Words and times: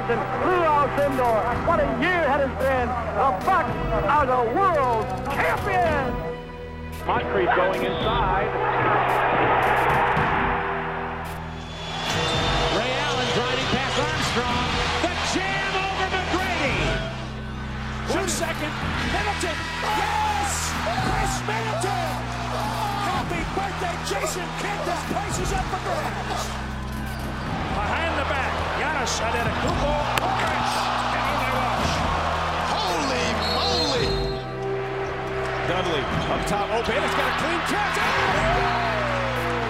Richardson. 0.00 0.18
Lou 0.48 0.64
Alcindor. 0.64 1.66
What 1.66 1.80
a 1.80 1.88
year 2.00 2.20
it 2.24 2.30
has 2.32 2.48
been. 2.56 2.88
The 2.88 3.28
Bucks 3.44 3.76
are 4.08 4.26
the 4.26 4.42
world 4.56 5.04
champions. 5.28 6.16
Moncrief 7.06 7.48
going 7.56 7.82
inside. 7.84 8.48
Ray 12.76 12.92
Allen 12.96 13.28
driving 13.36 13.68
past 13.76 14.00
Armstrong. 14.00 14.68
The 15.04 15.12
jam 15.36 15.72
over 15.84 16.08
McGrady. 16.16 16.80
Two 18.08 18.28
second. 18.28 18.72
Middleton. 19.12 19.56
Yes! 20.00 20.72
Khris 20.80 21.34
Middleton! 21.44 22.12
Happy 23.04 23.42
birthday, 23.52 23.96
Jason 24.08 24.48
Kidd. 24.60 24.80
This 24.88 25.02
place 25.12 25.38
is 25.44 25.52
up 25.52 25.64
for 25.68 25.80
grabs. 25.84 26.44
Behind 27.74 28.18
the 28.18 28.24
back. 28.32 28.69
Giannis 29.00 29.20
Antetokounmpo. 29.20 29.92
Orange. 30.20 30.76
Down 31.14 31.32
by 31.40 31.50
Walsh. 31.56 31.94
Holy 32.76 33.26
moly! 33.56 34.08
Dudley 35.66 36.02
up 36.28 36.42
top. 36.46 36.66
Open. 36.70 37.02
It's 37.02 37.14
got 37.14 37.28
a 37.28 37.34
clean 37.40 37.60
catch. 37.70 37.96
Oh, 37.96 38.04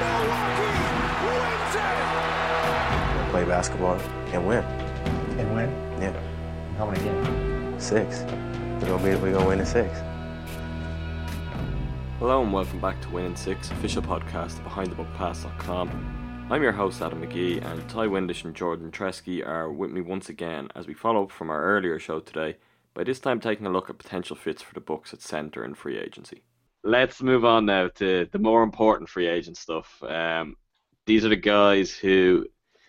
Milwaukee 0.01 0.74
wins 1.27 1.74
it. 1.77 3.30
play 3.30 3.45
basketball 3.45 3.98
and 4.33 4.43
win. 4.48 4.65
And 5.38 5.55
win? 5.55 5.71
Yeah, 6.02 6.12
How 6.77 6.87
many 6.91 6.99
games? 7.05 7.85
six. 7.85 8.23
We're 8.80 8.88
gonna 8.88 9.02
be 9.05 9.15
we're 9.15 9.33
gonna 9.33 9.47
win 9.47 9.60
in 9.60 9.66
six. 9.66 9.97
Hello 12.19 12.43
and 12.43 12.52
welcome 12.52 12.80
back 12.80 13.01
to 13.02 13.09
Win 13.10 13.27
in 13.27 13.37
Six, 13.37 13.71
official 13.71 14.02
podcast 14.02 14.59
of 14.59 14.65
BehindTheBuckPass.com. 14.73 16.20
I'm 16.50 16.64
your 16.64 16.72
host 16.72 17.00
Adam 17.00 17.24
McGee, 17.24 17.64
and 17.64 17.88
Ti 17.88 18.09
Windisch 18.09 18.42
and 18.42 18.56
Jordan 18.56 18.90
Treske 18.90 19.46
are 19.46 19.70
with 19.70 19.92
me 19.92 20.00
once 20.00 20.28
again 20.30 20.68
as 20.74 20.88
we 20.88 20.95
follow 20.95 21.23
up 21.23 21.30
from 21.30 21.48
our 21.48 21.62
earlier 21.62 22.01
show 22.01 22.18
today. 22.18 22.57
By 22.92 23.04
this 23.04 23.20
time, 23.20 23.38
taking 23.38 23.66
a 23.66 23.70
look 23.70 23.88
at 23.88 23.98
potential 23.98 24.34
fits 24.34 24.60
for 24.60 24.74
the 24.74 24.80
Bucks 24.80 25.15
at 25.15 25.23
centre 25.23 25.62
and 25.62 25.79
free 25.79 25.96
agency. 25.96 26.42
Let's 26.82 27.23
move 27.23 27.45
on 27.45 27.66
now 27.66 27.87
to 27.95 28.26
the 28.32 28.38
more 28.40 28.65
important 28.65 29.09
free 29.09 29.29
agent 29.29 29.59
stuff. 29.59 30.02
Um, 30.02 30.57
these 31.07 31.24
are 31.24 31.29
the 31.29 31.37
guys 31.37 31.92
who 31.92 32.45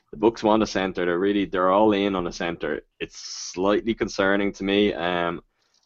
the 0.09 0.18
Bucks 0.18 0.42
want 0.42 0.64
a 0.64 0.68
centre. 0.68 1.06
They're 1.06 1.20
really 1.20 1.46
they're 1.46 1.70
all 1.70 1.94
in 1.94 2.16
on 2.16 2.25
a 2.25 2.34
centre. 2.34 2.81
It's 3.00 3.20
slightly 3.20 3.94
concerning 3.94 4.53
to 4.53 4.64
me. 4.64 4.92
Um, 4.92 5.40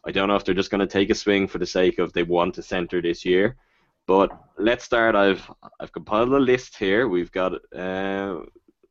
I 0.06 0.12
don't 0.12 0.28
know 0.28 0.36
if 0.36 0.46
they're 0.46 0.54
just 0.54 0.70
going 0.70 0.80
to 0.80 0.86
take 0.86 1.10
a 1.10 1.14
swing 1.14 1.46
for 1.46 1.58
the 1.58 1.66
sake 1.66 1.98
of 1.98 2.14
they 2.14 2.22
want 2.22 2.56
a 2.56 2.62
centre 2.62 3.02
this 3.02 3.26
year. 3.26 3.58
But 4.06 4.30
let's 4.58 4.84
start. 4.84 5.14
I've 5.14 5.48
I've 5.80 5.92
compiled 5.92 6.32
a 6.32 6.38
list 6.38 6.76
here. 6.76 7.08
We've 7.08 7.32
got 7.32 7.52
uh, 7.74 8.40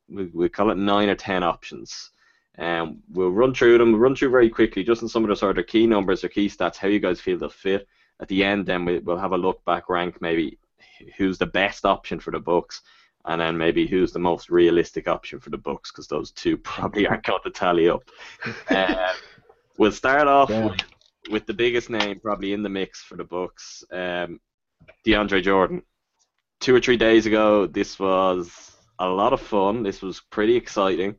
we, 0.10 0.26
we 0.34 0.50
call 0.50 0.72
it 0.72 0.78
nine 0.78 1.10
or 1.10 1.16
ten 1.16 1.44
options. 1.44 2.12
Um, 2.58 3.00
we'll 3.12 3.32
run 3.32 3.54
through 3.54 3.78
them. 3.78 3.92
We'll 3.92 4.02
run 4.02 4.16
through 4.16 4.30
very 4.32 4.50
quickly, 4.50 4.84
just 4.84 5.02
in 5.02 5.08
some 5.10 5.24
of 5.24 5.30
the 5.30 5.36
sort 5.36 5.58
of 5.58 5.68
key 5.68 5.88
numbers 5.88 6.24
or 6.24 6.30
key 6.30 6.48
stats, 6.48 6.78
how 6.78 6.88
you 6.88 7.00
guys 7.00 7.20
feel 7.20 7.38
they'll 7.38 7.50
fit. 7.50 7.88
At 8.22 8.30
the 8.30 8.44
end, 8.46 8.66
then 8.66 8.86
we, 8.86 9.00
we'll 9.00 9.18
have 9.18 9.34
a 9.34 9.38
look 9.38 9.64
back, 9.66 9.90
rank 9.90 10.22
maybe 10.22 10.58
who's 11.18 11.38
the 11.38 11.46
best 11.46 11.84
option 11.86 12.18
for 12.18 12.32
the 12.32 12.40
Bucks, 12.40 12.82
and 13.26 13.42
then 13.42 13.58
maybe 13.58 13.86
who's 13.86 14.14
the 14.14 14.20
most 14.20 14.50
realistic 14.50 15.10
option 15.10 15.38
for 15.42 15.50
the 15.50 15.58
Bucks, 15.58 15.92
because 15.92 16.08
those 16.08 16.32
two 16.32 16.56
probably 16.74 17.06
aren't 17.08 17.26
going 17.26 17.42
to 17.44 17.50
tally 17.52 17.90
up. 17.90 18.10
Uh, 18.70 19.12
we'll 19.78 19.92
start 19.92 20.28
off 20.30 20.50
Yeah. 20.50 20.68
with, 20.68 20.80
with 21.30 21.46
the 21.46 21.54
biggest 21.54 21.90
name 21.90 22.22
probably 22.22 22.54
in 22.54 22.64
the 22.64 22.70
mix 22.70 23.02
for 23.02 23.18
the 23.18 23.26
Bucks. 23.26 23.84
um, 23.92 24.40
DeAndre 25.06 25.44
Jordan. 25.44 25.82
Two 26.60 26.76
or 26.76 26.80
three 26.80 26.98
days 26.98 27.26
ago, 27.26 27.68
this 27.68 28.00
was 28.00 28.76
a 29.00 29.08
lot 29.08 29.34
of 29.34 29.42
fun. 29.42 29.84
This 29.84 30.02
was 30.02 30.22
pretty 30.30 30.56
exciting. 30.56 31.16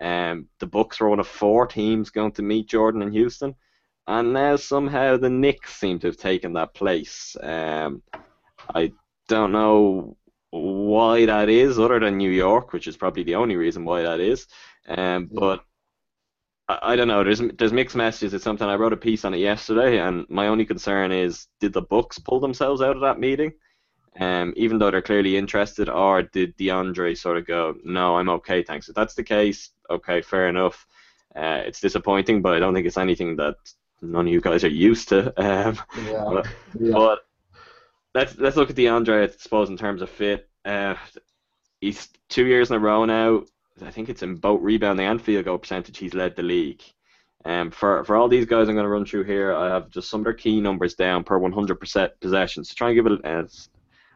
Um, 0.00 0.48
the 0.58 0.66
Bucks 0.66 1.00
were 1.00 1.08
one 1.08 1.20
of 1.20 1.28
four 1.28 1.66
teams 1.66 2.10
going 2.10 2.32
to 2.32 2.42
meet 2.42 2.68
Jordan 2.68 3.02
in 3.02 3.12
Houston, 3.12 3.54
and 4.06 4.32
now 4.32 4.56
somehow 4.56 5.16
the 5.16 5.30
Knicks 5.30 5.74
seem 5.74 5.98
to 6.00 6.08
have 6.08 6.16
taken 6.16 6.52
that 6.54 6.74
place. 6.74 7.36
Um, 7.40 8.02
I 8.74 8.92
don't 9.28 9.52
know 9.52 10.16
why 10.50 11.26
that 11.26 11.48
is, 11.48 11.78
other 11.78 12.00
than 12.00 12.18
New 12.18 12.30
York, 12.30 12.72
which 12.72 12.86
is 12.86 12.96
probably 12.96 13.22
the 13.22 13.36
only 13.36 13.56
reason 13.56 13.84
why 13.84 14.02
that 14.02 14.20
is. 14.20 14.46
Um, 14.86 15.28
but 15.32 15.64
I, 16.68 16.78
I 16.82 16.96
don't 16.96 17.08
know. 17.08 17.24
There's 17.24 17.40
there's 17.58 17.72
mixed 17.72 17.96
messages. 17.96 18.34
It's 18.34 18.44
something 18.44 18.68
I 18.68 18.74
wrote 18.76 18.92
a 18.92 18.96
piece 18.96 19.24
on 19.24 19.34
it 19.34 19.38
yesterday, 19.38 19.98
and 19.98 20.26
my 20.28 20.48
only 20.48 20.64
concern 20.64 21.12
is 21.12 21.46
did 21.60 21.72
the 21.72 21.82
Bucks 21.82 22.18
pull 22.18 22.40
themselves 22.40 22.80
out 22.82 22.96
of 22.96 23.02
that 23.02 23.20
meeting? 23.20 23.52
Um, 24.20 24.54
even 24.56 24.78
though 24.78 24.90
they're 24.92 25.02
clearly 25.02 25.36
interested, 25.36 25.88
or 25.88 26.22
did 26.22 26.56
DeAndre 26.56 27.18
sort 27.18 27.36
of 27.36 27.46
go, 27.48 27.74
no, 27.84 28.16
I'm 28.16 28.28
okay, 28.28 28.62
thanks. 28.62 28.88
If 28.88 28.94
that's 28.94 29.14
the 29.14 29.24
case, 29.24 29.70
okay, 29.90 30.22
fair 30.22 30.48
enough. 30.48 30.86
Uh, 31.34 31.62
it's 31.66 31.80
disappointing, 31.80 32.40
but 32.40 32.54
I 32.54 32.60
don't 32.60 32.74
think 32.74 32.86
it's 32.86 32.96
anything 32.96 33.34
that 33.36 33.56
none 34.02 34.28
of 34.28 34.32
you 34.32 34.40
guys 34.40 34.62
are 34.62 34.68
used 34.68 35.08
to. 35.08 35.32
Um, 35.40 35.78
Yeah. 36.06 36.24
but, 36.30 36.46
yeah. 36.78 36.92
but 36.92 37.18
let's 38.14 38.38
let's 38.38 38.56
look 38.56 38.70
at 38.70 38.76
DeAndre, 38.76 39.24
I 39.28 39.32
suppose, 39.36 39.68
in 39.68 39.76
terms 39.76 40.00
of 40.00 40.10
fit. 40.10 40.48
Uh, 40.64 40.94
he's 41.80 42.08
two 42.28 42.46
years 42.46 42.70
in 42.70 42.76
a 42.76 42.78
row 42.78 43.04
now. 43.04 43.42
I 43.82 43.90
think 43.90 44.08
it's 44.08 44.22
in 44.22 44.36
both 44.36 44.60
rebounding 44.62 45.06
and 45.06 45.20
field 45.20 45.44
goal 45.46 45.58
percentage. 45.58 45.98
He's 45.98 46.14
led 46.14 46.36
the 46.36 46.42
league. 46.42 46.82
Um, 47.44 47.70
for 47.70 48.04
for 48.04 48.16
all 48.16 48.28
these 48.28 48.46
guys, 48.46 48.68
I'm 48.68 48.74
going 48.74 48.84
to 48.84 48.88
run 48.90 49.04
through 49.04 49.24
here. 49.24 49.54
I 49.54 49.68
have 49.68 49.90
just 49.90 50.08
some 50.08 50.20
of 50.20 50.24
their 50.24 50.32
key 50.34 50.60
numbers 50.60 50.94
down 50.94 51.24
per 51.24 51.38
100% 51.38 52.10
possessions 52.20 52.68
to 52.68 52.74
try 52.74 52.88
and 52.90 52.96
give 52.96 53.06
it 53.06 53.24
as 53.24 53.68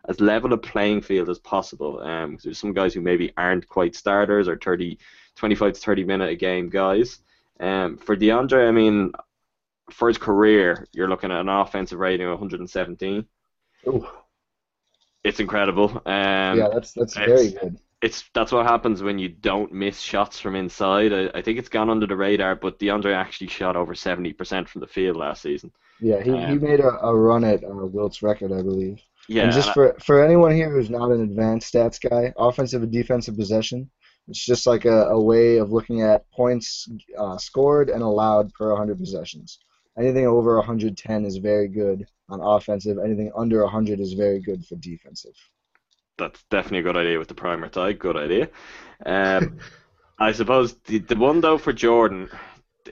as 0.08 0.20
level 0.20 0.52
a 0.54 0.56
playing 0.58 1.02
field 1.02 1.28
as 1.28 1.38
possible. 1.40 2.00
Um, 2.00 2.36
'cause 2.36 2.44
there's 2.44 2.58
some 2.58 2.72
guys 2.72 2.94
who 2.94 3.00
maybe 3.02 3.32
aren't 3.36 3.68
quite 3.68 3.94
starters 3.94 4.48
or 4.48 4.56
30, 4.56 4.98
25 5.36 5.74
to 5.74 5.80
30 5.80 6.04
minute 6.04 6.30
a 6.30 6.36
game 6.36 6.70
guys. 6.70 7.20
Um, 7.60 7.98
for 7.98 8.16
DeAndre, 8.16 8.68
I 8.68 8.70
mean, 8.70 9.12
for 9.90 10.08
his 10.08 10.16
career, 10.18 10.86
you're 10.92 11.08
looking 11.08 11.30
at 11.32 11.40
an 11.40 11.48
offensive 11.48 11.98
rating 11.98 12.26
of 12.26 12.32
117. 12.32 13.26
Ooh, 13.88 14.06
It's 15.24 15.40
incredible. 15.40 15.90
Um, 16.06 16.58
yeah, 16.58 16.68
that's 16.72 16.92
that's 16.92 17.16
very 17.26 17.50
good. 17.50 17.78
It's 18.00 18.24
that's 18.32 18.52
what 18.52 18.66
happens 18.66 19.02
when 19.02 19.18
you 19.18 19.28
don't 19.28 19.72
miss 19.72 20.00
shots 20.00 20.38
from 20.38 20.54
inside. 20.54 21.12
I, 21.12 21.30
I 21.38 21.42
think 21.42 21.58
it's 21.58 21.68
gone 21.68 21.90
under 21.90 22.06
the 22.06 22.16
radar, 22.16 22.54
but 22.54 22.78
DeAndre 22.78 23.14
actually 23.14 23.48
shot 23.48 23.76
over 23.76 23.94
70% 23.94 24.68
from 24.68 24.80
the 24.80 24.86
field 24.86 25.16
last 25.16 25.42
season. 25.42 25.72
Yeah, 26.00 26.22
he, 26.22 26.30
he 26.30 26.36
um, 26.36 26.62
made 26.62 26.80
a, 26.80 26.90
a 27.04 27.14
run 27.14 27.42
at 27.42 27.64
uh, 27.64 27.68
Wilt's 27.68 28.22
record, 28.22 28.52
I 28.52 28.62
believe. 28.62 29.00
Yeah, 29.28 29.44
and 29.44 29.52
just 29.52 29.68
and 29.68 29.74
for 29.74 29.96
for 30.00 30.24
anyone 30.24 30.52
here 30.52 30.70
who's 30.70 30.90
not 30.90 31.10
an 31.10 31.22
advanced 31.22 31.72
stats 31.72 32.00
guy, 32.00 32.32
offensive 32.36 32.82
and 32.82 32.92
defensive 32.92 33.36
possession, 33.36 33.90
it's 34.28 34.44
just 34.44 34.66
like 34.66 34.84
a, 34.84 35.06
a 35.08 35.20
way 35.20 35.56
of 35.56 35.72
looking 35.72 36.02
at 36.02 36.30
points 36.30 36.88
uh, 37.18 37.36
scored 37.36 37.90
and 37.90 38.02
allowed 38.02 38.52
per 38.54 38.68
100 38.68 38.96
possessions. 38.98 39.58
Anything 39.98 40.26
over 40.26 40.56
110 40.56 41.24
is 41.24 41.38
very 41.38 41.66
good 41.66 42.06
on 42.28 42.40
offensive. 42.40 42.98
Anything 43.04 43.32
under 43.36 43.64
100 43.64 43.98
is 43.98 44.12
very 44.12 44.38
good 44.40 44.64
for 44.64 44.76
defensive. 44.76 45.34
That's 46.18 46.42
definitely 46.50 46.80
a 46.80 46.82
good 46.82 46.96
idea 46.96 47.18
with 47.18 47.28
the 47.28 47.34
primer 47.34 47.68
Ti. 47.68 47.94
Good 47.94 48.16
idea. 48.16 48.50
Um, 49.06 49.54
I 50.18 50.32
suppose 50.32 50.74
the, 50.86 50.98
the 50.98 51.16
one 51.16 51.40
though 51.40 51.58
for 51.58 51.72
Jordan, 51.72 52.30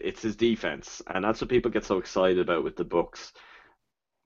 it's 0.00 0.22
his 0.22 0.36
defense, 0.36 1.02
and 1.08 1.24
that's 1.24 1.40
what 1.40 1.50
people 1.50 1.70
get 1.70 1.84
so 1.84 1.98
excited 1.98 2.38
about 2.38 2.64
with 2.64 2.76
the 2.76 2.84
Bucks. 2.84 3.32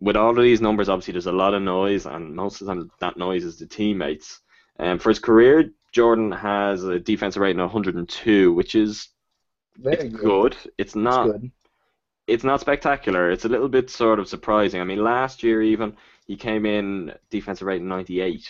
With 0.01 0.17
all 0.17 0.31
of 0.37 0.43
these 0.45 0.61
numbers, 0.61 0.89
obviously 0.89 1.13
there's 1.13 1.27
a 1.27 1.33
lot 1.33 1.55
of 1.55 1.63
noise, 1.63 2.07
and 2.07 2.35
most 2.35 2.61
of 2.61 2.67
the 2.67 2.75
time 2.75 2.91
that 3.01 3.17
noise 3.17 3.45
is 3.45 3.59
the 3.59 3.67
teammates. 3.67 4.41
Um, 4.79 4.99
for 4.99 5.11
his 5.11 5.19
career, 5.21 5.71
Jordan 5.93 6.33
has 6.33 6.85
a 6.85 6.99
defensive 6.99 7.43
rating 7.43 7.61
of 7.61 7.73
102, 7.73 8.53
which 8.53 8.75
is 8.75 9.09
Very 9.77 10.09
it's 10.09 10.09
good. 10.11 10.37
good. 10.41 10.57
It's 10.79 10.97
It's 11.05 11.17
not 11.17 11.33
good. 11.33 11.51
it's 12.27 12.45
not 12.45 12.61
spectacular. 12.61 13.31
It's 13.31 13.45
a 13.45 13.49
little 13.49 13.69
bit 13.69 13.91
sort 13.91 14.19
of 14.21 14.29
surprising. 14.29 14.81
I 14.81 14.85
mean, 14.85 15.03
last 15.03 15.43
year 15.43 15.63
even 15.63 15.97
he 16.27 16.37
came 16.37 16.65
in 16.67 17.13
defensive 17.31 17.67
rating 17.67 17.89
98. 17.89 18.49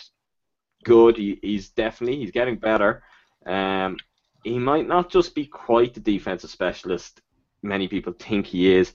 Good. 0.85 1.17
He, 1.17 1.39
he's 1.43 1.71
definitely 1.71 2.19
he's 2.19 2.31
getting 2.31 2.57
better. 2.57 3.03
Um, 3.47 3.97
he 4.43 4.59
might 4.59 4.87
not 4.87 5.11
just 5.11 5.35
be 5.35 5.47
quite 5.47 5.95
the 5.95 6.01
defensive 6.01 6.51
specialist 6.51 7.21
many 7.63 7.89
people 7.89 8.13
think 8.13 8.47
he 8.47 8.73
is. 8.73 8.93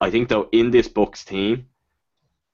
I 0.00 0.10
think 0.10 0.28
though 0.28 0.48
in 0.52 0.70
this 0.70 0.88
Bucks 0.88 1.24
team, 1.24 1.66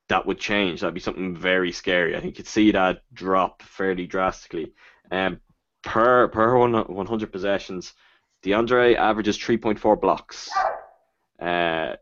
that 0.09 0.27
would 0.27 0.39
change. 0.39 0.81
That'd 0.81 0.95
be 0.95 1.01
something 1.01 1.37
very 1.37 1.73
scary. 1.73 2.17
I 2.17 2.21
think 2.21 2.39
you'd 2.39 2.47
see 2.47 2.73
that 2.73 3.03
drop 3.13 3.63
fairly 3.63 4.07
drastically. 4.07 4.73
Um, 5.11 5.41
per 5.83 6.29
per 6.29 6.57
one, 6.57 6.73
100 6.75 7.33
possessions, 7.33 7.95
DeAndre 8.43 8.97
averages 8.97 9.39
3.4 9.39 10.01
blocks. 10.01 10.51
Uh, 11.41 11.97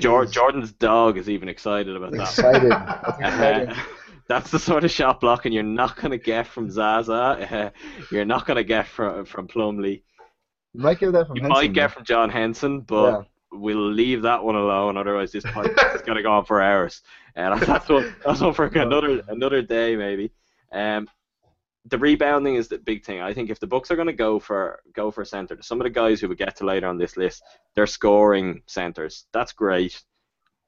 Jor- 0.00 0.26
Jordan's 0.26 0.72
dog 0.72 1.18
is 1.18 1.28
even 1.28 1.48
excited 1.48 1.94
about 1.96 2.12
that. 2.12 2.20
Excited. 3.20 3.76
That's 4.28 4.50
the 4.50 4.58
sort 4.58 4.84
of 4.84 4.90
shot 4.90 5.20
blocking 5.20 5.52
you're 5.52 5.62
not 5.62 5.96
going 5.96 6.10
to 6.10 6.18
get 6.18 6.46
from 6.46 6.70
Zaza. 6.70 7.12
Uh, 7.12 7.70
you're 8.10 8.24
not 8.24 8.46
going 8.46 8.56
to 8.56 8.64
get 8.64 8.86
from 8.86 9.24
from 9.24 9.46
Plumlee. 9.48 10.02
You 10.72 10.80
might 10.82 10.98
get 10.98 11.12
that 11.12 11.26
from 11.28 11.36
You 11.36 11.42
Henson, 11.42 11.52
might 11.52 11.72
get 11.72 11.88
though. 11.90 11.94
from 11.94 12.04
John 12.04 12.30
Henson, 12.30 12.80
but 12.80 13.26
we'll 13.52 13.90
leave 13.90 14.22
that 14.22 14.42
one 14.42 14.56
alone. 14.56 14.96
Otherwise, 14.96 15.32
this 15.32 15.44
podcast 15.56 15.96
is 15.96 16.02
going 16.02 16.16
to 16.16 16.22
go 16.22 16.32
on 16.32 16.44
for 16.44 16.60
hours. 16.60 17.02
And 17.34 17.60
that's 17.62 17.88
one. 17.88 18.14
That's 18.24 18.40
one 18.40 18.52
for 18.54 18.66
another 18.66 19.22
another 19.28 19.62
day 19.62 19.96
maybe. 19.96 20.32
Um, 20.72 21.08
the 21.88 21.98
rebounding 21.98 22.56
is 22.56 22.66
the 22.68 22.78
big 22.78 23.04
thing. 23.04 23.20
I 23.20 23.32
think 23.32 23.48
if 23.48 23.60
the 23.60 23.66
Bucks 23.66 23.90
are 23.92 23.96
going 23.96 24.08
to 24.08 24.12
go 24.12 24.40
for 24.40 24.80
go 24.92 25.10
for 25.10 25.24
center, 25.24 25.56
some 25.62 25.80
of 25.80 25.84
the 25.84 25.90
guys 25.90 26.20
who 26.20 26.28
we 26.28 26.34
get 26.34 26.56
to 26.56 26.64
later 26.64 26.88
on 26.88 26.98
this 26.98 27.16
list, 27.16 27.42
they're 27.74 27.86
scoring 27.86 28.62
centers. 28.66 29.26
That's 29.32 29.52
great. 29.52 30.02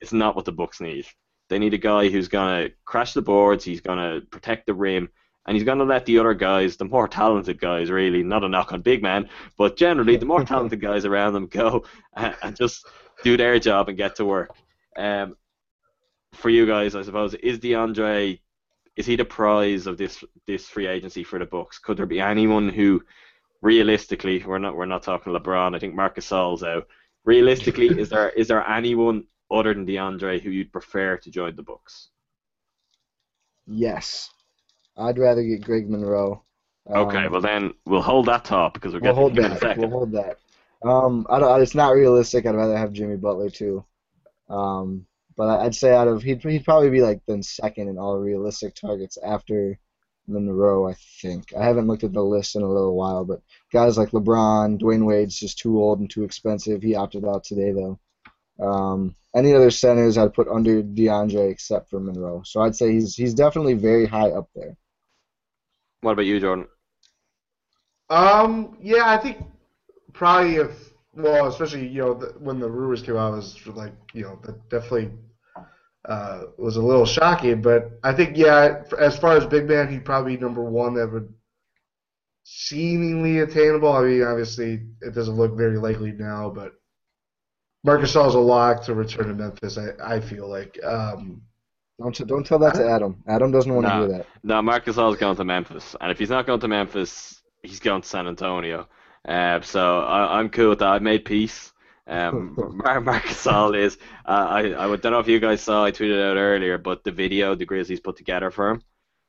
It's 0.01 0.13
not 0.13 0.37
what 0.37 0.45
the 0.45 0.53
Bucks 0.53 0.81
need. 0.81 1.07
They 1.49 1.59
need 1.59 1.75
a 1.75 1.79
guy 1.79 2.09
who's 2.09 2.29
going 2.29 2.65
to 2.69 2.75
crash 2.85 3.15
the 3.15 3.23
boards. 3.23 3.65
He's 3.65 3.81
going 3.81 3.99
to 3.99 4.27
protect 4.27 4.67
the 4.67 4.75
rim, 4.75 5.09
and 5.47 5.57
he's 5.57 5.65
going 5.65 5.79
to 5.79 5.85
let 5.85 6.05
the 6.07 6.19
other 6.19 6.35
guys, 6.35 6.77
the 6.77 6.85
more 6.85 7.09
talented 7.09 7.61
guys, 7.61 7.91
really, 7.91 8.23
not 8.23 8.45
a 8.45 8.49
knock 8.49 8.73
on 8.73 8.83
big 8.83 9.03
man, 9.03 9.29
but 9.57 9.77
generally 9.77 10.17
the 10.17 10.27
more 10.27 10.45
talented 10.45 10.81
guys 10.81 11.05
around 11.05 11.33
them 11.33 11.47
go 11.47 11.85
and, 12.17 12.37
and 12.43 12.57
just 12.57 12.87
do 13.25 13.37
their 13.37 13.59
job 13.59 13.89
and 13.89 13.97
get 13.97 14.17
to 14.17 14.25
work. 14.25 14.51
Um, 14.97 15.37
for 16.35 16.51
you 16.51 16.67
guys, 16.67 16.95
I 16.95 17.03
suppose, 17.03 17.35
is 17.35 17.59
DeAndre 17.59 18.41
is 18.99 19.07
he 19.07 19.15
the 19.15 19.25
prize 19.25 19.87
of 19.87 19.97
this 19.97 20.23
this 20.47 20.69
free 20.69 20.89
agency 20.89 21.23
for 21.23 21.39
the 21.39 21.47
Bucks? 21.47 21.79
Could 21.79 21.97
there 21.97 22.05
be 22.05 22.21
anyone 22.21 22.69
who, 22.69 23.01
realistically, 23.63 24.43
we're 24.45 24.59
not 24.59 24.77
we're 24.77 24.87
not 24.87 25.05
talking 25.05 25.33
LeBron. 25.33 25.75
I 25.75 25.79
think 25.79 25.95
Marcus 25.95 26.29
Gasol's 26.29 26.65
out. 26.65 26.87
Realistically, 27.25 27.87
is 27.87 28.09
there 28.09 28.31
is 28.31 28.49
there 28.49 28.69
anyone 28.69 29.25
other 29.51 29.75
than 29.75 29.87
DeAndre 29.87 30.41
who 30.43 30.51
you'd 30.51 30.73
prefer 30.73 31.17
to 31.19 31.31
join 31.31 31.57
the 31.57 31.63
Bucks? 31.63 32.11
Yes, 33.69 34.31
I'd 34.97 35.19
rather 35.19 35.43
get 35.45 35.63
Greg 35.65 35.89
Monroe. 35.89 36.45
Okay, 36.95 37.27
Um, 37.27 37.29
well 37.29 37.41
then 37.41 37.73
we'll 37.87 38.03
hold 38.03 38.27
that 38.27 38.47
thought 38.47 38.75
because 38.75 38.93
we'll 38.93 39.01
we'll 39.01 39.13
get 39.15 39.15
hold 39.15 39.35
to 39.35 39.39
in 39.39 39.47
a 39.47 39.49
that. 39.49 39.61
second. 39.61 39.91
We'll 39.91 39.91
hold 39.91 40.13
that. 40.13 40.39
Um, 40.83 41.27
I 41.31 41.39
don't. 41.41 41.63
It's 41.63 41.75
not 41.75 41.95
realistic. 41.95 42.47
I'd 42.47 42.55
rather 42.55 42.77
have 42.77 42.93
Jimmy 42.93 43.17
Butler 43.17 43.51
too. 43.51 43.85
Um, 44.49 45.07
but 45.37 45.61
I'd 45.61 45.75
say 45.75 45.95
out 45.95 46.09
of 46.09 46.23
he'd 46.23 46.43
he'd 46.43 46.65
probably 46.65 46.91
be 46.91 47.03
like 47.03 47.21
then 47.27 47.43
second 47.43 47.89
in 47.89 47.99
all 47.99 48.19
realistic 48.19 48.75
targets 48.75 49.19
after 49.19 49.79
Monroe. 50.29 50.89
I 50.89 50.95
think 51.23 51.55
I 51.55 51.65
haven't 51.65 51.87
looked 51.89 52.05
at 52.05 52.13
the 52.13 52.23
list 52.25 52.57
in 52.57 52.63
a 52.63 52.69
little 52.73 52.97
while, 52.97 53.25
but 53.25 53.43
guys 53.73 53.99
like 53.99 54.11
LeBron, 54.11 54.81
Dwyane 54.81 55.07
Wade's 55.07 55.39
just 55.39 55.59
too 55.59 55.79
old 55.81 56.01
and 56.01 56.11
too 56.11 56.25
expensive. 56.25 56.83
He 56.83 56.95
opted 56.97 57.25
out 57.25 57.45
today 57.45 57.73
though. 57.73 57.99
Um, 58.61 59.15
any 59.35 59.55
other 59.55 59.71
centers 59.71 60.19
I'd 60.19 60.35
put 60.35 60.49
under 60.49 60.83
DeAndre 60.83 61.51
except 61.51 61.91
for 61.91 62.01
Monroe. 62.01 62.43
So 62.45 62.61
I'd 62.61 62.75
say 62.75 62.93
he's 62.93 63.15
he's 63.15 63.35
definitely 63.35 63.75
very 63.75 64.07
high 64.07 64.31
up 64.31 64.49
there. 64.55 64.77
What 66.01 66.13
about 66.13 66.27
you, 66.27 66.41
Jordan? 66.41 66.67
Um, 68.11 68.79
yeah, 68.81 69.11
I 69.11 69.19
think 69.19 69.39
probably 70.13 70.57
if 70.57 70.93
well, 71.15 71.47
especially 71.47 71.87
you 71.89 72.01
know 72.03 72.15
the, 72.15 72.27
when 72.39 72.59
the 72.59 72.71
rumors 72.71 73.03
came 73.03 73.17
out, 73.17 73.35
it 73.35 73.37
was 73.37 73.67
like 73.69 73.93
you 74.15 74.23
know 74.23 74.39
that 74.45 74.69
definitely 74.71 75.11
uh, 76.09 76.45
was 76.57 76.77
a 76.77 76.83
little 76.83 77.07
shocking. 77.07 77.61
But 77.61 77.99
I 78.03 78.13
think 78.13 78.37
yeah, 78.37 78.83
as 78.99 79.19
far 79.19 79.37
as 79.37 79.47
big 79.47 79.69
man, 79.69 79.89
he'd 79.89 80.05
probably 80.05 80.37
be 80.37 80.43
number 80.43 80.63
one 80.63 80.95
that 80.95 81.13
would 81.13 81.33
seemingly 82.45 83.41
attainable. 83.41 83.93
I 83.93 84.03
mean, 84.03 84.23
obviously 84.23 84.87
it 85.03 85.15
doesn't 85.15 85.37
look 85.37 85.57
very 85.57 85.79
likely 85.79 86.13
now, 86.13 86.51
but 86.51 86.73
Marcus 87.89 88.15
Gasol's 88.15 88.35
a 88.35 88.39
lock 88.39 88.85
to 88.85 88.95
return 88.95 89.29
to 89.29 89.35
Memphis. 89.35 89.79
I, 89.79 90.17
I 90.17 90.21
feel 90.21 90.49
like. 90.49 90.79
Um, 90.85 91.43
Don't 92.01 92.17
don't 92.29 92.47
tell 92.47 92.59
that 92.61 92.75
to 92.75 92.89
Adam. 92.89 93.23
Adam 93.27 93.51
doesn't 93.51 93.75
want 93.75 93.87
to 93.87 93.93
hear 93.93 94.09
that. 94.09 94.27
No, 94.45 94.63
Marcus 94.63 94.97
Gasol's 94.97 95.17
going 95.17 95.37
to 95.37 95.45
Memphis, 95.45 95.97
and 96.01 96.11
if 96.13 96.19
he's 96.19 96.31
not 96.31 96.47
going 96.47 96.61
to 96.61 96.69
Memphis, 96.69 97.43
he's 97.63 97.81
going 97.81 98.03
to 98.03 98.09
San 98.09 98.29
Antonio. 98.29 98.87
Uh, 99.27 99.61
so 99.63 100.01
I, 100.01 100.39
I'm 100.39 100.49
cool 100.49 100.69
with 100.71 100.79
that. 100.79 100.89
I 100.89 100.99
made 101.01 101.25
peace. 101.25 101.73
Um, 102.07 102.55
Mar- 102.85 103.01
Marcus 103.01 103.45
Gasol 103.45 103.77
is. 103.77 103.99
Uh, 104.25 104.47
I 104.49 104.59
I 104.61 104.97
don't 104.97 105.13
know 105.13 105.19
if 105.19 105.29
you 105.29 105.41
guys 105.41 105.61
saw. 105.61 105.85
I 105.85 105.91
tweeted 105.91 106.23
out 106.31 106.37
earlier, 106.37 106.79
but 106.79 107.03
the 107.05 107.11
video 107.11 107.55
the 107.57 107.67
Grizzlies 107.67 108.01
put 108.01 108.17
together 108.17 108.51
for 108.51 108.71
him, 108.71 108.83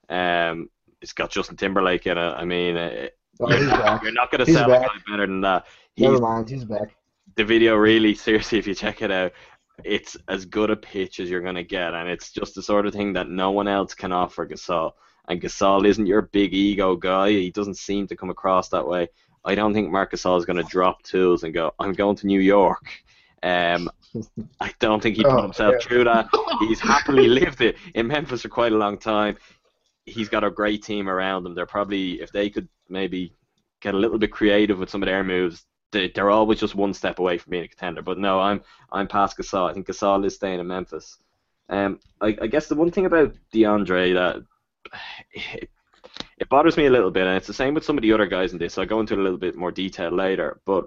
um, 0.09 0.69
it's 1.01 1.13
got 1.13 1.31
Justin 1.31 1.57
Timberlake 1.57 2.05
in 2.05 2.17
it. 2.17 2.21
I 2.21 2.45
mean, 2.45 2.77
uh, 2.77 3.07
Oh, 3.41 3.47
he's 3.47 3.69
back. 3.69 4.03
you're 4.03 4.11
not 4.11 4.29
going 4.31 4.39
to 4.39 4.45
He's 4.45 4.55
sell 4.55 4.67
back. 4.67 4.81
a 4.81 4.87
guy 4.89 4.93
better 5.11 5.25
than 5.25 5.41
that. 5.41 5.65
He's 5.95 6.03
Never 6.05 6.19
mind, 6.19 6.49
he's 6.49 6.65
back. 6.65 6.93
The 7.39 7.45
video 7.45 7.75
really 7.77 8.13
seriously 8.13 8.59
if 8.59 8.67
you 8.67 8.75
check 8.75 9.01
it 9.01 9.11
out 9.11 9.31
it's 9.85 10.17
as 10.27 10.43
good 10.45 10.69
a 10.69 10.75
pitch 10.75 11.21
as 11.21 11.29
you're 11.29 11.39
going 11.41 11.55
to 11.55 11.63
get 11.63 11.93
and 11.93 12.09
it's 12.09 12.31
just 12.33 12.53
the 12.53 12.61
sort 12.61 12.85
of 12.85 12.91
thing 12.93 13.13
that 13.13 13.29
no 13.29 13.51
one 13.51 13.67
else 13.67 13.93
can 13.93 14.11
offer 14.11 14.45
Gasol. 14.45 14.91
And 15.29 15.41
Gasol 15.41 15.85
isn't 15.85 16.05
your 16.05 16.23
big 16.23 16.53
ego 16.53 16.97
guy. 16.97 17.29
He 17.29 17.49
doesn't 17.51 17.77
seem 17.77 18.05
to 18.07 18.15
come 18.17 18.29
across 18.29 18.67
that 18.69 18.85
way. 18.85 19.07
I 19.45 19.55
don't 19.55 19.73
think 19.73 19.89
Marc 19.89 20.11
Gasol 20.11 20.37
is 20.37 20.43
going 20.43 20.57
to 20.57 20.69
drop 20.69 21.01
tools 21.03 21.43
and 21.43 21.53
go 21.53 21.73
I'm 21.79 21.93
going 21.93 22.17
to 22.17 22.27
New 22.27 22.41
York. 22.41 22.85
Um, 23.41 23.89
I 24.59 24.73
don't 24.79 25.01
think 25.01 25.15
he 25.15 25.23
put 25.23 25.31
Oh, 25.31 25.43
himself 25.43 25.75
yeah. 25.79 25.87
through 25.87 26.03
that. 26.05 26.27
He's 26.59 26.81
happily 26.81 27.29
lived 27.29 27.61
it 27.61 27.77
in 27.95 28.07
Memphis 28.07 28.41
for 28.41 28.49
quite 28.49 28.73
a 28.73 28.77
long 28.77 28.97
time. 28.97 29.37
He's 30.05 30.27
got 30.27 30.43
a 30.43 30.51
great 30.51 30.83
team 30.83 31.07
around 31.07 31.45
him. 31.45 31.55
They're 31.55 31.65
probably 31.65 32.21
if 32.21 32.33
they 32.33 32.49
could 32.49 32.67
maybe 32.89 33.33
get 33.79 33.93
a 33.93 33.97
little 33.97 34.17
bit 34.17 34.31
creative 34.31 34.79
with 34.79 34.89
some 34.89 35.01
of 35.01 35.07
their 35.07 35.23
moves 35.23 35.65
they, 35.91 36.09
they're 36.09 36.29
always 36.29 36.59
just 36.59 36.75
one 36.75 36.93
step 36.93 37.19
away 37.19 37.37
from 37.37 37.51
being 37.51 37.63
a 37.63 37.67
contender. 37.67 38.01
But 38.01 38.17
no, 38.17 38.39
I'm 38.39 38.61
I'm 38.91 39.07
past 39.07 39.37
Gasol. 39.37 39.69
I 39.69 39.73
think 39.73 39.87
Gasol 39.87 40.25
is 40.25 40.35
staying 40.35 40.59
in 40.59 40.67
Memphis. 40.67 41.17
Um, 41.69 41.99
I, 42.19 42.35
I 42.41 42.47
guess 42.47 42.67
the 42.67 42.75
one 42.75 42.91
thing 42.91 43.05
about 43.05 43.35
DeAndre 43.53 44.13
that 44.15 44.43
it, 45.31 45.69
it 46.37 46.49
bothers 46.49 46.77
me 46.77 46.87
a 46.87 46.91
little 46.91 47.11
bit, 47.11 47.27
and 47.27 47.37
it's 47.37 47.47
the 47.47 47.53
same 47.53 47.73
with 47.73 47.85
some 47.85 47.97
of 47.97 48.01
the 48.01 48.13
other 48.13 48.25
guys 48.25 48.53
in 48.53 48.59
this. 48.59 48.77
I'll 48.77 48.85
go 48.85 48.99
into 48.99 49.15
a 49.15 49.21
little 49.21 49.37
bit 49.37 49.55
more 49.55 49.71
detail 49.71 50.11
later. 50.11 50.61
But 50.65 50.85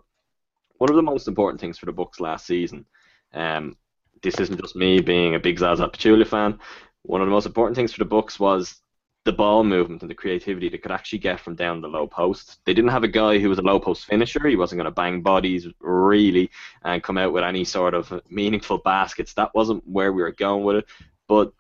one 0.79 0.91
of 0.91 0.97
the 0.97 1.03
most 1.03 1.29
important 1.29 1.61
things 1.61 1.79
for 1.79 1.87
the 1.87 1.93
Bucks 1.93 2.21
last 2.21 2.47
season, 2.47 2.87
um, 3.33 3.77
this 4.23 4.41
isn't 4.41 4.61
just 4.61 4.77
me 4.77 5.01
being 5.01 5.35
a 5.35 5.41
big 5.41 5.59
Zaza 5.59 5.89
Pachulia 5.89 6.27
fan. 6.27 6.59
One 7.03 7.21
of 7.21 7.27
the 7.27 7.33
most 7.33 7.47
important 7.47 7.77
things 7.77 7.93
for 7.93 7.99
the 7.99 8.05
Bucks 8.05 8.41
was 8.41 8.82
the 9.25 9.33
ball 9.33 9.63
movement 9.63 10.03
and 10.03 10.11
the 10.11 10.15
creativity 10.15 10.69
they 10.69 10.79
could 10.79 10.91
actually 10.91 11.21
get 11.21 11.39
from 11.39 11.55
down 11.55 11.81
the 11.81 11.89
low 11.89 12.07
post. 12.07 12.59
They 12.65 12.75
didn't 12.75 12.91
have 12.91 13.05
a 13.05 13.09
guy 13.09 13.39
who 13.39 13.49
was 13.49 13.59
a 13.59 13.63
low 13.63 13.79
post 13.79 14.07
finisher. 14.07 14.47
He 14.49 14.57
wasn't 14.57 14.81
going 14.81 14.87
to 14.87 14.91
bang 14.91 15.23
bodies 15.23 15.69
really 15.81 16.51
and 16.83 17.03
come 17.03 17.19
out 17.19 17.33
with 17.33 17.45
any 17.45 17.65
sort 17.65 17.95
of 17.95 18.21
meaningful 18.29 18.79
baskets. 18.79 19.35
That 19.35 19.55
wasn't 19.55 19.87
where 19.87 20.13
we 20.13 20.23
were 20.23 20.33
going 20.33 20.65
with 20.65 20.77
it. 20.77 20.87
But 21.29 21.53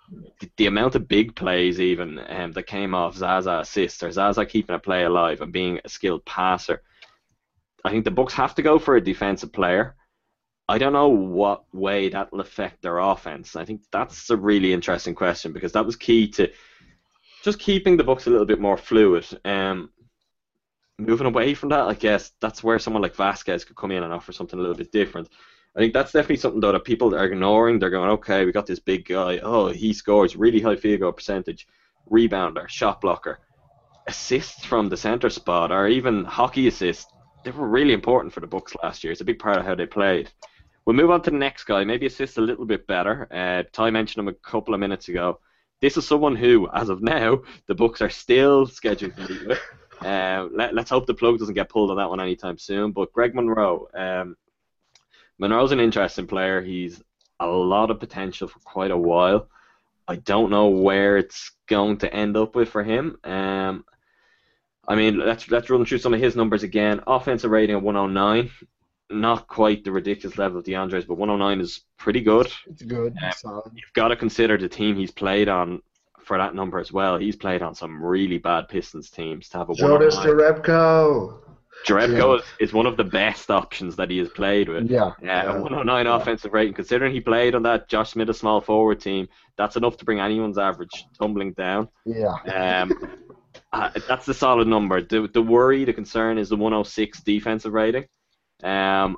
the, 0.56 0.66
amount 0.66 0.96
of 0.96 1.08
big 1.08 1.36
plays 1.36 1.80
even 1.80 2.20
um, 2.28 2.52
that 2.52 2.66
came 2.66 2.94
off 2.94 3.16
Zaza 3.16 3.60
assists 3.60 4.02
or 4.02 4.10
Zaza 4.10 4.44
keeping 4.44 4.74
a 4.74 4.78
play 4.78 5.04
alive 5.04 5.40
and 5.40 5.52
being 5.52 5.80
a 5.84 5.88
skilled 5.88 6.24
passer, 6.24 6.82
I 7.84 7.90
think 7.90 8.04
the 8.04 8.10
Bucks 8.10 8.34
have 8.34 8.54
to 8.56 8.62
go 8.62 8.78
for 8.78 8.96
a 8.96 9.00
defensive 9.00 9.52
player. 9.52 9.94
I 10.68 10.78
don't 10.78 10.92
know 10.92 11.08
what 11.08 11.64
way 11.72 12.08
that 12.08 12.32
will 12.32 12.40
affect 12.40 12.82
their 12.82 12.98
offense. 12.98 13.56
I 13.56 13.64
think 13.64 13.82
that's 13.90 14.30
a 14.30 14.36
really 14.36 14.72
interesting 14.72 15.14
question 15.14 15.52
because 15.52 15.72
that 15.72 15.86
was 15.86 15.96
key 15.96 16.28
to 16.32 16.50
just 17.42 17.58
keeping 17.58 17.96
the 17.96 18.04
Bucks 18.04 18.26
a 18.26 18.30
little 18.30 18.46
bit 18.46 18.60
more 18.60 18.76
fluid. 18.76 19.26
Um, 19.44 19.90
moving 20.98 21.26
away 21.26 21.54
from 21.54 21.70
that, 21.70 21.88
I 21.88 21.94
guess 21.94 22.32
that's 22.40 22.62
where 22.62 22.78
someone 22.78 23.02
like 23.02 23.16
Vasquez 23.16 23.64
could 23.64 23.76
come 23.76 23.90
in 23.90 24.02
and 24.02 24.12
offer 24.12 24.32
something 24.32 24.58
a 24.58 24.62
little 24.62 24.76
bit 24.76 24.92
different. 24.92 25.28
I 25.76 25.80
think 25.80 25.92
that's 25.92 26.12
definitely 26.12 26.36
something 26.36 26.60
though 26.60 26.72
that 26.72 26.84
people 26.84 27.14
are 27.14 27.24
ignoring. 27.24 27.78
They're 27.78 27.90
going, 27.90 28.10
okay, 28.10 28.44
we 28.44 28.52
got 28.52 28.66
this 28.66 28.78
big 28.78 29.06
guy. 29.06 29.38
Oh, 29.38 29.68
he 29.68 29.92
scores 29.92 30.36
really 30.36 30.60
high 30.60 30.76
field 30.76 31.00
goal 31.00 31.12
percentage, 31.12 31.66
rebounder, 32.10 32.68
shot 32.68 33.00
blocker, 33.00 33.40
assists 34.06 34.64
from 34.64 34.88
the 34.88 34.96
center 34.96 35.30
spot, 35.30 35.72
or 35.72 35.88
even 35.88 36.24
hockey 36.24 36.68
assists. 36.68 37.10
They 37.44 37.50
were 37.50 37.68
really 37.68 37.94
important 37.94 38.32
for 38.32 38.40
the 38.40 38.46
Bucks 38.46 38.74
last 38.82 39.02
year. 39.02 39.12
It's 39.12 39.20
a 39.20 39.24
big 39.24 39.40
part 39.40 39.58
of 39.58 39.64
how 39.64 39.74
they 39.74 39.86
played. 39.86 40.30
We'll 40.84 40.96
move 40.96 41.10
on 41.10 41.22
to 41.22 41.30
the 41.30 41.36
next 41.36 41.64
guy. 41.64 41.82
Maybe 41.82 42.06
assists 42.06 42.38
a 42.38 42.40
little 42.40 42.66
bit 42.66 42.86
better. 42.86 43.26
Uh, 43.32 43.62
Ti 43.72 43.90
mentioned 43.90 44.22
him 44.22 44.28
a 44.28 44.48
couple 44.48 44.74
of 44.74 44.80
minutes 44.80 45.08
ago. 45.08 45.40
This 45.82 45.96
is 45.96 46.06
someone 46.06 46.36
who, 46.36 46.68
as 46.72 46.88
of 46.88 47.02
now, 47.02 47.42
the 47.66 47.74
Bucks 47.74 48.00
are 48.00 48.08
still 48.08 48.66
scheduled 48.66 49.16
to 49.16 49.28
meet 49.28 49.48
with. 49.48 49.60
Uh, 50.00 50.46
let, 50.52 50.74
let's 50.74 50.90
hope 50.90 51.06
the 51.06 51.12
plug 51.12 51.40
doesn't 51.40 51.56
get 51.56 51.68
pulled 51.68 51.90
on 51.90 51.96
that 51.96 52.08
one 52.08 52.20
anytime 52.20 52.56
soon. 52.56 52.92
But 52.92 53.12
Greg 53.12 53.34
Monroe, 53.34 53.88
um, 53.92 54.36
Monroe's 55.38 55.72
an 55.72 55.80
interesting 55.80 56.28
player. 56.28 56.62
He's 56.62 57.02
a 57.40 57.48
lot 57.48 57.90
of 57.90 57.98
potential 57.98 58.46
for 58.46 58.60
quite 58.60 58.92
a 58.92 58.96
while. 58.96 59.48
I 60.06 60.16
don't 60.16 60.50
know 60.50 60.68
where 60.68 61.16
it's 61.16 61.50
going 61.66 61.98
to 61.98 62.14
end 62.14 62.36
up 62.36 62.54
with 62.54 62.68
for 62.68 62.84
him. 62.84 63.18
Um, 63.24 63.84
I 64.86 64.94
mean, 64.94 65.18
let's 65.18 65.50
let's 65.50 65.68
run 65.68 65.84
through 65.84 65.98
some 65.98 66.14
of 66.14 66.20
his 66.20 66.36
numbers 66.36 66.62
again. 66.62 67.00
Offensive 67.08 67.50
rating 67.50 67.74
of 67.74 67.82
109, 67.82 68.50
not 69.12 69.46
quite 69.48 69.84
the 69.84 69.92
ridiculous 69.92 70.38
level 70.38 70.58
of 70.58 70.64
DeAndre's, 70.64 71.04
but 71.04 71.16
109 71.18 71.60
is 71.60 71.82
pretty 71.98 72.20
good. 72.20 72.50
It's 72.66 72.82
good. 72.82 73.14
Yeah. 73.20 73.30
solid. 73.30 73.70
You've 73.74 73.92
got 73.94 74.08
to 74.08 74.16
consider 74.16 74.56
the 74.58 74.68
team 74.68 74.96
he's 74.96 75.10
played 75.10 75.48
on 75.48 75.80
for 76.24 76.38
that 76.38 76.54
number 76.54 76.78
as 76.78 76.92
well. 76.92 77.18
He's 77.18 77.36
played 77.36 77.62
on 77.62 77.74
some 77.74 78.02
really 78.02 78.38
bad 78.38 78.68
Pistons 78.68 79.10
teams 79.10 79.48
to 79.50 79.58
have 79.58 79.70
a 79.70 79.74
Jonas 79.74 80.16
109. 80.16 80.62
Jerebko. 80.62 81.38
Jerebko 81.86 82.38
is, 82.38 82.44
is 82.60 82.72
one 82.72 82.86
of 82.86 82.96
the 82.96 83.04
best 83.04 83.50
options 83.50 83.96
that 83.96 84.10
he 84.10 84.18
has 84.18 84.28
played 84.28 84.68
with. 84.68 84.90
Yeah. 84.90 85.12
Yeah, 85.22 85.44
Yeah. 85.44 85.56
a 85.56 85.60
109 85.62 86.06
offensive 86.06 86.52
rating. 86.52 86.74
Considering 86.74 87.12
he 87.12 87.20
played 87.20 87.54
on 87.54 87.62
that 87.64 87.88
Josh 87.88 88.10
Smith, 88.10 88.28
a 88.28 88.34
small 88.34 88.60
forward 88.60 89.00
team, 89.00 89.28
that's 89.56 89.76
enough 89.76 89.96
to 89.96 90.04
bring 90.04 90.20
anyone's 90.20 90.58
average 90.58 91.06
tumbling 91.18 91.52
down. 91.54 91.88
Yeah. 92.04 92.34
Um, 92.82 92.92
uh, 93.72 93.90
that's 94.06 94.26
the 94.26 94.34
solid 94.34 94.68
number. 94.68 95.02
The, 95.02 95.28
the 95.32 95.42
worry, 95.42 95.84
the 95.84 95.92
concern 95.92 96.38
is 96.38 96.48
the 96.50 96.56
106 96.56 97.20
defensive 97.22 97.72
rating. 97.72 98.04
Um, 98.62 99.16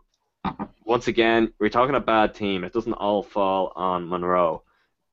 once 0.85 1.09
again, 1.09 1.53
we're 1.59 1.69
talking 1.71 1.95
a 1.95 2.01
bad 2.01 2.35
team. 2.35 2.65
It 2.65 2.73
doesn't 2.73 2.93
all 2.93 3.23
fall 3.23 3.73
on 3.75 4.09
Monroe. 4.09 4.63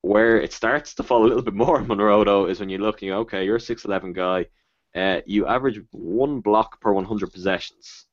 Where 0.02 0.40
it 0.40 0.52
starts 0.52 0.94
to 0.94 1.02
fall 1.02 1.24
a 1.24 1.28
little 1.28 1.42
bit 1.42 1.54
more 1.54 1.78
on 1.78 1.86
Monroe, 1.86 2.24
though, 2.24 2.46
is 2.46 2.60
when 2.60 2.68
you're 2.68 2.80
looking, 2.80 3.12
okay, 3.12 3.44
you're 3.44 3.56
a 3.56 3.60
6'11 3.60 4.14
guy. 4.14 4.46
Uh, 4.94 5.20
you 5.26 5.46
average 5.46 5.80
one 5.92 6.40
block 6.40 6.80
per 6.80 6.92
100 6.92 7.32
possessions. 7.32 8.04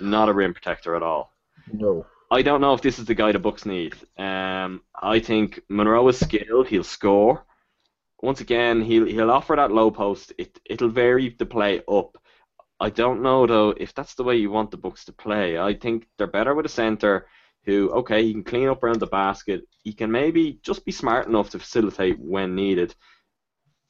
Not 0.00 0.28
a 0.28 0.32
rim 0.32 0.54
protector 0.54 0.94
at 0.94 1.02
all. 1.02 1.32
No. 1.72 2.06
I 2.30 2.42
don't 2.42 2.60
know 2.60 2.74
if 2.74 2.82
this 2.82 2.98
is 2.98 3.04
the 3.04 3.14
guy 3.14 3.32
the 3.32 3.38
Bucks 3.38 3.66
need. 3.66 3.94
Um, 4.18 4.82
I 5.00 5.20
think 5.20 5.60
Monroe 5.68 6.08
is 6.08 6.18
skilled. 6.18 6.68
He'll 6.68 6.84
score. 6.84 7.44
Once 8.20 8.40
again, 8.40 8.80
he'll 8.80 9.06
he'll 9.06 9.30
offer 9.30 9.54
that 9.54 9.70
low 9.70 9.90
post. 9.90 10.32
It 10.38 10.58
it'll 10.64 10.88
vary 10.88 11.28
the 11.38 11.46
play 11.46 11.82
up. 11.86 12.16
I 12.78 12.90
don't 12.90 13.22
know 13.22 13.46
though 13.46 13.70
if 13.70 13.94
that's 13.94 14.14
the 14.14 14.24
way 14.24 14.36
you 14.36 14.50
want 14.50 14.70
the 14.70 14.76
Bucks 14.76 15.04
to 15.06 15.12
play. 15.12 15.58
I 15.58 15.74
think 15.74 16.06
they're 16.18 16.26
better 16.26 16.54
with 16.54 16.66
a 16.66 16.70
center 16.70 17.26
who, 17.66 17.90
okay, 17.90 18.22
he 18.22 18.32
can 18.32 18.44
clean 18.44 18.68
up 18.68 18.82
around 18.82 19.00
the 19.00 19.06
basket. 19.06 19.62
He 19.82 19.92
can 19.92 20.10
maybe 20.10 20.60
just 20.62 20.84
be 20.84 20.92
smart 20.92 21.26
enough 21.26 21.50
to 21.50 21.58
facilitate 21.58 22.18
when 22.18 22.54
needed. 22.54 22.94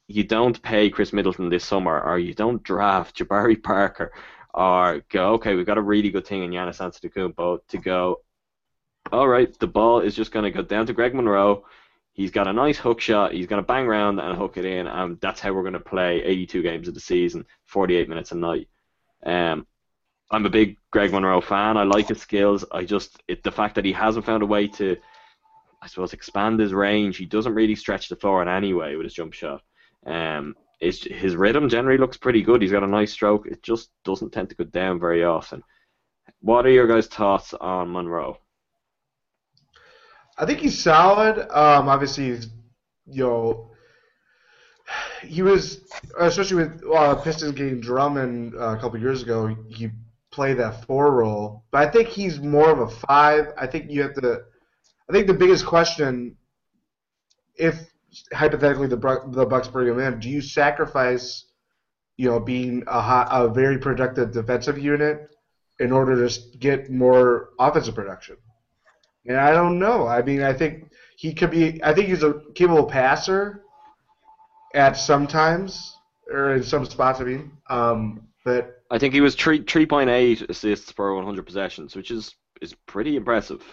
You 0.07 0.23
don't 0.23 0.61
pay 0.61 0.89
Khris 0.89 1.13
Middleton 1.13 1.49
this 1.49 1.63
summer, 1.63 2.01
or 2.01 2.17
you 2.17 2.33
don't 2.33 2.63
draft 2.63 3.17
Jabari 3.17 3.61
Parker, 3.63 4.13
or 4.53 5.03
go, 5.09 5.33
okay, 5.33 5.53
we've 5.53 5.65
got 5.65 5.77
a 5.77 5.81
really 5.81 6.09
good 6.09 6.25
thing 6.25 6.43
in 6.43 6.51
Giannis 6.51 6.79
Antetokounmpo 6.79 7.59
to 7.67 7.77
go. 7.77 8.21
All 9.11 9.27
right, 9.27 9.57
the 9.59 9.67
ball 9.67 9.99
is 9.99 10.15
just 10.15 10.31
going 10.31 10.43
to 10.43 10.51
go 10.51 10.63
down 10.63 10.87
to 10.87 10.93
Greg 10.93 11.13
Monroe. 11.13 11.65
He's 12.13 12.31
got 12.31 12.47
a 12.47 12.53
nice 12.53 12.79
hook 12.79 12.99
shot. 12.99 13.33
He's 13.33 13.45
going 13.45 13.61
to 13.61 13.67
bang 13.67 13.85
around 13.85 14.19
and 14.19 14.35
hook 14.35 14.57
it 14.57 14.65
in, 14.65 14.87
and 14.87 15.21
that's 15.21 15.39
how 15.39 15.53
we're 15.53 15.61
going 15.61 15.73
to 15.73 15.79
play 15.79 16.23
82 16.23 16.63
games 16.63 16.87
of 16.87 16.95
the 16.95 16.99
season, 16.99 17.45
48 17.65 18.09
minutes 18.09 18.31
a 18.31 18.35
night. 18.35 18.67
Um, 19.25 19.65
I'm 20.31 20.45
a 20.45 20.49
big 20.49 20.77
Greg 20.91 21.11
Monroe 21.11 21.41
fan. 21.41 21.77
I 21.77 21.83
like 21.83 22.09
his 22.09 22.21
skills. 22.21 22.65
I 22.71 22.83
just 22.83 23.21
it, 23.27 23.43
the 23.43 23.51
fact 23.51 23.75
that 23.75 23.85
he 23.85 23.93
hasn't 23.93 24.25
found 24.25 24.43
a 24.43 24.47
way 24.47 24.67
to, 24.67 24.97
I 25.81 25.87
suppose, 25.87 26.13
expand 26.13 26.59
his 26.59 26.73
range. 26.73 27.17
He 27.17 27.25
doesn't 27.25 27.53
really 27.55 27.75
stretch 27.75 28.09
the 28.09 28.15
floor 28.15 28.41
in 28.41 28.47
any 28.47 28.73
way 28.73 28.95
with 28.95 29.05
his 29.05 29.13
jump 29.13 29.33
shot. 29.33 29.61
Um, 30.05 30.55
it's, 30.79 31.03
his 31.03 31.35
rhythm 31.35 31.69
generally 31.69 31.97
looks 31.97 32.17
pretty 32.17 32.41
good. 32.41 32.61
He's 32.61 32.71
got 32.71 32.83
a 32.83 32.87
nice 32.87 33.11
stroke. 33.11 33.47
It 33.47 33.63
just 33.63 33.89
doesn't 34.03 34.31
tend 34.31 34.49
to 34.49 34.55
go 34.55 34.65
down 34.65 34.99
very 34.99 35.23
often. 35.23 35.63
What 36.41 36.65
are 36.65 36.71
your 36.71 36.87
guys' 36.87 37.07
thoughts 37.07 37.53
on 37.53 37.91
Monroe? 37.91 38.37
I 40.37 40.45
think 40.45 40.59
he's 40.59 40.77
solid. 40.77 41.39
Um, 41.49 41.89
obviously, 41.89 42.27
he's, 42.27 42.49
you 43.07 43.23
know, 43.23 43.71
he 45.27 45.41
was 45.41 45.81
especially 46.19 46.57
with 46.57 46.83
uh, 46.93 47.15
Pistons 47.15 47.53
getting 47.53 47.79
Drummond 47.79 48.55
uh, 48.55 48.75
a 48.75 48.77
couple 48.77 48.99
years 48.99 49.21
ago. 49.21 49.55
He 49.67 49.89
played 50.31 50.57
that 50.57 50.85
four 50.85 51.11
role, 51.11 51.63
but 51.71 51.87
I 51.87 51.91
think 51.91 52.09
he's 52.09 52.39
more 52.39 52.69
of 52.69 52.79
a 52.79 52.89
five. 52.89 53.53
I 53.57 53.67
think 53.67 53.91
you 53.91 54.01
have 54.03 54.13
to. 54.15 54.41
I 55.09 55.13
think 55.13 55.27
the 55.27 55.33
biggest 55.33 55.65
question, 55.65 56.35
if 57.55 57.75
hypothetically 58.33 58.87
the 58.87 58.97
the 59.31 59.45
Bucks 59.45 59.67
bring 59.67 59.87
him 59.87 59.99
in, 59.99 60.19
do 60.19 60.29
you 60.29 60.41
sacrifice, 60.41 61.45
you 62.17 62.29
know, 62.29 62.39
being 62.39 62.83
a 62.87 63.01
hot, 63.01 63.27
a 63.31 63.47
very 63.47 63.77
productive 63.77 64.31
defensive 64.31 64.77
unit 64.77 65.29
in 65.79 65.91
order 65.91 66.27
to 66.27 66.57
get 66.57 66.89
more 66.89 67.49
offensive 67.59 67.95
production? 67.95 68.37
And 69.25 69.37
I 69.37 69.51
don't 69.51 69.77
know. 69.77 70.07
I 70.07 70.21
mean, 70.21 70.41
I 70.41 70.53
think 70.53 70.89
he 71.17 71.33
could 71.33 71.51
be. 71.51 71.83
I 71.83 71.93
think 71.93 72.07
he's 72.07 72.23
a 72.23 72.41
capable 72.55 72.85
passer 72.85 73.63
at 74.77 74.97
some 74.97 75.27
times 75.27 75.97
or 76.31 76.55
in 76.55 76.63
some 76.63 76.85
spots. 76.85 77.21
I 77.21 77.25
mean, 77.25 77.51
um, 77.69 78.27
but 78.45 78.83
I 78.89 78.97
think 78.99 79.13
he 79.13 79.21
was 79.21 79.35
three 79.35 79.63
three 79.63 79.85
point 79.85 80.09
eight 80.09 80.41
assists 80.49 80.91
per 80.91 81.13
100 81.13 81.45
possessions, 81.45 81.95
which 81.95 82.11
is 82.11 82.35
is 82.61 82.73
pretty 82.85 83.15
impressive. 83.15 83.63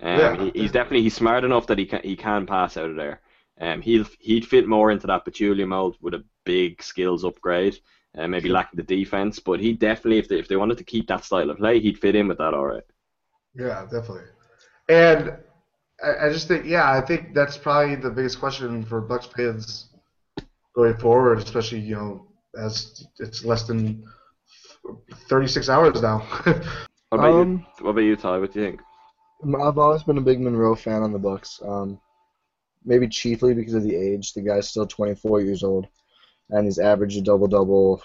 Um, 0.00 0.34
Yeah. 0.34 0.36
he, 0.36 0.50
he's 0.54 0.72
definitely 0.72 1.02
he's 1.02 1.14
smart 1.16 1.44
enough 1.44 1.66
that 1.68 1.78
he 1.78 1.86
can 1.86 2.02
he 2.02 2.16
can 2.16 2.46
pass 2.46 2.76
out 2.76 2.90
of 2.90 2.96
there. 2.96 3.22
Um, 3.60 3.80
he'll 3.82 4.06
he'd 4.20 4.46
fit 4.46 4.68
more 4.68 4.90
into 4.90 5.06
that 5.08 5.24
Pachulia 5.24 5.66
mold 5.66 5.96
with 6.00 6.14
a 6.14 6.24
big 6.44 6.82
skills 6.82 7.24
upgrade. 7.24 7.78
Uh, 8.16 8.26
maybe 8.26 8.48
lacking 8.48 8.78
the 8.78 8.82
defense, 8.82 9.38
but 9.38 9.60
he 9.60 9.74
definitely, 9.74 10.18
if 10.18 10.28
they, 10.28 10.38
if 10.38 10.48
they 10.48 10.56
wanted 10.56 10.78
to 10.78 10.84
keep 10.84 11.06
that 11.08 11.24
style 11.24 11.50
of 11.50 11.58
play, 11.58 11.78
he'd 11.78 11.98
fit 11.98 12.16
in 12.16 12.28
with 12.28 12.38
that 12.38 12.54
all 12.54 12.66
right. 12.66 12.82
yeah, 13.54 13.84
definitely. 13.90 14.24
And 14.88 15.36
I, 16.04 16.26
I 16.28 16.32
just 16.32 16.48
think, 16.48 16.66
yeah, 16.66 16.92
I 16.92 17.02
think 17.02 17.34
that's 17.34 17.58
probably 17.58 17.96
the 17.96 18.10
biggest 18.10 18.40
question 18.40 18.84
for 18.84 19.00
Bucks 19.00 19.26
fans 19.26 19.86
going 20.78 20.96
forward, 20.96 21.38
especially 21.38 21.80
you 21.80 21.96
know 21.96 22.26
as 22.56 23.04
it's 23.18 23.44
less 23.44 23.64
than 23.64 24.04
36 25.28 25.68
hours 25.68 26.00
now. 26.00 26.18
What 27.10 27.18
about 27.18 27.34
Um, 27.34 27.52
you? 27.80 27.84
What 27.84 27.90
about 27.90 28.00
you, 28.02 28.16
Ti? 28.16 28.28
What 28.28 28.52
do 28.52 28.60
you 28.60 28.66
think? 28.66 28.80
I've 29.60 29.78
always 29.78 30.04
been 30.04 30.18
a 30.18 30.28
big 30.30 30.40
Monroe 30.40 30.76
fan 30.76 31.02
on 31.02 31.12
the 31.12 31.18
Bucks. 31.18 31.60
Um, 31.64 32.00
maybe 32.84 33.08
chiefly 33.08 33.54
because 33.54 33.74
of 33.74 33.82
the 33.82 33.96
age. 33.96 34.34
The 34.34 34.42
guy's 34.42 34.68
still 34.68 34.86
24 34.86 35.40
years 35.40 35.64
old, 35.64 35.86
and 36.50 36.64
he's 36.64 36.78
averaged 36.78 37.18
a 37.18 37.22
double 37.22 37.48
double. 37.48 38.02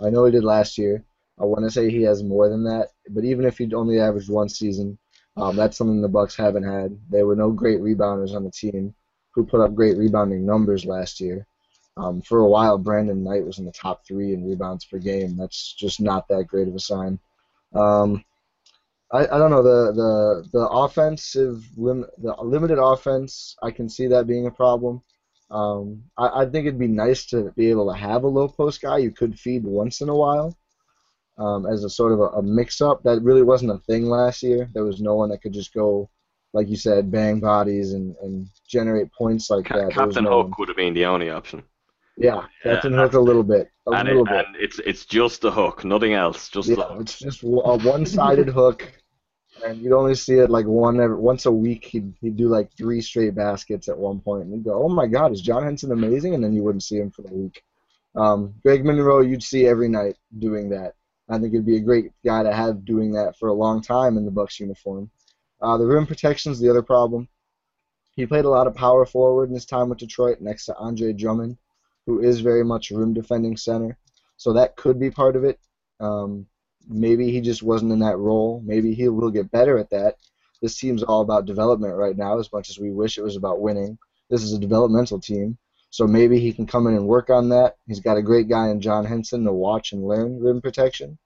I 0.00 0.10
know 0.10 0.24
he 0.24 0.32
did 0.32 0.42
last 0.44 0.78
year. 0.78 1.04
I 1.38 1.44
want 1.44 1.64
to 1.64 1.70
say 1.70 1.90
he 1.90 2.02
has 2.02 2.22
more 2.24 2.48
than 2.48 2.64
that, 2.64 2.88
but 3.10 3.24
even 3.24 3.44
if 3.44 3.58
he'd 3.58 3.74
only 3.74 4.00
averaged 4.00 4.30
one 4.30 4.48
season, 4.48 4.98
um, 5.36 5.54
that's 5.54 5.76
something 5.76 6.00
the 6.00 6.08
Bucks 6.08 6.34
haven't 6.34 6.64
had. 6.64 6.98
There 7.10 7.26
were 7.26 7.36
no 7.36 7.50
great 7.52 7.80
rebounders 7.80 8.34
on 8.34 8.42
the 8.42 8.50
team 8.50 8.94
who 9.32 9.44
put 9.44 9.60
up 9.60 9.74
great 9.74 9.96
rebounding 9.98 10.46
numbers 10.46 10.86
last 10.86 11.20
year. 11.20 11.46
Um, 11.96 12.20
for 12.20 12.40
a 12.40 12.48
while, 12.48 12.76
Brandon 12.76 13.24
Knight 13.24 13.46
was 13.46 13.58
in 13.58 13.64
the 13.64 13.72
top 13.72 14.06
three 14.06 14.34
in 14.34 14.46
rebounds 14.46 14.84
per 14.84 14.98
game. 14.98 15.36
That's 15.36 15.74
just 15.74 16.00
not 16.00 16.28
that 16.28 16.46
great 16.46 16.68
of 16.68 16.74
a 16.74 16.78
sign. 16.78 17.18
Um, 17.74 18.24
I, 19.12 19.24
I 19.24 19.38
don't 19.38 19.50
know 19.50 19.62
the 19.62 19.92
the 19.92 20.48
the 20.52 20.68
offensive 20.68 21.64
lim- 21.76 22.06
the 22.18 22.34
limited 22.42 22.78
offense. 22.78 23.56
I 23.62 23.70
can 23.70 23.88
see 23.88 24.08
that 24.08 24.26
being 24.26 24.46
a 24.46 24.50
problem. 24.50 25.02
Um, 25.50 26.02
I, 26.18 26.42
I 26.42 26.46
think 26.46 26.66
it'd 26.66 26.78
be 26.78 26.88
nice 26.88 27.26
to 27.26 27.52
be 27.56 27.70
able 27.70 27.90
to 27.92 27.98
have 27.98 28.24
a 28.24 28.28
low 28.28 28.48
post 28.48 28.82
guy 28.82 28.98
you 28.98 29.12
could 29.12 29.38
feed 29.38 29.64
once 29.64 30.00
in 30.00 30.08
a 30.08 30.14
while, 30.14 30.56
um, 31.38 31.66
as 31.66 31.84
a 31.84 31.90
sort 31.90 32.12
of 32.12 32.18
a, 32.20 32.24
a 32.24 32.42
mix 32.42 32.80
up. 32.80 33.04
That 33.04 33.22
really 33.22 33.42
wasn't 33.42 33.70
a 33.70 33.78
thing 33.78 34.06
last 34.06 34.42
year. 34.42 34.68
There 34.74 34.84
was 34.84 35.00
no 35.00 35.14
one 35.14 35.30
that 35.30 35.40
could 35.40 35.52
just 35.52 35.72
go, 35.72 36.10
like 36.52 36.68
you 36.68 36.76
said, 36.76 37.12
bang 37.12 37.38
bodies 37.38 37.92
and, 37.92 38.16
and 38.22 38.48
generate 38.68 39.12
points 39.12 39.48
like 39.48 39.68
that. 39.68 39.74
There 39.76 39.86
was 39.86 39.94
Captain 39.94 40.24
no 40.24 40.42
Hook 40.42 40.48
one. 40.48 40.54
would 40.58 40.68
have 40.68 40.76
been 40.76 40.94
the 40.94 41.06
only 41.06 41.30
option. 41.30 41.62
Yeah, 42.16 42.46
Captain 42.62 42.92
Yeah, 42.92 43.00
Hook 43.02 43.12
a 43.14 43.20
little 43.20 43.42
bit, 43.42 43.68
a 43.86 43.90
and, 43.90 44.08
little 44.08 44.24
it, 44.24 44.28
bit. 44.30 44.46
and 44.46 44.56
it's 44.56 44.78
it's 44.80 45.04
just 45.04 45.44
a 45.44 45.50
hook, 45.50 45.84
nothing 45.84 46.14
else. 46.14 46.48
Just 46.48 46.68
Yeah, 46.68 46.76
hook. 46.76 47.00
it's 47.02 47.18
just 47.18 47.42
a 47.42 47.46
one-sided 47.46 48.48
hook, 48.60 48.90
and 49.64 49.78
you'd 49.82 49.92
only 49.92 50.14
see 50.14 50.34
it 50.34 50.48
like 50.50 50.66
one 50.66 50.98
every, 51.00 51.16
once 51.16 51.44
a 51.46 51.52
week. 51.52 51.84
He'd 51.84 52.14
he'd 52.22 52.36
do 52.36 52.48
like 52.48 52.70
three 52.76 53.00
straight 53.02 53.34
baskets 53.34 53.88
at 53.88 53.98
one 53.98 54.20
point, 54.20 54.44
and 54.44 54.52
you'd 54.52 54.64
go, 54.64 54.82
"Oh 54.82 54.88
my 54.88 55.06
God, 55.06 55.32
is 55.32 55.42
John 55.42 55.62
Henson 55.62 55.92
amazing?" 55.92 56.34
And 56.34 56.42
then 56.42 56.54
you 56.54 56.62
wouldn't 56.62 56.84
see 56.84 56.96
him 56.96 57.10
for 57.10 57.22
the 57.22 57.34
week. 57.34 57.62
Um, 58.14 58.54
Greg 58.62 58.82
Monroe, 58.84 59.20
you'd 59.20 59.42
see 59.42 59.66
every 59.66 59.88
night 59.88 60.16
doing 60.38 60.70
that. 60.70 60.94
I 61.28 61.38
think 61.38 61.52
it'd 61.52 61.66
be 61.66 61.76
a 61.76 61.80
great 61.80 62.12
guy 62.24 62.42
to 62.44 62.52
have 62.54 62.84
doing 62.86 63.12
that 63.12 63.36
for 63.38 63.48
a 63.48 63.52
long 63.52 63.82
time 63.82 64.16
in 64.16 64.24
the 64.24 64.30
Bucks 64.30 64.58
uniform. 64.58 65.10
Uh, 65.60 65.76
the 65.76 65.84
rim 65.86 66.06
protection's 66.06 66.58
the 66.60 66.70
other 66.70 66.82
problem. 66.82 67.28
He 68.14 68.24
played 68.24 68.46
a 68.46 68.48
lot 68.50 68.66
of 68.66 68.74
power 68.74 69.04
forward 69.04 69.48
in 69.50 69.54
his 69.54 69.66
time 69.66 69.90
with 69.90 69.98
Detroit, 69.98 70.40
next 70.40 70.64
to 70.66 70.76
Andre 70.76 71.12
Drummond, 71.12 71.58
who 72.06 72.20
is 72.20 72.40
very 72.40 72.64
much 72.64 72.90
rim 72.90 73.12
defending 73.12 73.56
center. 73.56 73.98
So 74.36 74.52
that 74.54 74.76
could 74.76 74.98
be 74.98 75.10
part 75.10 75.36
of 75.36 75.44
it. 75.44 75.58
Um, 76.00 76.46
maybe 76.88 77.30
he 77.30 77.40
just 77.40 77.62
wasn't 77.62 77.92
in 77.92 77.98
that 78.00 78.18
role. 78.18 78.62
Maybe 78.64 78.94
he 78.94 79.08
will 79.08 79.30
get 79.30 79.50
better 79.50 79.78
at 79.78 79.90
that. 79.90 80.16
This 80.62 80.78
team's 80.78 81.02
all 81.02 81.20
about 81.20 81.46
development 81.46 81.94
right 81.96 82.16
now, 82.16 82.38
as 82.38 82.50
much 82.52 82.70
as 82.70 82.78
we 82.78 82.90
wish 82.90 83.18
it 83.18 83.22
was 83.22 83.36
about 83.36 83.60
winning. 83.60 83.98
This 84.30 84.42
is 84.42 84.52
a 84.52 84.58
developmental 84.58 85.20
team, 85.20 85.58
so 85.90 86.06
maybe 86.06 86.40
he 86.40 86.52
can 86.52 86.66
come 86.66 86.86
in 86.86 86.94
and 86.94 87.06
work 87.06 87.30
on 87.30 87.50
that. 87.50 87.76
He's 87.86 88.00
got 88.00 88.16
a 88.16 88.22
great 88.22 88.48
guy 88.48 88.70
in 88.70 88.80
John 88.80 89.04
Henson 89.04 89.44
to 89.44 89.52
watch 89.52 89.92
and 89.92 90.06
learn 90.06 90.40
rim 90.40 90.60
protection. 90.60 91.18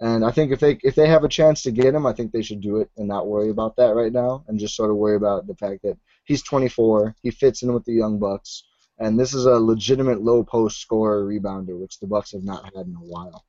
And 0.00 0.24
I 0.24 0.32
think 0.32 0.50
if 0.50 0.58
they 0.58 0.78
if 0.82 0.96
they 0.96 1.06
have 1.06 1.22
a 1.22 1.28
chance 1.28 1.62
to 1.62 1.70
get 1.70 1.94
him, 1.94 2.06
I 2.06 2.12
think 2.12 2.32
they 2.32 2.42
should 2.42 2.60
do 2.60 2.78
it 2.78 2.90
and 2.96 3.06
not 3.06 3.28
worry 3.28 3.50
about 3.50 3.76
that 3.76 3.94
right 3.94 4.12
now, 4.12 4.44
and 4.48 4.58
just 4.58 4.74
sort 4.74 4.90
of 4.90 4.96
worry 4.96 5.16
about 5.16 5.46
the 5.46 5.54
fact 5.54 5.82
that 5.82 5.96
he's 6.24 6.42
24, 6.42 7.14
he 7.22 7.30
fits 7.30 7.62
in 7.62 7.72
with 7.72 7.84
the 7.84 7.92
young 7.92 8.18
Bucks, 8.18 8.64
and 9.02 9.18
this 9.18 9.34
is 9.34 9.46
a 9.46 9.58
legitimate 9.58 10.22
low 10.22 10.44
post 10.44 10.80
scorer 10.80 11.24
rebounder, 11.24 11.78
which 11.78 11.98
the 11.98 12.06
Bucks 12.06 12.32
have 12.32 12.44
not 12.44 12.64
had 12.64 12.86
in 12.86 12.94
a 12.94 13.04
while. 13.04 13.44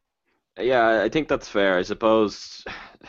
Yeah, 0.60 1.02
I 1.04 1.10
think 1.10 1.28
that's 1.28 1.48
fair. 1.48 1.78
I 1.78 1.84
suppose 1.84 2.64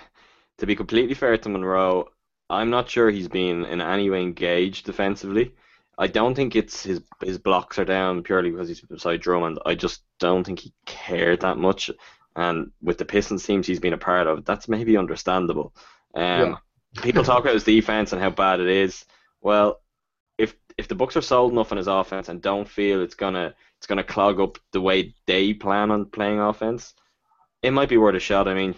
to 0.59 0.67
be 0.67 0.77
completely 0.77 1.15
fair 1.15 1.37
to 1.39 1.49
Monroe, 1.49 2.09
I'm 2.51 2.71
not 2.71 2.91
sure 2.91 3.11
he's 3.11 3.29
been 3.29 3.65
in 3.65 3.81
any 3.81 4.11
way 4.11 4.23
engaged 4.23 4.85
defensively. 4.85 5.55
I 5.97 6.07
don't 6.07 6.35
think 6.35 6.55
it's 6.55 6.83
his 6.83 7.01
his 7.23 7.39
blocks 7.39 7.79
are 7.79 7.85
down 7.85 8.23
purely 8.23 8.51
because 8.51 8.69
he's 8.69 8.81
beside 8.81 9.21
Drummond. 9.21 9.59
I 9.65 9.75
just 9.75 10.03
don't 10.19 10.45
think 10.45 10.61
he 10.61 10.73
cared 10.87 11.41
that 11.41 11.57
much. 11.57 11.91
And 12.37 12.73
with 12.83 12.99
the 12.99 13.05
Pistons 13.05 13.45
teams 13.45 13.67
he's 13.67 13.81
been 13.81 13.93
a 13.93 13.99
part 13.99 14.27
of, 14.27 14.45
that's 14.45 14.69
maybe 14.69 14.97
understandable. 14.97 15.75
Um, 16.15 16.59
people 17.01 17.25
talk 17.25 17.41
about 17.41 17.55
his 17.55 17.65
defense 17.65 18.13
and 18.13 18.21
how 18.21 18.31
bad 18.31 18.61
it 18.61 18.69
is. 18.69 19.05
Well, 19.41 19.81
if 20.77 20.89
the 20.89 20.95
Bucks 20.95 21.17
are 21.17 21.23
sold 21.23 21.53
enough 21.53 21.73
on 21.73 21.79
his 21.79 21.87
offense 21.87 22.29
and 22.29 22.43
don't 22.43 22.69
feel 22.69 23.03
it's 23.03 23.15
gonna 23.15 23.55
it's 23.79 23.87
gonna 23.87 24.05
clog 24.05 24.41
up 24.41 24.59
the 24.73 24.81
way 24.81 25.15
they 25.27 25.55
plan 25.55 25.91
on 25.91 26.07
playing 26.07 26.41
offense, 26.41 26.95
it 27.63 27.73
might 27.73 27.89
be 27.89 27.97
worth 27.97 28.17
a 28.17 28.21
shot. 28.21 28.49
I 28.49 28.55
mean, 28.55 28.75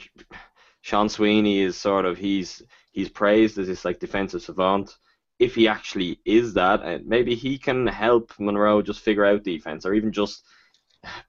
Sean 0.83 1.09
Sweeney 1.09 1.61
is 1.61 1.77
sort 1.77 2.05
of 2.05 2.19
he's 2.19 2.63
he's 2.93 3.09
praised 3.09 3.59
as 3.59 3.67
this 3.67 3.85
like 3.85 4.01
defensive 4.01 4.43
savant. 4.43 4.97
If 5.39 5.55
he 5.55 5.69
actually 5.69 6.21
is 6.25 6.55
that, 6.55 6.83
uh, 6.83 6.99
maybe 7.05 7.35
he 7.35 7.59
can 7.59 7.87
help 7.87 8.33
Monroe 8.39 8.81
just 8.81 9.01
figure 9.01 9.27
out 9.27 9.45
defense, 9.45 9.85
or 9.85 9.93
even 9.93 10.13
just 10.13 10.45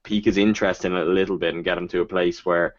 pique 0.02 0.24
his 0.24 0.38
interest 0.38 0.84
in 0.84 0.94
it 0.94 1.06
a 1.06 1.10
little 1.10 1.36
bit 1.36 1.54
and 1.54 1.64
get 1.64 1.76
him 1.76 1.88
to 1.88 2.00
a 2.00 2.06
place 2.06 2.44
where, 2.44 2.74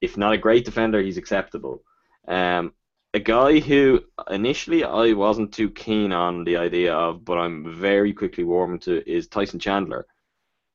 if 0.00 0.16
not 0.16 0.32
a 0.32 0.38
great 0.38 0.64
defender, 0.64 1.00
he's 1.00 1.16
acceptable. 1.16 1.84
Um, 2.26 2.72
a 3.18 3.20
guy 3.20 3.58
who 3.58 4.04
initially 4.30 4.84
I 4.84 5.12
wasn't 5.12 5.52
too 5.52 5.70
keen 5.70 6.12
on 6.12 6.44
the 6.44 6.56
idea 6.56 6.94
of, 6.94 7.24
but 7.24 7.36
I'm 7.36 7.74
very 7.74 8.12
quickly 8.12 8.44
warming 8.44 8.78
to, 8.80 9.02
is 9.10 9.26
Tyson 9.26 9.58
Chandler. 9.58 10.06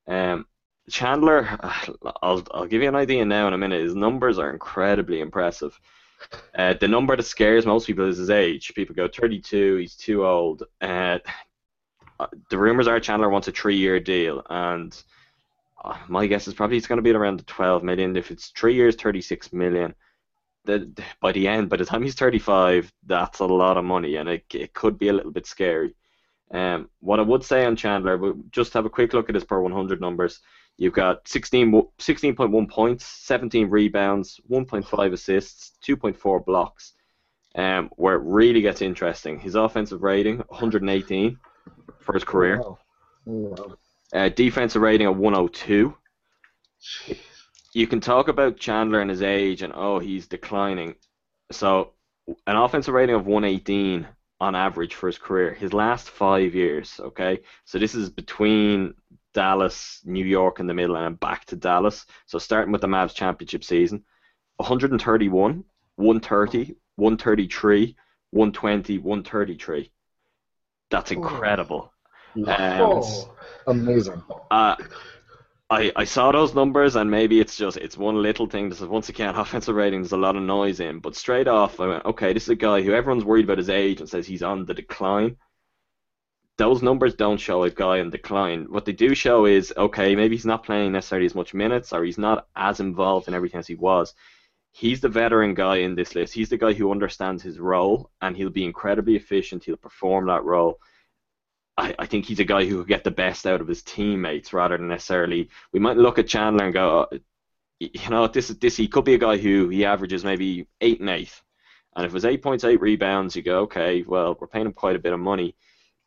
Um, 0.10 0.46
Chandler, 0.90 1.58
I'll, 2.22 2.44
I'll 2.52 2.66
give 2.66 2.82
you 2.82 2.90
an 2.90 2.98
idea 2.98 3.24
now 3.24 3.48
in 3.48 3.54
a 3.54 3.58
minute. 3.58 3.82
His 3.82 3.96
numbers 3.96 4.40
are 4.40 4.52
incredibly 4.52 5.22
impressive. 5.22 5.80
Uh, 6.54 6.74
the 6.74 6.88
number 6.88 7.16
that 7.16 7.24
scares 7.24 7.66
most 7.66 7.88
people 7.88 8.10
is 8.10 8.18
his 8.18 8.30
age. 8.30 8.74
People 8.76 8.94
go 8.94 9.08
32, 9.08 9.78
he's 9.78 9.96
too 9.96 10.26
old. 10.26 10.64
Uh, 10.82 11.20
the 12.50 12.58
rumors 12.58 12.90
are 12.90 13.00
Chandler 13.00 13.30
wants 13.30 13.48
a 13.48 13.54
three-year 13.54 14.02
deal, 14.02 14.44
and 14.50 15.02
uh, 15.86 15.98
my 16.10 16.28
guess 16.28 16.50
is 16.50 16.54
probably 16.54 16.76
it's 16.76 16.88
going 16.88 16.98
to 16.98 17.02
be 17.02 17.12
around 17.12 17.40
the 17.40 17.46
12 17.46 17.84
million. 17.84 18.18
If 18.18 18.32
it's 18.32 18.50
three 18.50 18.76
years, 18.76 18.98
36 18.98 19.54
million. 19.54 19.96
The, 20.66 20.92
by 21.22 21.32
the 21.34 21.48
end, 21.48 21.70
by 21.70 21.78
the 21.78 21.86
time 21.86 22.04
he's 22.04 22.16
35, 22.16 22.92
that's 23.06 23.40
a 23.40 23.46
lot 23.46 23.78
of 23.78 23.84
money, 23.84 24.16
and 24.16 24.30
it, 24.30 24.46
it 24.54 24.74
could 24.74 24.98
be 24.98 25.10
a 25.10 25.14
little 25.14 25.32
bit 25.32 25.46
scary. 25.46 25.94
Um, 26.52 26.90
what 27.00 27.20
I 27.20 27.24
would 27.24 27.44
say 27.44 27.66
on 27.66 27.76
Chandler, 27.76 28.18
but 28.18 28.52
just 28.52 28.74
have 28.74 28.86
a 28.86 28.90
quick 28.90 29.14
look 29.14 29.28
at 29.28 29.36
his 29.36 29.44
per 29.44 29.60
100 29.60 30.00
numbers. 30.00 30.40
You've 30.78 30.94
got 30.94 31.28
16, 31.28 31.72
16.1 31.72 32.70
points, 32.70 33.06
17 33.06 33.70
rebounds, 33.70 34.40
1.5 34.50 35.14
assists, 35.14 35.74
2.4 35.86 36.46
blocks. 36.46 36.94
Um, 37.56 37.92
where 37.98 38.16
it 38.16 38.24
really 38.24 38.62
gets 38.62 38.82
interesting, 38.82 39.40
his 39.40 39.54
offensive 39.54 40.02
rating 40.02 40.40
118 40.48 41.38
for 42.00 42.14
his 42.14 42.24
career. 42.24 42.58
Wow. 42.58 42.80
Wow. 43.26 43.76
Uh, 44.12 44.30
defensive 44.30 44.82
rating 44.82 45.06
of 45.06 45.18
102. 45.18 45.96
You 47.74 47.88
can 47.88 48.00
talk 48.00 48.28
about 48.28 48.58
Chandler 48.58 49.02
and 49.02 49.10
his 49.10 49.22
age 49.22 49.62
and 49.62 49.74
oh 49.76 50.00
he's 50.00 50.28
declining. 50.28 50.96
So 51.52 51.92
an 52.48 52.56
offensive 52.56 52.94
rating 52.94 53.16
of 53.16 53.26
118 53.26 54.08
on 54.40 54.56
average 54.56 54.96
for 54.96 55.08
his 55.08 55.18
career. 55.18 55.54
His 55.54 55.74
last 55.74 56.10
five 56.10 56.54
years, 56.54 57.00
okay. 57.00 57.40
So 57.66 57.80
this 57.80 57.96
is 57.96 58.10
between 58.10 58.94
Dallas, 59.34 60.02
New 60.06 60.26
York 60.26 60.60
in 60.60 60.68
the 60.68 60.74
middle, 60.74 60.96
and 60.96 61.20
back 61.20 61.46
to 61.46 61.56
Dallas. 61.56 62.06
So 62.26 62.38
starting 62.38 62.72
with 62.72 62.82
the 62.82 62.88
Mavs 62.88 63.16
championship 63.16 63.64
season, 63.64 64.04
131, 64.58 65.64
130, 65.96 66.76
133, 66.96 67.96
120, 68.32 68.98
133. 69.00 69.92
That's 70.92 71.12
incredible. 71.12 71.92
Um, 72.36 72.44
Oh, 72.48 73.36
Amazing. 73.68 74.22
uh, 74.52 74.76
I, 75.74 75.92
I 75.96 76.04
saw 76.04 76.32
those 76.32 76.54
numbers 76.54 76.96
and 76.96 77.10
maybe 77.10 77.40
it's 77.40 77.58
just 77.58 77.78
it's 77.78 77.98
one 77.98 78.22
little 78.22 78.46
thing. 78.46 78.70
This 78.70 78.80
is 78.80 78.88
once 78.88 79.10
again 79.10 79.34
offensive 79.44 79.74
rating. 79.76 80.02
There's 80.02 80.12
a 80.12 80.18
lot 80.18 80.36
of 80.36 80.44
noise 80.44 80.80
in, 80.80 81.00
but 81.00 81.16
straight 81.16 81.48
off 81.48 81.80
I 81.80 81.88
went, 81.88 82.06
okay, 82.06 82.32
this 82.32 82.44
is 82.44 82.50
a 82.50 82.56
guy 82.56 82.84
who 82.84 82.94
everyone's 82.94 83.26
worried 83.26 83.46
about 83.46 83.58
his 83.58 83.72
age 83.72 84.00
and 84.00 84.08
says 84.08 84.28
he's 84.28 84.44
on 84.44 84.66
the 84.66 84.76
decline. 84.76 85.38
Those 86.58 86.84
numbers 86.84 87.16
don't 87.16 87.40
show 87.40 87.64
a 87.64 87.72
guy 87.72 87.98
in 87.98 88.12
decline. 88.12 88.68
What 88.70 88.86
they 88.86 88.92
do 88.92 89.16
show 89.16 89.48
is 89.48 89.74
okay, 89.76 90.16
maybe 90.16 90.36
he's 90.36 90.46
not 90.46 90.64
playing 90.64 90.92
necessarily 90.92 91.26
as 91.26 91.34
much 91.34 91.56
minutes 91.56 91.92
or 91.92 92.04
he's 92.04 92.20
not 92.20 92.48
as 92.56 92.80
involved 92.80 93.28
in 93.28 93.34
everything 93.34 93.60
as 93.60 93.68
he 93.68 93.76
was. 93.76 94.14
He's 94.74 95.02
the 95.02 95.10
veteran 95.10 95.56
guy 95.56 95.78
in 95.78 95.96
this 95.96 96.14
list. 96.14 96.34
He's 96.34 96.50
the 96.50 96.58
guy 96.58 96.74
who 96.74 96.92
understands 96.92 97.42
his 97.42 97.60
role 97.60 98.12
and 98.22 98.38
he'll 98.38 98.52
be 98.52 98.66
incredibly 98.66 99.16
efficient. 99.16 99.64
He'll 99.64 99.78
perform 99.78 100.28
that 100.28 100.44
role. 100.44 100.78
I, 101.78 101.96
I 101.98 102.06
think 102.06 102.26
he's 102.26 102.40
a 102.40 102.46
guy 102.46 102.66
who 102.66 102.80
could 102.80 102.88
get 102.88 103.04
the 103.04 103.12
best 103.12 103.46
out 103.46 103.62
of 103.62 103.68
his 103.68 103.82
teammates 103.82 104.54
rather 104.54 104.78
than 104.78 104.88
necessarily. 104.88 105.50
We 105.72 105.80
might 105.80 105.98
look 105.98 106.20
at 106.20 106.28
Chandler 106.28 106.66
and 106.66 106.74
go, 106.74 107.08
oh, 107.12 107.18
you 107.80 108.10
know, 108.10 108.28
this 108.28 108.50
is 108.50 108.60
this. 108.60 108.78
He 108.78 108.88
could 108.88 109.06
be 109.06 109.16
a 109.16 109.20
guy 109.20 109.38
who 109.38 109.70
he 109.70 109.86
averages 109.86 110.24
maybe 110.24 110.68
eight 110.82 111.00
and 111.00 111.10
eight, 111.10 111.42
and 111.96 112.06
if 112.06 112.12
it 112.12 112.14
was 112.14 112.26
eight 112.26 112.42
points, 112.42 112.64
eight 112.64 112.82
rebounds, 112.82 113.36
you 113.36 113.42
go, 113.42 113.62
okay, 113.62 114.04
well, 114.04 114.38
we're 114.40 114.48
paying 114.48 114.66
him 114.66 114.74
quite 114.74 114.96
a 114.96 115.00
bit 115.00 115.14
of 115.14 115.20
money. 115.20 115.56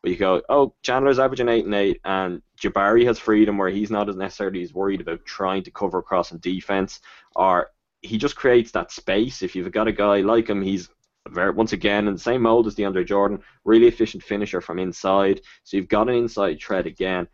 But 0.01 0.11
you 0.11 0.17
go, 0.17 0.41
oh, 0.47 0.73
Chandler's 0.83 1.19
averaging 1.19 1.49
eight 1.49 1.65
and 1.65 1.75
eight, 1.75 1.99
and 2.05 2.41
Jabari 2.61 3.05
has 3.05 3.19
freedom 3.19 3.57
where 3.57 3.69
he's 3.69 3.91
not 3.91 4.09
as 4.09 4.15
necessarily 4.15 4.61
as 4.61 4.73
worried 4.73 5.01
about 5.01 5.25
trying 5.25 5.63
to 5.63 5.71
cover 5.71 5.97
across 5.97 6.31
in 6.31 6.39
defense, 6.39 6.99
or 7.35 7.71
he 8.01 8.17
just 8.17 8.35
creates 8.35 8.71
that 8.71 8.91
space. 8.91 9.41
If 9.41 9.55
you've 9.55 9.71
got 9.71 9.87
a 9.87 9.91
guy 9.91 10.21
like 10.21 10.49
him, 10.49 10.61
he's 10.61 10.89
once 11.35 11.73
again 11.73 12.07
in 12.07 12.13
the 12.13 12.19
same 12.19 12.41
mold 12.41 12.67
as 12.67 12.75
DeAndre 12.75 13.05
Jordan, 13.05 13.39
really 13.65 13.87
efficient 13.87 14.23
finisher 14.23 14.61
from 14.61 14.79
inside. 14.79 15.41
So 15.63 15.77
you've 15.77 15.87
got 15.87 16.09
an 16.09 16.15
inside 16.15 16.59
threat 16.61 16.85
again. 16.85 17.27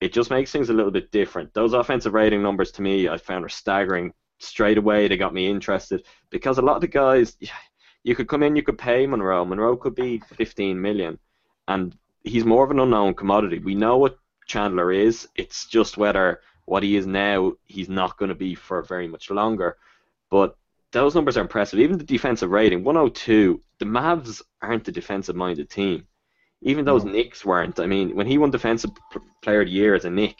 It 0.00 0.12
just 0.12 0.30
makes 0.30 0.52
things 0.52 0.68
a 0.68 0.74
little 0.74 0.90
bit 0.90 1.10
different. 1.10 1.54
Those 1.54 1.72
offensive 1.72 2.14
rating 2.14 2.42
numbers 2.42 2.70
to 2.72 2.82
me, 2.82 3.08
I 3.08 3.16
found 3.16 3.44
are 3.44 3.48
staggering. 3.48 4.12
Straight 4.38 4.76
away, 4.76 5.08
they 5.08 5.16
got 5.16 5.32
me 5.32 5.48
interested 5.48 6.04
because 6.28 6.58
a 6.58 6.62
lot 6.62 6.76
of 6.76 6.82
the 6.82 6.88
guys, 6.88 7.38
you 8.04 8.14
could 8.14 8.28
come 8.28 8.42
in, 8.42 8.54
you 8.54 8.62
could 8.62 8.76
pay 8.76 9.06
Monroe. 9.06 9.46
Monroe 9.46 9.76
could 9.76 9.94
be 9.94 10.18
15 10.18 10.78
million, 10.78 11.18
and 11.68 11.96
he's 12.22 12.44
more 12.44 12.62
of 12.62 12.70
an 12.70 12.78
unknown 12.78 13.14
commodity. 13.14 13.58
We 13.60 13.74
know 13.74 13.96
what 13.96 14.18
Chandler 14.46 14.92
is. 14.92 15.26
It's 15.36 15.66
just 15.66 15.96
whether 15.96 16.40
what 16.66 16.82
he 16.82 16.96
is 16.96 17.06
now, 17.06 17.52
he's 17.64 17.88
not 17.88 18.18
going 18.18 18.28
to 18.28 18.34
be 18.34 18.54
for 18.54 18.82
very 18.82 19.08
much 19.08 19.30
longer. 19.30 19.78
But 20.30 20.58
those 20.96 21.14
numbers 21.14 21.36
are 21.36 21.42
impressive. 21.42 21.78
Even 21.78 21.98
the 21.98 22.04
defensive 22.04 22.50
rating, 22.50 22.82
102. 22.82 23.60
The 23.78 23.84
Mavs 23.84 24.40
aren't 24.62 24.84
the 24.84 24.92
defensive-minded 24.92 25.68
team. 25.68 26.06
Even 26.62 26.84
those 26.84 27.04
Knicks 27.04 27.44
weren't. 27.44 27.78
I 27.78 27.86
mean, 27.86 28.16
when 28.16 28.26
he 28.26 28.38
won 28.38 28.50
Defensive 28.50 28.90
Player 29.42 29.60
of 29.60 29.66
the 29.66 29.72
Year 29.72 29.94
as 29.94 30.06
a 30.06 30.10
Knick, 30.10 30.38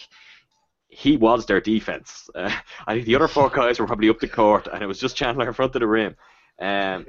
he 0.88 1.18
was 1.18 1.44
their 1.44 1.60
defense. 1.60 2.30
Uh, 2.36 2.50
I 2.86 2.94
think 2.94 3.06
the 3.06 3.14
other 3.14 3.28
four 3.28 3.50
guys 3.50 3.78
were 3.78 3.86
probably 3.86 4.08
up 4.08 4.18
the 4.18 4.28
court, 4.28 4.66
and 4.72 4.82
it 4.82 4.86
was 4.86 4.98
just 4.98 5.16
Chandler 5.16 5.46
in 5.46 5.52
front 5.52 5.74
of 5.74 5.80
the 5.80 5.86
rim. 5.86 6.16
Um, 6.60 7.06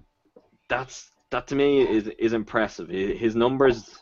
that's 0.68 1.10
that 1.30 1.46
to 1.48 1.54
me 1.54 1.80
is 1.82 2.08
is 2.18 2.32
impressive. 2.32 2.88
His 2.88 3.34
numbers, 3.34 3.98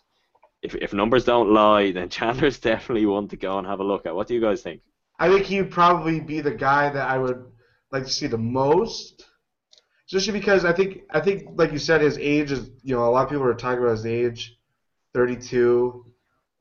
if 0.62 0.74
if 0.74 0.92
numbers 0.92 1.24
don't 1.24 1.52
lie, 1.52 1.92
then 1.92 2.08
Chandler's 2.18 2.58
definitely 2.58 3.06
one 3.06 3.28
to 3.28 3.36
go 3.36 3.58
and 3.58 3.66
have 3.66 3.80
a 3.80 3.84
look 3.84 4.06
at. 4.06 4.14
What 4.14 4.28
do 4.28 4.34
you 4.34 4.40
guys 4.40 4.62
think? 4.62 4.82
I 5.18 5.28
think 5.28 5.46
he'd 5.46 5.70
probably 5.70 6.20
be 6.20 6.40
the 6.40 6.54
guy 6.54 6.90
that 6.90 7.08
I 7.08 7.18
would 7.18 7.44
like 7.92 8.04
to 8.04 8.10
see 8.10 8.26
the 8.26 8.38
most, 8.38 9.24
especially 10.06 10.38
because 10.38 10.64
I 10.64 10.72
think 10.72 11.02
I 11.10 11.20
think 11.20 11.48
like 11.54 11.72
you 11.72 11.78
said, 11.78 12.00
his 12.00 12.18
age 12.18 12.50
is 12.50 12.70
you 12.82 12.96
know 12.96 13.04
a 13.04 13.10
lot 13.10 13.24
of 13.24 13.28
people 13.30 13.44
are 13.44 13.54
talking 13.54 13.82
about 13.82 13.92
his 13.92 14.06
age, 14.06 14.56
32. 15.14 16.06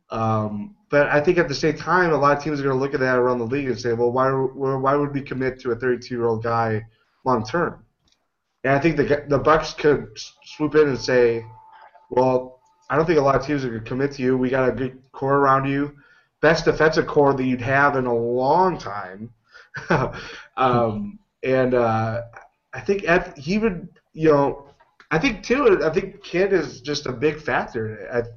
Um, 0.09 0.75
but 0.89 1.07
I 1.07 1.21
think 1.21 1.37
at 1.37 1.47
the 1.47 1.55
same 1.55 1.77
time, 1.77 2.11
a 2.11 2.17
lot 2.17 2.37
of 2.37 2.43
teams 2.43 2.59
are 2.59 2.63
going 2.63 2.75
to 2.75 2.81
look 2.81 2.93
at 2.93 2.99
that 2.99 3.17
around 3.17 3.39
the 3.39 3.45
league 3.45 3.67
and 3.67 3.79
say, 3.79 3.93
well, 3.93 4.11
why 4.11 4.29
why 4.29 4.95
would 4.95 5.13
we 5.13 5.21
commit 5.21 5.59
to 5.61 5.71
a 5.71 5.75
32 5.75 6.13
year 6.13 6.25
old 6.25 6.43
guy 6.43 6.85
long 7.23 7.45
term? 7.45 7.85
And 8.63 8.73
I 8.73 8.79
think 8.79 8.97
the 8.97 9.25
the 9.27 9.39
Bucks 9.39 9.73
could 9.73 10.09
swoop 10.43 10.75
in 10.75 10.89
and 10.89 10.99
say, 10.99 11.45
well, 12.09 12.59
I 12.89 12.97
don't 12.97 13.05
think 13.05 13.19
a 13.19 13.23
lot 13.23 13.35
of 13.35 13.45
teams 13.45 13.63
are 13.63 13.69
going 13.69 13.83
to 13.83 13.87
commit 13.87 14.11
to 14.13 14.21
you. 14.21 14.37
We 14.37 14.49
got 14.49 14.67
a 14.67 14.73
good 14.73 15.01
core 15.13 15.37
around 15.37 15.69
you, 15.69 15.95
best 16.41 16.65
defensive 16.65 17.07
core 17.07 17.33
that 17.33 17.43
you'd 17.45 17.61
have 17.61 17.95
in 17.95 18.05
a 18.05 18.13
long 18.13 18.77
time. 18.77 19.31
um, 20.57 21.19
and 21.43 21.73
uh, 21.73 22.21
I 22.73 22.79
think 22.81 23.07
at, 23.07 23.37
he 23.37 23.57
would, 23.57 23.89
you 24.13 24.31
know, 24.31 24.67
I 25.11 25.19
think 25.19 25.43
too. 25.43 25.83
I 25.83 25.89
think 25.89 26.23
Kidd 26.23 26.53
is 26.53 26.81
just 26.81 27.05
a 27.05 27.11
big 27.11 27.39
factor. 27.39 28.07
At, 28.07 28.27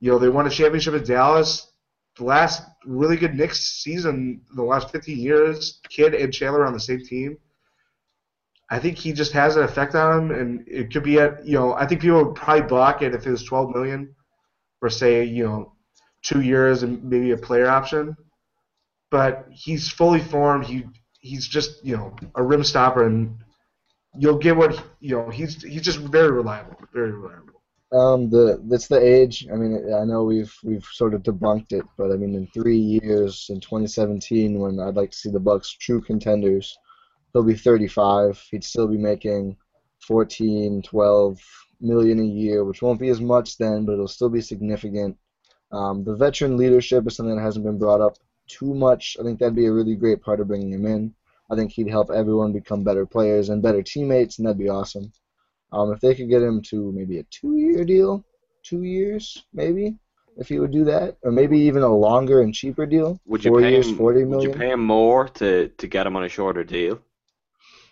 you 0.00 0.10
know, 0.10 0.18
they 0.18 0.28
won 0.28 0.46
a 0.46 0.50
championship 0.50 0.94
in 0.94 1.04
Dallas. 1.04 1.72
The 2.16 2.24
last 2.24 2.62
really 2.84 3.16
good 3.16 3.34
Knicks 3.34 3.60
season, 3.60 4.42
the 4.54 4.62
last 4.62 4.90
15 4.90 5.18
years, 5.18 5.80
Kidd 5.88 6.14
and 6.14 6.32
Chandler 6.32 6.66
on 6.66 6.72
the 6.72 6.80
same 6.80 7.04
team. 7.04 7.38
I 8.70 8.78
think 8.78 8.96
he 8.96 9.12
just 9.12 9.32
has 9.32 9.56
an 9.56 9.64
effect 9.64 9.94
on 9.94 10.18
him, 10.18 10.30
and 10.30 10.64
it 10.66 10.92
could 10.92 11.02
be 11.02 11.18
at 11.18 11.44
you 11.44 11.58
know 11.58 11.74
I 11.74 11.86
think 11.86 12.00
people 12.00 12.24
would 12.24 12.34
probably 12.34 12.66
balk 12.68 13.02
it 13.02 13.14
if 13.14 13.26
it 13.26 13.30
was 13.30 13.42
12 13.44 13.74
million, 13.74 14.14
for 14.80 14.88
say 14.88 15.24
you 15.24 15.44
know 15.44 15.72
two 16.22 16.40
years 16.40 16.82
and 16.82 17.02
maybe 17.04 17.32
a 17.32 17.36
player 17.36 17.68
option, 17.68 18.16
but 19.10 19.46
he's 19.50 19.90
fully 19.90 20.20
formed. 20.20 20.64
He 20.64 20.84
he's 21.22 21.48
just 21.48 21.82
you 21.84 21.96
know 21.96 22.14
a 22.34 22.42
rim 22.42 22.62
stopper, 22.62 23.06
and 23.06 23.38
you'll 24.18 24.38
get 24.38 24.56
what 24.56 24.84
you 25.00 25.16
know. 25.16 25.30
He's 25.30 25.62
he's 25.62 25.82
just 25.82 25.98
very 25.98 26.30
reliable, 26.30 26.76
very 26.92 27.12
reliable. 27.12 27.62
Um, 27.92 28.30
the 28.30 28.62
that's 28.68 28.88
the 28.88 29.00
age. 29.00 29.46
I 29.50 29.56
mean, 29.56 29.94
I 29.94 30.04
know 30.04 30.24
we've 30.24 30.54
we've 30.62 30.84
sort 30.84 31.14
of 31.14 31.22
debunked 31.22 31.72
it, 31.72 31.84
but 31.96 32.12
I 32.12 32.16
mean, 32.16 32.34
in 32.34 32.46
three 32.48 32.78
years, 32.78 33.46
in 33.48 33.60
2017, 33.60 34.58
when 34.58 34.80
I'd 34.80 34.96
like 34.96 35.12
to 35.12 35.16
see 35.16 35.30
the 35.30 35.40
Bucks 35.40 35.70
true 35.70 36.02
contenders, 36.02 36.76
he'll 37.32 37.44
be 37.44 37.56
35. 37.56 38.42
He'd 38.50 38.64
still 38.64 38.88
be 38.88 38.98
making 38.98 39.56
14, 40.06 40.82
12 40.82 41.40
million 41.80 42.20
a 42.20 42.24
year, 42.24 42.64
which 42.64 42.82
won't 42.82 43.00
be 43.00 43.08
as 43.08 43.20
much 43.20 43.58
then, 43.58 43.84
but 43.84 43.92
it'll 43.92 44.08
still 44.08 44.30
be 44.30 44.40
significant. 44.40 45.16
Um, 45.70 46.04
the 46.04 46.16
veteran 46.16 46.56
leadership 46.56 47.06
is 47.06 47.16
something 47.16 47.36
that 47.36 47.42
hasn't 47.42 47.64
been 47.64 47.78
brought 47.78 48.00
up 48.00 48.16
too 48.48 48.74
much. 48.74 49.16
I 49.20 49.22
think 49.22 49.38
that'd 49.38 49.54
be 49.54 49.66
a 49.66 49.72
really 49.72 49.94
great 49.96 50.22
part 50.22 50.40
of 50.40 50.48
bringing 50.48 50.72
him 50.72 50.86
in. 50.86 51.14
I 51.50 51.56
think 51.56 51.72
he'd 51.72 51.88
help 51.88 52.10
everyone 52.10 52.52
become 52.52 52.82
better 52.84 53.04
players 53.06 53.48
and 53.50 53.62
better 53.62 53.82
teammates, 53.82 54.38
and 54.38 54.46
that'd 54.46 54.58
be 54.58 54.68
awesome. 54.68 55.12
Um, 55.72 55.92
if 55.92 56.00
they 56.00 56.14
could 56.14 56.28
get 56.28 56.42
him 56.42 56.62
to 56.62 56.92
maybe 56.92 57.18
a 57.18 57.24
two-year 57.24 57.84
deal, 57.84 58.24
two 58.62 58.82
years 58.84 59.44
maybe, 59.52 59.96
if 60.36 60.48
he 60.48 60.58
would 60.58 60.70
do 60.70 60.84
that, 60.84 61.16
or 61.22 61.30
maybe 61.32 61.58
even 61.58 61.82
a 61.82 61.94
longer 61.94 62.40
and 62.42 62.54
cheaper 62.54 62.86
deal. 62.86 63.20
Would 63.26 63.44
you 63.44 63.50
Four 63.50 63.60
pay 63.60 63.70
years, 63.72 63.88
him? 63.88 63.96
forty 63.96 64.24
Would 64.24 64.42
you 64.42 64.50
pay 64.50 64.70
him 64.70 64.84
more 64.84 65.28
to 65.28 65.68
to 65.68 65.86
get 65.86 66.06
him 66.06 66.16
on 66.16 66.24
a 66.24 66.28
shorter 66.28 66.64
deal? 66.64 67.00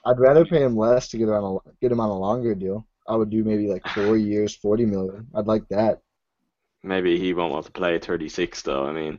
I'd 0.04 0.18
rather 0.20 0.44
pay 0.44 0.62
him 0.62 0.76
less 0.76 1.08
to 1.08 1.18
get 1.18 1.28
on 1.28 1.44
a 1.66 1.70
get 1.80 1.92
him 1.92 2.00
on 2.00 2.10
a 2.10 2.18
longer 2.18 2.54
deal. 2.54 2.86
I 3.08 3.16
would 3.16 3.30
do 3.30 3.44
maybe 3.44 3.66
like 3.68 3.86
four 3.94 4.16
years, 4.16 4.54
forty 4.54 4.86
million. 4.86 5.26
I'd 5.34 5.46
like 5.46 5.66
that. 5.68 6.00
Maybe 6.82 7.18
he 7.18 7.32
won't 7.34 7.52
want 7.52 7.66
to 7.66 7.72
play 7.72 7.98
36 7.98 8.62
though. 8.62 8.86
I 8.86 8.92
mean, 8.92 9.18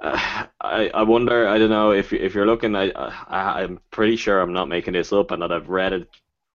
uh, 0.00 0.46
I 0.60 0.90
I 0.94 1.02
wonder. 1.02 1.48
I 1.48 1.58
don't 1.58 1.70
know 1.70 1.92
if 1.92 2.12
if 2.12 2.34
you're 2.34 2.46
looking. 2.46 2.74
I, 2.76 2.90
I 2.90 3.62
I'm 3.62 3.80
pretty 3.90 4.16
sure 4.16 4.40
I'm 4.40 4.52
not 4.52 4.68
making 4.68 4.94
this 4.94 5.12
up, 5.12 5.30
and 5.30 5.42
that 5.42 5.52
I've 5.52 5.68
read 5.68 5.92
it. 5.92 6.08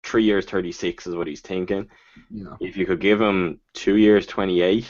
Three 0.03 0.23
years 0.23 0.45
36 0.45 1.07
is 1.07 1.15
what 1.15 1.27
he's 1.27 1.41
thinking. 1.41 1.89
Yeah. 2.31 2.55
If 2.61 2.77
you 2.77 2.85
could 2.85 3.01
give 3.01 3.19
him 3.19 3.59
two 3.73 3.97
years 3.97 4.25
28, 4.25 4.89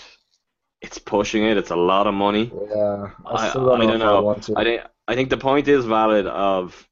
it's 0.81 0.99
pushing 0.99 1.43
it. 1.43 1.57
It's 1.57 1.71
a 1.71 1.75
lot 1.75 2.05
of 2.05 2.13
money. 2.13 2.51
Yeah. 2.69 3.09
I 3.25 3.47
I, 3.47 3.49
still 3.49 3.65
don't 3.65 3.81
I 3.81 3.85
know 3.85 3.97
don't 3.97 4.01
if 4.01 4.07
I 4.07 4.19
want 4.19 4.43
to. 4.43 4.53
I 4.57 4.63
think 4.63 4.81
I 5.07 5.15
think 5.15 5.29
the 5.29 5.37
point 5.37 5.67
is 5.67 5.85
valid. 5.85 6.27
Of 6.27 6.87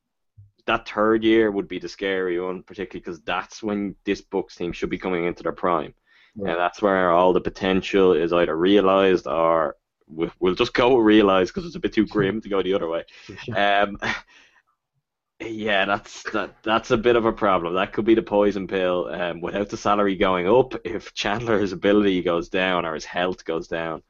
that 0.65 0.89
third 0.89 1.23
year 1.23 1.51
would 1.51 1.67
be 1.67 1.77
the 1.77 1.87
scary 1.89 2.39
one, 2.39 2.63
particularly 2.63 3.01
because 3.01 3.21
that's 3.21 3.61
when 3.61 3.95
this 4.05 4.21
Bucks 4.21 4.55
team 4.55 4.71
should 4.71 4.89
be 4.89 4.97
coming 4.97 5.25
into 5.25 5.43
their 5.43 5.51
prime, 5.51 5.93
Yeah. 6.35 6.49
and 6.49 6.59
that's 6.59 6.81
where 6.81 7.11
all 7.11 7.33
the 7.33 7.41
potential 7.41 8.13
is 8.13 8.33
either 8.33 8.55
realized 8.57 9.27
or 9.27 9.75
we'll 10.07 10.55
just 10.55 10.73
go 10.73 10.95
with 10.95 11.05
realized 11.05 11.53
because 11.53 11.65
it's 11.65 11.75
a 11.75 11.79
bit 11.79 11.93
too 11.93 12.05
grim 12.05 12.41
to 12.41 12.49
go 12.49 12.61
the 12.61 12.73
other 12.73 12.89
way. 12.89 13.03
Um, 13.55 13.97
yeah, 15.39 15.85
that's 15.85 16.23
that. 16.31 16.55
That's 16.63 16.91
a 16.91 16.97
bit 16.97 17.15
of 17.15 17.25
a 17.25 17.33
problem. 17.33 17.73
That 17.73 17.93
could 17.93 18.05
be 18.05 18.15
the 18.15 18.21
poison 18.21 18.67
pill. 18.67 19.07
Um, 19.07 19.41
without 19.41 19.69
the 19.69 19.77
salary 19.77 20.15
going 20.15 20.47
up, 20.47 20.75
if 20.85 21.13
Chandler's 21.13 21.73
ability 21.73 22.21
goes 22.21 22.49
down 22.49 22.85
or 22.85 22.93
his 22.93 23.05
health 23.05 23.43
goes 23.43 23.67
down, 23.67 24.01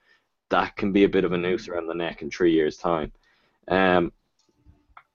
that 0.49 0.75
can 0.75 0.91
be 0.91 1.03
a 1.03 1.09
bit 1.09 1.23
of 1.23 1.31
a 1.31 1.37
noose 1.37 1.67
around 1.67 1.87
the 1.87 1.95
neck 1.95 2.21
in 2.21 2.29
three 2.29 2.53
years' 2.53 2.77
time. 2.77 3.11
Um, 3.67 4.11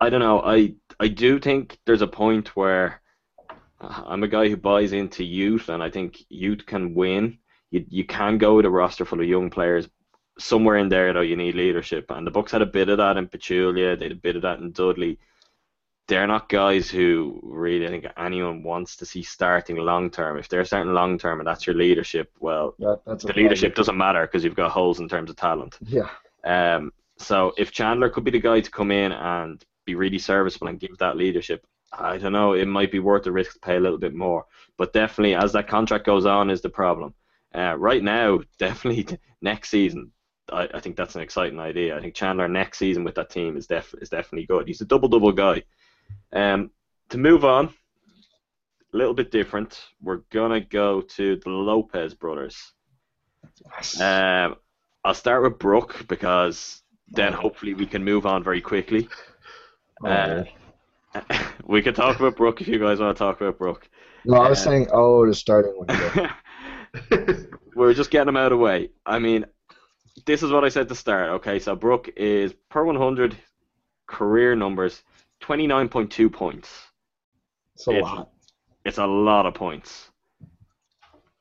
I 0.01 0.11
don't 0.11 0.21
know. 0.21 0.41
I 0.41 0.75
I 0.99 1.09
do 1.09 1.39
think 1.39 1.79
there's 1.87 2.03
a 2.03 2.07
point 2.07 2.57
where 2.57 3.01
uh, 3.81 4.03
I'm 4.07 4.23
a 4.23 4.29
guy 4.29 4.49
who 4.49 4.57
buys 4.57 4.93
into 4.93 5.25
youth, 5.25 5.69
and 5.69 5.83
I 5.83 5.91
think 5.91 6.19
youth 6.29 6.67
can 6.67 6.95
win. 6.95 7.39
You 7.71 7.85
you 7.89 8.05
can 8.05 8.39
go 8.39 8.57
with 8.57 8.65
a 8.65 8.71
roster 8.71 9.05
full 9.05 9.21
of 9.21 9.27
young 9.29 9.51
players. 9.51 9.89
Somewhere 10.41 10.77
in 10.77 10.89
there, 10.89 11.13
though, 11.13 11.21
you 11.21 11.37
need 11.37 11.55
leadership, 11.55 12.11
and 12.11 12.27
the 12.27 12.31
Bucks 12.31 12.53
had 12.53 12.63
a 12.63 12.67
bit 12.67 12.89
of 12.89 12.99
that 12.99 13.17
in 13.17 13.29
Pachulia. 13.29 13.99
They 13.99 14.07
had 14.07 14.13
a 14.13 14.17
bit 14.17 14.37
of 14.37 14.43
that 14.43 14.59
in 14.59 14.73
Dudley. 14.73 15.19
They're 16.09 16.27
not 16.27 16.49
guys 16.49 16.91
who 16.91 17.39
really 17.45 17.87
I 17.87 17.91
think 17.91 18.07
anyone 18.17 18.65
wants 18.65 18.97
to 18.97 19.07
see 19.07 19.23
starting 19.23 19.77
long 19.77 20.11
term. 20.11 20.39
If 20.39 20.49
they're 20.49 20.65
starting 20.65 20.93
long 20.93 21.19
term 21.19 21.39
and 21.39 21.47
that's 21.47 21.67
your 21.67 21.77
leadership, 21.77 22.33
well, 22.41 22.75
that's 23.07 23.25
the 23.25 23.33
leadership 23.35 23.77
doesn't 23.77 23.97
matter 23.97 24.27
because 24.27 24.43
you've 24.43 24.57
got 24.57 24.73
holes 24.73 24.99
in 24.99 25.09
terms 25.09 25.31
of 25.31 25.37
talent. 25.37 25.79
Yeah. 25.83 26.09
Um, 26.43 26.93
so 27.19 27.53
if 27.59 27.71
Chandler 27.71 28.09
could 28.09 28.25
be 28.25 28.31
the 28.31 28.41
guy 28.41 28.61
to 28.61 28.71
come 28.71 28.91
in 28.91 29.13
and 29.13 29.65
be 29.85 29.95
really 29.95 30.19
serviceable 30.19 30.69
and 30.69 30.81
give 30.81 30.97
that 30.99 31.17
leadership, 31.17 31.65
I 31.93 32.19
don't 32.19 32.33
know, 32.33 32.55
it 32.55 32.67
might 32.67 32.91
be 32.91 32.99
worth 32.99 33.25
the 33.25 33.33
risk 33.33 33.55
to 33.55 33.59
pay 33.61 33.77
a 33.77 33.81
little 33.81 33.99
bit 33.99 34.15
more. 34.15 34.47
But 34.79 34.93
definitely, 34.93 35.35
as 35.35 35.53
that 35.53 35.69
contract 35.69 36.07
goes 36.07 36.27
on, 36.27 36.51
is 36.51 36.61
the 36.61 36.71
problem. 36.71 37.15
Uh, 37.55 37.77
right 37.77 38.03
now, 38.03 38.41
definitely 38.59 39.19
next 39.43 39.71
season, 39.71 40.13
I, 40.53 40.69
I 40.75 40.81
think 40.81 40.97
that's 40.97 41.15
an 41.15 41.23
exciting 41.23 41.59
idea. 41.59 41.97
I 41.97 42.01
think 42.01 42.15
Chandler 42.15 42.49
next 42.49 42.79
season 42.79 43.05
with 43.05 43.15
that 43.17 43.31
team 43.31 43.57
is 43.57 43.67
def- 43.67 43.95
is 44.01 44.09
definitely 44.09 44.47
good. 44.47 44.67
He's 44.67 44.81
a 44.81 44.85
double 44.87 45.09
double 45.09 45.33
guy. 45.33 45.63
Um, 46.33 46.71
to 47.11 47.19
move 47.19 47.45
on, 47.45 47.67
a 48.93 48.97
little 48.97 49.15
bit 49.15 49.31
different. 49.31 49.81
We're 50.03 50.23
gonna 50.31 50.61
go 50.61 51.01
to 51.01 51.37
the 51.37 51.51
Lopez 51.51 52.15
brothers. 52.15 52.73
Yes. 53.77 54.01
Um, 54.01 54.57
I'll 55.05 55.15
start 55.15 55.43
with 55.43 55.59
Brook 55.59 56.05
because 56.09 56.83
then 57.09 57.33
hopefully 57.33 57.75
we 57.75 57.87
can 57.87 58.05
move 58.05 58.27
on 58.27 58.43
very 58.43 58.61
quickly. 58.61 59.09
Uh, 60.05 60.45
we 61.67 61.83
can 61.83 61.95
talk 61.95 62.19
about 62.19 62.37
Brook 62.37 62.61
if 62.61 62.69
you 62.69 62.79
guys 62.79 63.01
want 63.01 63.17
to 63.17 63.19
talk 63.19 63.41
about 63.41 63.59
Brook. 63.59 63.89
no, 64.25 64.37
I 64.37 64.49
was 64.49 64.61
uh, 64.61 64.65
saying 64.65 64.89
oh 64.93 65.25
to 65.25 65.35
starting 65.35 65.75
with 65.77 66.17
you. 66.17 67.47
We're 67.75 67.95
just 67.95 68.11
getting 68.11 68.27
them 68.27 68.37
out 68.37 68.53
of 68.53 68.59
the 68.59 68.65
way. 68.65 68.91
I 69.07 69.19
mean, 69.19 69.47
this 70.27 70.43
is 70.43 70.51
what 70.51 70.65
I 70.65 70.69
said 70.69 70.89
to 70.89 70.95
start. 70.95 71.31
Okay, 71.31 71.59
so 71.59 71.75
Brook 71.77 72.11
is 72.17 72.53
per 72.69 72.85
100 72.85 73.37
career 74.07 74.55
numbers 74.55 75.03
29.2 75.41 76.33
points. 76.33 76.69
It's 77.75 77.87
a 77.87 77.91
It's- 77.93 78.03
lot. 78.05 78.31
It's 78.85 78.99
a 78.99 79.07
lot 79.07 79.47
of 79.47 79.55
points. 79.55 80.11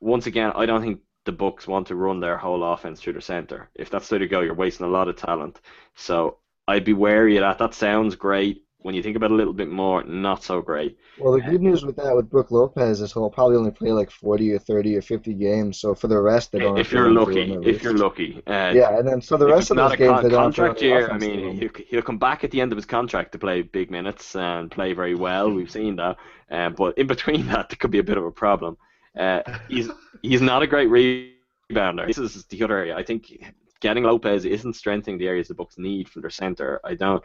Once 0.00 0.26
again, 0.26 0.52
I 0.54 0.66
don't 0.66 0.82
think 0.82 1.00
the 1.24 1.32
Bucks 1.32 1.66
want 1.66 1.86
to 1.88 1.94
run 1.94 2.20
their 2.20 2.36
whole 2.38 2.62
offense 2.64 3.00
through 3.00 3.14
the 3.14 3.20
center. 3.20 3.68
If 3.74 3.90
that's 3.90 4.08
the 4.08 4.14
way 4.16 4.18
to 4.20 4.28
go, 4.28 4.40
you're 4.40 4.54
wasting 4.54 4.86
a 4.86 4.90
lot 4.90 5.08
of 5.08 5.16
talent. 5.16 5.60
So 5.94 6.38
I'd 6.66 6.84
be 6.84 6.92
wary 6.92 7.36
of 7.36 7.42
that. 7.42 7.58
That 7.58 7.74
sounds 7.74 8.14
great. 8.16 8.64
When 8.82 8.94
you 8.94 9.02
think 9.02 9.14
about 9.16 9.30
it 9.30 9.34
a 9.34 9.36
little 9.36 9.52
bit 9.52 9.68
more, 9.68 10.02
not 10.04 10.42
so 10.42 10.62
great. 10.62 10.96
Well, 11.18 11.34
the 11.34 11.40
good 11.42 11.60
news 11.60 11.84
with 11.84 11.96
that 11.96 12.16
with 12.16 12.30
Brook 12.30 12.50
Lopez 12.50 13.02
is 13.02 13.12
he'll 13.12 13.28
probably 13.28 13.56
only 13.56 13.70
play 13.70 13.92
like 13.92 14.10
40 14.10 14.54
or 14.54 14.58
30 14.58 14.96
or 14.96 15.02
50 15.02 15.34
games. 15.34 15.78
So 15.78 15.94
for 15.94 16.08
the 16.08 16.18
rest, 16.18 16.50
they 16.52 16.60
don't. 16.60 16.78
If 16.78 16.90
you're 16.90 17.10
lucky, 17.10 17.52
if 17.62 17.82
you're 17.82 17.96
lucky. 17.96 18.42
Uh, 18.46 18.72
Yeah, 18.74 18.98
and 18.98 19.06
then 19.06 19.20
so 19.20 19.36
the 19.36 19.46
rest 19.46 19.70
of 19.70 19.76
those 19.76 19.96
games 19.96 20.12
con- 20.12 20.22
they 20.22 20.30
don't 20.30 20.44
have 20.44 20.54
to 20.54 20.62
run 20.62 20.68
contract 20.74 20.82
year. 20.82 21.10
I 21.10 21.18
mean, 21.18 21.56
he'll, 21.58 21.70
he'll 21.88 22.02
come 22.02 22.18
back 22.18 22.42
at 22.42 22.50
the 22.50 22.60
end 22.60 22.72
of 22.72 22.76
his 22.76 22.86
contract 22.86 23.32
to 23.32 23.38
play 23.38 23.60
big 23.62 23.90
minutes 23.90 24.34
and 24.34 24.70
play 24.70 24.94
very 24.94 25.14
well. 25.14 25.50
We've 25.50 25.70
seen 25.70 25.96
that, 25.96 26.16
uh, 26.50 26.70
but 26.70 26.96
in 26.96 27.06
between 27.06 27.46
that, 27.52 27.68
there 27.68 27.76
could 27.76 27.90
be 27.90 27.98
a 27.98 28.04
bit 28.04 28.16
of 28.16 28.24
a 28.24 28.30
problem. 28.32 28.78
Uh, 29.18 29.42
he's 29.68 29.90
he's 30.22 30.40
not 30.40 30.62
a 30.62 30.66
great 30.66 30.88
rebounder. 30.88 32.06
This 32.06 32.16
is 32.18 32.44
the 32.46 32.62
other 32.64 32.78
area. 32.78 32.96
I 32.96 33.02
think 33.02 33.44
getting 33.80 34.04
Lopez 34.04 34.44
isn't 34.44 34.74
strengthening 34.74 35.18
the 35.18 35.26
areas 35.28 35.48
the 35.48 35.54
Bucks 35.54 35.78
need 35.78 36.08
for 36.08 36.20
their 36.20 36.30
center. 36.30 36.80
I 36.84 36.94
don't. 36.94 37.22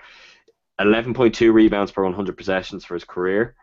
11.2 0.79 1.53
rebounds 1.53 1.91
per 1.91 2.03
100 2.03 2.37
possessions 2.37 2.83
for 2.83 2.95
his 2.95 3.03
career. 3.03 3.55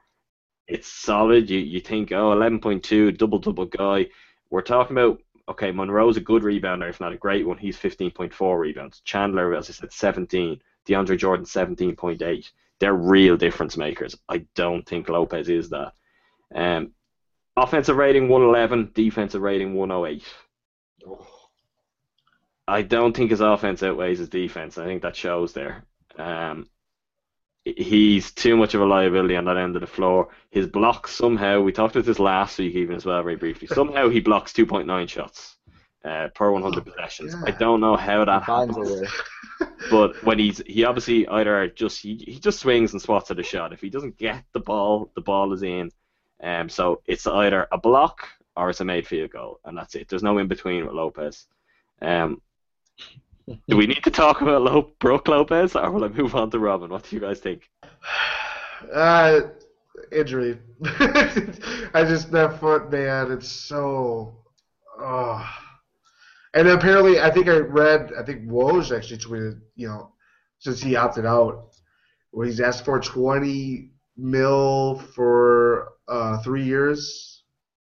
It's 0.67 0.89
solid. 0.89 1.51
You 1.51 1.59
you 1.59 1.81
think, 1.81 2.13
oh, 2.13 2.35
11.2, 2.35 3.19
double 3.19 3.39
double 3.39 3.67
guy. 3.67 4.07
We're 4.51 4.63
talking 4.63 4.97
about 4.97 5.21
okay, 5.49 5.73
Monroe's 5.73 6.17
a 6.17 6.21
good 6.21 6.43
rebounder, 6.43 6.89
if 6.89 7.01
not 7.01 7.13
a 7.13 7.17
great 7.17 7.47
one. 7.47 7.59
He's 7.59 7.77
15.4 7.77 8.59
rebounds. 8.59 9.01
Chandler, 9.01 9.55
as 9.55 9.69
I 9.69 9.73
said, 9.73 9.93
17. 9.93 10.61
DeAndre 10.87 11.19
Jordan, 11.19 11.45
17.8. 11.45 12.51
They're 12.79 12.95
real 12.95 13.37
difference 13.37 13.77
makers. 13.77 14.17
I 14.29 14.47
don't 14.55 14.87
think 14.87 15.09
Lopez 15.09 15.49
is 15.49 15.71
that. 15.71 15.93
Um, 16.55 16.93
offensive 17.57 17.97
rating 17.97 18.29
111, 18.29 18.93
defensive 18.95 19.43
rating 19.43 19.75
108. 19.75 20.25
I 22.67 22.83
don't 22.83 23.15
think 23.15 23.31
his 23.31 23.41
offense 23.41 23.83
outweighs 23.83 24.19
his 24.19 24.29
defense. 24.29 24.79
I 24.79 24.85
think 24.85 25.03
that 25.03 25.17
shows 25.17 25.53
there. 25.53 25.85
Um, 26.19 26.67
he's 27.65 28.33
too 28.33 28.57
much 28.57 28.75
of 28.75 28.81
a 28.81 28.87
liability 28.87 29.37
on 29.37 29.45
that 29.45 29.57
end 29.57 29.77
of 29.77 29.81
the 29.81 29.87
floor. 29.87 30.29
His 30.51 30.67
blocks 30.67 31.15
somehow, 31.15 31.61
we 31.61 31.73
talked 31.73 31.95
about 31.95 32.07
this 32.07 32.19
last 32.19 32.59
week 32.59 32.75
even 32.75 32.97
as 32.97 33.05
well, 33.05 33.23
very 33.23 33.37
briefly. 33.37 33.69
Somehow 33.73 34.09
he 34.09 34.21
blocks 34.21 34.53
2.9 34.53 35.09
shots 35.09 35.57
uh, 36.05 36.29
per 36.35 36.51
100 36.51 36.85
possessions. 36.85 37.35
I 37.45 37.53
don't 37.53 37.81
know 37.81 37.97
how 37.97 38.25
that 38.25 38.43
He 38.43 38.47
finds 38.47 38.77
a 38.77 38.81
happens. 38.81 39.11
But 39.91 40.23
when 40.25 40.39
he's 40.39 40.61
he 40.67 40.85
obviously 40.85 41.27
either 41.29 41.69
just 41.69 42.01
he, 42.03 42.17
he 42.17 42.39
just 42.39 42.61
swings 42.61 42.93
and 42.93 43.03
swats 43.03 43.31
at 43.31 43.39
a 43.39 43.43
shot. 43.43 43.73
If 43.73 43.81
he 43.81 43.91
doesn't 43.91 44.17
get 44.17 44.45
the 44.53 44.61
ball, 44.61 45.11
the 45.15 45.21
ball 45.21 45.53
is 45.53 45.63
in. 45.63 45.91
Um, 46.43 46.69
so 46.69 47.03
it's 47.07 47.27
either 47.27 47.69
a 47.71 47.79
block 47.79 48.29
or 48.57 48.71
it's 48.71 48.81
a 48.81 48.85
made 48.85 49.07
field 49.07 49.31
goal, 49.31 49.61
and 49.65 49.77
that's 49.77 49.95
it. 49.95 50.09
There's 50.09 50.23
no 50.23 50.39
in 50.39 50.49
between 50.49 50.85
with 50.85 50.95
Lopez. 50.95 51.47
Um, 52.01 52.41
do 53.69 53.77
we 53.77 53.87
need 53.87 54.03
to 54.05 54.11
talk 54.11 54.41
about 54.41 54.63
Lo- 54.63 54.93
Brook 54.99 55.29
Lopez, 55.29 55.77
or 55.77 55.91
will 55.91 56.05
I 56.05 56.09
move 56.09 56.35
on 56.35 56.51
to 56.51 56.59
Robin? 56.59 56.91
What 56.91 57.09
do 57.09 57.17
you 57.17 57.21
guys 57.21 57.41
think? 57.41 57.69
Uh, 58.93 59.43
injury. 60.11 60.59
I 60.85 62.05
just 62.05 62.33
that 62.33 62.59
foot, 62.59 62.91
man. 62.91 63.31
It's 63.31 63.49
so. 63.49 64.37
Oh. 64.99 65.51
And 66.55 66.69
apparently, 66.69 67.21
I 67.21 67.31
think 67.31 67.49
I 67.49 67.59
read. 67.59 68.13
I 68.19 68.25
think 68.25 68.49
Woj 68.49 68.95
actually 68.95 69.19
tweeted. 69.19 69.61
You 69.77 69.89
know, 69.89 70.13
since 70.59 70.83
he 70.83 70.97
opted 70.97 71.27
out, 71.27 71.77
where 72.33 72.47
he's 72.47 72.61
asked 72.61 72.85
for 72.85 73.01
20 73.01 73.91
mil 74.17 74.99
for 75.15 75.93
uh, 76.09 76.39
three 76.43 76.65
years, 76.65 77.45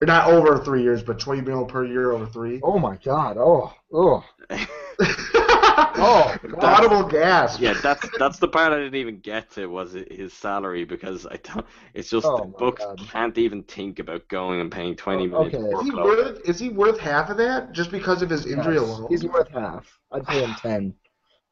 or 0.00 0.06
not 0.06 0.30
over 0.30 0.58
three 0.64 0.82
years, 0.82 1.02
but 1.02 1.18
20 1.18 1.42
mil 1.42 1.64
per 1.64 1.84
year 1.84 2.12
over 2.12 2.26
three. 2.26 2.60
Oh 2.62 2.78
my 2.78 2.96
God! 2.96 3.36
Oh, 3.38 3.72
oh, 3.92 4.24
oh! 5.96 6.36
God. 6.48 6.62
Audible 6.62 7.04
gasp. 7.04 7.60
Yeah, 7.60 7.74
that's 7.74 8.10
that's 8.16 8.38
the 8.38 8.48
part 8.48 8.72
I 8.72 8.78
didn't 8.78 8.96
even 8.96 9.20
get 9.20 9.50
to 9.52 9.66
was 9.66 9.92
his 9.92 10.32
salary 10.32 10.84
because 10.84 11.26
I 11.26 11.36
don't. 11.36 11.66
It's 11.94 12.10
just 12.10 12.28
Oh 12.28 12.36
the 12.36 12.42
my 12.46 12.58
Bucks 12.58 12.86
God. 12.86 13.00
can't 13.10 13.36
even 13.38 13.62
think 13.64 13.98
about 13.98 14.28
going 14.28 14.60
and 14.60 14.70
paying 14.72 14.96
twenty 14.96 15.26
Oh, 15.26 15.30
million. 15.30 15.54
okay. 15.54 15.58
Is 15.72 15.80
he 15.80 15.90
Brook 15.90 16.02
worth? 16.04 16.48
Is 16.48 16.58
he 16.58 16.68
worth 16.68 16.98
half 17.00 17.30
of 17.30 17.36
that 17.38 17.72
just 17.72 17.90
because 17.90 18.22
of 18.22 18.30
his 18.30 18.46
injury 18.46 18.76
Yes, 18.76 18.84
alone? 18.84 19.06
He's 19.08 19.24
worth 19.24 19.48
half. 19.50 19.98
I'd 20.12 20.26
pay 20.26 20.42
him 20.42 20.54
ten. 20.54 20.94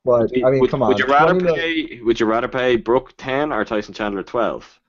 But 0.04 0.30
I 0.44 0.50
mean, 0.50 0.60
would, 0.60 0.70
come 0.70 0.82
on. 0.82 0.90
Would 0.90 0.98
you 0.98 1.06
rather 1.06 1.34
20 1.34 1.40
mil- 1.40 1.56
pay? 1.56 2.00
Would 2.02 2.20
you 2.20 2.26
rather 2.26 2.48
pay 2.48 2.76
Brook 2.76 3.14
ten 3.16 3.52
or 3.52 3.64
Tyson 3.64 3.94
Chandler 3.94 4.22
twelve? 4.22 4.80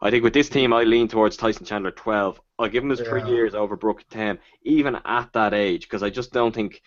I 0.00 0.10
think 0.10 0.22
with 0.22 0.34
this 0.34 0.48
team, 0.48 0.72
I 0.72 0.84
lean 0.84 1.08
towards 1.08 1.36
Tyson 1.36 1.66
Chandler 1.66 1.90
twelve. 1.90 2.40
I'll 2.58 2.68
give 2.68 2.84
him 2.84 2.90
his 2.90 3.00
three 3.00 3.24
years 3.24 3.54
over 3.56 3.76
Brooke 3.76 4.04
ten, 4.08 4.38
even 4.62 4.96
at 5.04 5.32
that 5.32 5.52
age, 5.52 5.82
because 5.88 6.02
I 6.04 6.10
just 6.10 6.32
don't 6.32 6.54
think 6.54 6.80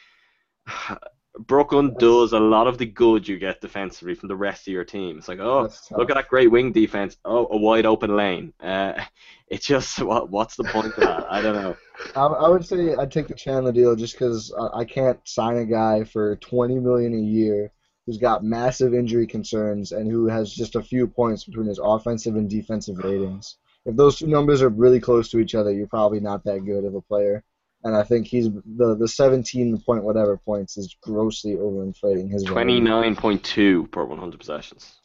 Brooklyn 1.40 1.96
does 2.00 2.34
a 2.34 2.40
lot 2.40 2.68
of 2.68 2.78
the 2.78 2.86
good 2.86 3.28
you 3.28 3.38
get 3.38 3.62
defensively 3.62 4.16
from 4.16 4.30
the 4.30 4.36
rest 4.36 4.68
of 4.68 4.74
your 4.74 4.84
team. 4.84 5.18
It's 5.18 5.28
like, 5.28 5.40
oh, 5.40 5.70
look 5.92 6.10
at 6.10 6.16
that 6.16 6.30
great 6.30 6.52
wing 6.52 6.72
defense. 6.72 7.18
Oh, 7.26 7.48
a 7.52 7.58
wide 7.58 7.86
open 7.86 8.16
lane. 8.16 8.54
Uh, 8.60 8.94
it's 9.48 9.66
just 9.66 10.00
what, 10.02 10.30
what's 10.30 10.56
the 10.56 10.64
point 10.66 10.88
of 10.88 10.96
that? 10.98 11.32
I 11.32 11.42
don't 11.42 11.56
know. 11.56 11.78
I, 12.16 12.26
I 12.26 12.50
would 12.50 12.66
say 12.66 12.96
I'd 12.96 13.12
take 13.12 13.28
the 13.28 13.34
Chandler 13.34 13.72
deal 13.72 13.96
just 13.96 14.14
because 14.14 14.54
I, 14.58 14.80
I 14.80 14.86
can't 14.86 15.20
sign 15.28 15.58
a 15.58 15.66
guy 15.66 16.04
for 16.04 16.36
twenty 16.38 16.80
million 16.80 17.14
a 17.14 17.22
year 17.22 17.72
who's 18.06 18.18
got 18.18 18.44
massive 18.44 18.94
injury 18.94 19.28
concerns 19.28 19.92
and 19.92 20.10
who 20.10 20.28
has 20.28 20.54
just 20.54 20.76
a 20.76 20.82
few 20.82 21.08
points 21.08 21.44
between 21.44 21.68
his 21.68 21.80
offensive 21.84 22.36
and 22.36 22.50
defensive 22.50 22.98
ratings. 23.00 23.58
If 23.86 23.98
those 23.98 24.18
two 24.18 24.28
numbers 24.28 24.62
are 24.62 24.70
really 24.70 25.00
close 25.00 25.30
to 25.30 25.40
each 25.40 25.56
other, 25.56 25.72
you're 25.72 25.88
probably 25.88 26.22
not 26.22 26.44
that 26.46 26.66
good 26.66 26.86
of 26.86 26.96
a 26.96 27.02
player. 27.02 27.44
And 27.88 27.96
I 27.96 28.04
think 28.04 28.28
he's 28.28 28.50
the 28.52 28.98
the 29.00 29.08
17 29.08 29.78
point 29.86 30.04
whatever 30.04 30.36
points 30.36 30.76
is 30.76 30.98
grossly 31.02 31.54
overinflating 31.56 32.30
his 32.30 32.44
value. 32.44 32.82
29.2 32.82 33.90
per 33.90 34.04
100 34.04 34.38
possessions. 34.38 34.98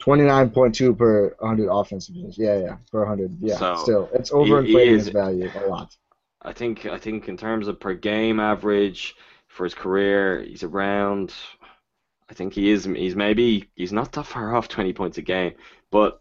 29.2 0.00 0.96
per 0.96 1.34
100 1.40 1.68
offensive 1.68 2.14
possessions. 2.14 2.38
Yeah, 2.38 2.58
yeah, 2.60 2.76
per 2.92 3.00
100. 3.00 3.36
Yeah, 3.40 3.56
So, 3.56 3.76
still, 3.82 4.08
it's 4.14 4.30
he 4.30 4.36
overinflating 4.36 4.86
is- 4.86 5.04
his 5.06 5.12
value 5.12 5.50
a 5.56 5.66
lot. 5.66 5.96
I 6.40 6.52
think 6.52 6.86
I 6.86 6.98
think 6.98 7.28
in 7.28 7.36
terms 7.36 7.66
of 7.66 7.80
per 7.80 7.94
game 7.94 8.38
average 8.38 9.16
for 9.48 9.64
his 9.64 9.74
career, 9.74 10.40
he's 10.40 10.62
around. 10.62 11.34
I 12.30 12.34
think 12.34 12.52
he 12.52 12.70
is. 12.70 12.84
He's 12.84 13.16
maybe 13.16 13.70
he's 13.74 13.92
not 13.92 14.12
that 14.12 14.26
far 14.26 14.54
off 14.54 14.68
20 14.68 14.92
points 14.92 15.18
a 15.18 15.22
game. 15.22 15.54
But 15.90 16.20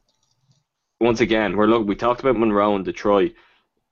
once 0.99 1.21
again, 1.21 1.55
we're 1.55 1.67
look. 1.67 1.87
We 1.87 1.95
talked 1.95 2.21
about 2.21 2.35
Monroe 2.35 2.75
and 2.75 2.83
Detroit. 2.83 3.33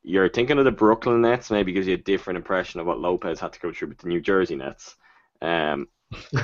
You're 0.03 0.29
thinking 0.29 0.57
of 0.57 0.65
the 0.65 0.71
Brooklyn 0.71 1.21
Nets, 1.21 1.51
maybe 1.51 1.71
gives 1.73 1.87
you 1.87 1.93
a 1.95 1.97
different 1.97 2.37
impression 2.37 2.79
of 2.79 2.85
what 2.87 2.99
Lopez 2.99 3.39
had 3.39 3.53
to 3.53 3.59
go 3.59 3.71
through 3.71 3.89
with 3.89 3.97
the 3.99 4.07
New 4.07 4.21
Jersey 4.21 4.55
Nets. 4.55 4.95
Um, 5.41 5.87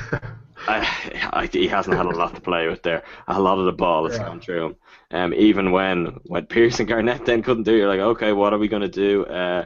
I, 0.67 1.29
I, 1.33 1.49
he 1.51 1.67
hasn't 1.67 1.95
had 1.95 2.05
a 2.05 2.09
lot 2.15 2.35
to 2.35 2.41
play 2.41 2.67
with 2.67 2.81
there. 2.83 3.03
A 3.27 3.39
lot 3.39 3.59
of 3.59 3.65
the 3.65 3.71
ball 3.73 4.05
has 4.05 4.17
Yeah. 4.17 4.25
gone 4.25 4.39
through 4.41 4.65
him. 4.67 4.75
Um, 5.11 5.33
even 5.33 5.71
when 5.71 6.05
when 6.23 6.45
Pierce 6.47 6.79
and 6.79 6.87
Garnett 6.89 7.25
then 7.25 7.43
couldn't 7.43 7.63
do, 7.63 7.73
it, 7.73 7.77
you're 7.77 7.87
like, 7.87 7.99
okay, 7.99 8.31
what 8.33 8.53
are 8.53 8.57
we 8.59 8.67
going 8.67 8.81
to 8.81 8.87
do? 8.87 9.25
Uh, 9.25 9.65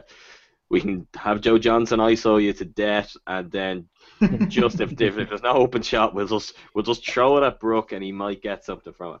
we 0.68 0.80
can 0.80 1.06
have 1.16 1.40
Joe 1.40 1.58
Johnson 1.58 2.00
ISO 2.00 2.42
you 2.42 2.52
to 2.54 2.64
death, 2.64 3.16
and 3.26 3.50
then 3.50 3.88
just 4.48 4.80
if, 4.80 4.92
if, 5.00 5.18
if 5.18 5.28
there's 5.28 5.42
no 5.42 5.52
open 5.54 5.82
shot, 5.82 6.14
we'll 6.14 6.26
just 6.26 6.54
we'll 6.74 6.84
just 6.84 7.08
throw 7.08 7.38
it 7.38 7.44
at 7.46 7.60
Brook, 7.60 7.92
and 7.92 8.02
he 8.04 8.12
might 8.12 8.42
get 8.42 8.64
something 8.64 8.92
from 8.92 9.16
it. 9.16 9.20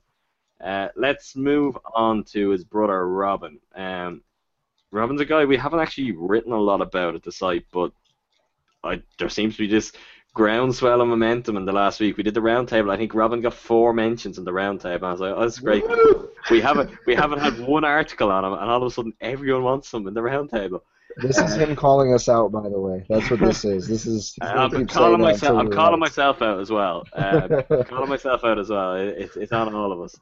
Uh, 0.64 0.88
let's 0.96 1.34
move 1.36 1.76
on 1.94 2.24
to 2.24 2.50
his 2.50 2.64
brother 2.64 3.08
Robin. 3.08 3.58
Um, 3.74 4.22
Robin's 4.92 5.20
a 5.20 5.24
guy 5.24 5.44
we 5.44 5.56
haven't 5.56 5.80
actually 5.80 6.12
written 6.12 6.52
a 6.52 6.60
lot 6.60 6.80
about 6.80 7.14
at 7.14 7.22
the 7.22 7.32
site, 7.32 7.66
but 7.72 7.92
I, 8.82 9.02
there 9.18 9.28
seems 9.28 9.56
to 9.56 9.62
be 9.62 9.68
this 9.68 9.92
groundswell 10.34 11.00
of 11.00 11.08
momentum 11.08 11.56
in 11.56 11.64
the 11.64 11.72
last 11.72 12.00
week. 12.00 12.16
We 12.16 12.22
did 12.22 12.34
the 12.34 12.40
roundtable. 12.40 12.92
I 12.92 12.96
think 12.96 13.14
Robin 13.14 13.40
got 13.40 13.54
four 13.54 13.92
mentions 13.92 14.38
in 14.38 14.44
the 14.44 14.52
roundtable. 14.52 15.04
I 15.04 15.12
was 15.12 15.20
like, 15.20 15.34
oh, 15.36 15.40
that's 15.40 15.58
great. 15.58 15.84
we 16.50 16.60
haven't 16.60 16.90
we 17.06 17.14
haven't 17.14 17.40
had 17.40 17.58
one 17.60 17.84
article 17.84 18.30
on 18.30 18.44
him, 18.44 18.52
and 18.52 18.70
all 18.70 18.82
of 18.82 18.90
a 18.90 18.94
sudden 18.94 19.12
everyone 19.20 19.62
wants 19.62 19.92
him 19.92 20.06
in 20.06 20.14
the 20.14 20.20
roundtable. 20.20 20.80
This 21.16 21.38
is 21.38 21.56
him 21.56 21.74
calling 21.74 22.14
us 22.14 22.28
out, 22.28 22.52
by 22.52 22.68
the 22.68 22.78
way. 22.78 23.04
That's 23.08 23.28
what 23.30 23.40
this 23.40 23.64
is. 23.64 23.88
This 23.88 24.06
is. 24.06 24.34
he's 24.40 24.50
I'm 24.50 24.86
calling 24.86 25.20
myself. 25.20 25.58
I'm 25.58 25.70
calling 25.70 25.98
myself 25.98 26.40
out 26.40 26.60
as 26.60 26.70
well. 26.70 27.04
Um, 27.12 27.62
calling 27.84 28.08
myself 28.08 28.44
out 28.44 28.58
as 28.58 28.70
well. 28.70 28.94
It, 28.94 29.16
it's 29.18 29.36
it's 29.36 29.52
on 29.52 29.74
all 29.74 29.92
of 29.92 30.00
us. 30.00 30.16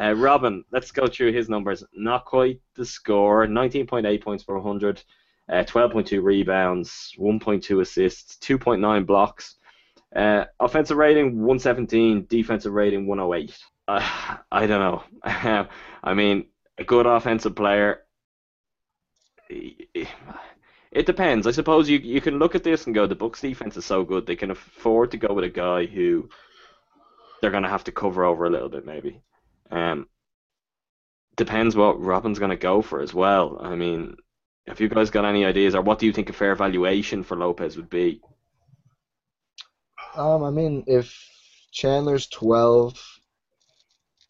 Uh, 0.00 0.14
Robin, 0.16 0.64
let's 0.72 0.90
go 0.90 1.06
through 1.06 1.32
his 1.32 1.48
numbers. 1.48 1.84
Not 1.94 2.24
quite 2.24 2.60
the 2.74 2.84
score. 2.84 3.46
19.8 3.46 4.22
points 4.22 4.42
per 4.42 4.56
100, 4.56 5.02
uh, 5.48 5.64
12.2 5.64 6.22
rebounds, 6.22 7.12
1.2 7.18 7.80
assists, 7.80 8.36
2.9 8.36 9.06
blocks. 9.06 9.56
Uh, 10.14 10.44
offensive 10.60 10.96
rating 10.96 11.38
117, 11.38 12.26
defensive 12.28 12.72
rating 12.72 13.06
108. 13.06 13.56
Uh, 13.86 14.36
I 14.50 14.66
don't 14.66 14.80
know. 14.80 15.02
I 16.04 16.14
mean, 16.14 16.46
a 16.78 16.84
good 16.84 17.06
offensive 17.06 17.54
player. 17.54 18.00
It 19.48 21.06
depends. 21.06 21.46
I 21.46 21.50
suppose 21.50 21.88
you 21.88 21.98
you 21.98 22.20
can 22.20 22.38
look 22.38 22.54
at 22.54 22.62
this 22.62 22.86
and 22.86 22.94
go, 22.94 23.06
the 23.06 23.16
Bucks 23.16 23.40
defense 23.40 23.76
is 23.76 23.84
so 23.84 24.04
good 24.04 24.26
they 24.26 24.36
can 24.36 24.52
afford 24.52 25.10
to 25.10 25.16
go 25.16 25.34
with 25.34 25.44
a 25.44 25.48
guy 25.48 25.86
who 25.86 26.28
they're 27.40 27.50
going 27.50 27.64
to 27.64 27.68
have 27.68 27.84
to 27.84 27.92
cover 27.92 28.24
over 28.24 28.46
a 28.46 28.50
little 28.50 28.68
bit 28.68 28.86
maybe. 28.86 29.20
Um, 29.70 30.08
depends 31.36 31.76
what 31.76 32.00
Robin's 32.00 32.38
going 32.38 32.50
to 32.50 32.56
go 32.56 32.82
for 32.82 33.00
as 33.00 33.12
well. 33.12 33.58
I 33.60 33.74
mean, 33.74 34.16
have 34.66 34.80
you 34.80 34.88
guys 34.88 35.10
got 35.10 35.24
any 35.24 35.44
ideas, 35.44 35.74
or 35.74 35.82
what 35.82 35.98
do 35.98 36.06
you 36.06 36.12
think 36.12 36.30
a 36.30 36.32
fair 36.32 36.54
valuation 36.54 37.22
for 37.22 37.36
Lopez 37.36 37.76
would 37.76 37.90
be? 37.90 38.20
Um, 40.16 40.44
I 40.44 40.50
mean, 40.50 40.84
if 40.86 41.14
Chandler's 41.72 42.26
12, 42.28 42.98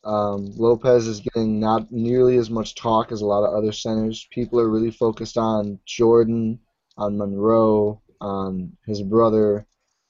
um, 0.05 0.53
Lopez 0.57 1.07
is 1.07 1.21
getting 1.21 1.61
not 1.61 1.91
nearly 1.93 2.37
as 2.37 2.51
much 2.51 2.75
talk 2.75 3.13
as 3.13 3.21
a 3.21 3.27
lot 3.27 3.45
of 3.45 3.55
other 3.55 3.73
centers. 3.73 4.27
People 4.31 4.61
are 4.61 4.69
really 4.69 4.91
focused 4.91 5.39
on 5.39 5.79
Jordan, 5.87 6.61
on 6.97 7.17
Monroe, 7.17 8.03
on 8.21 8.77
his 8.87 9.03
brother, 9.03 9.67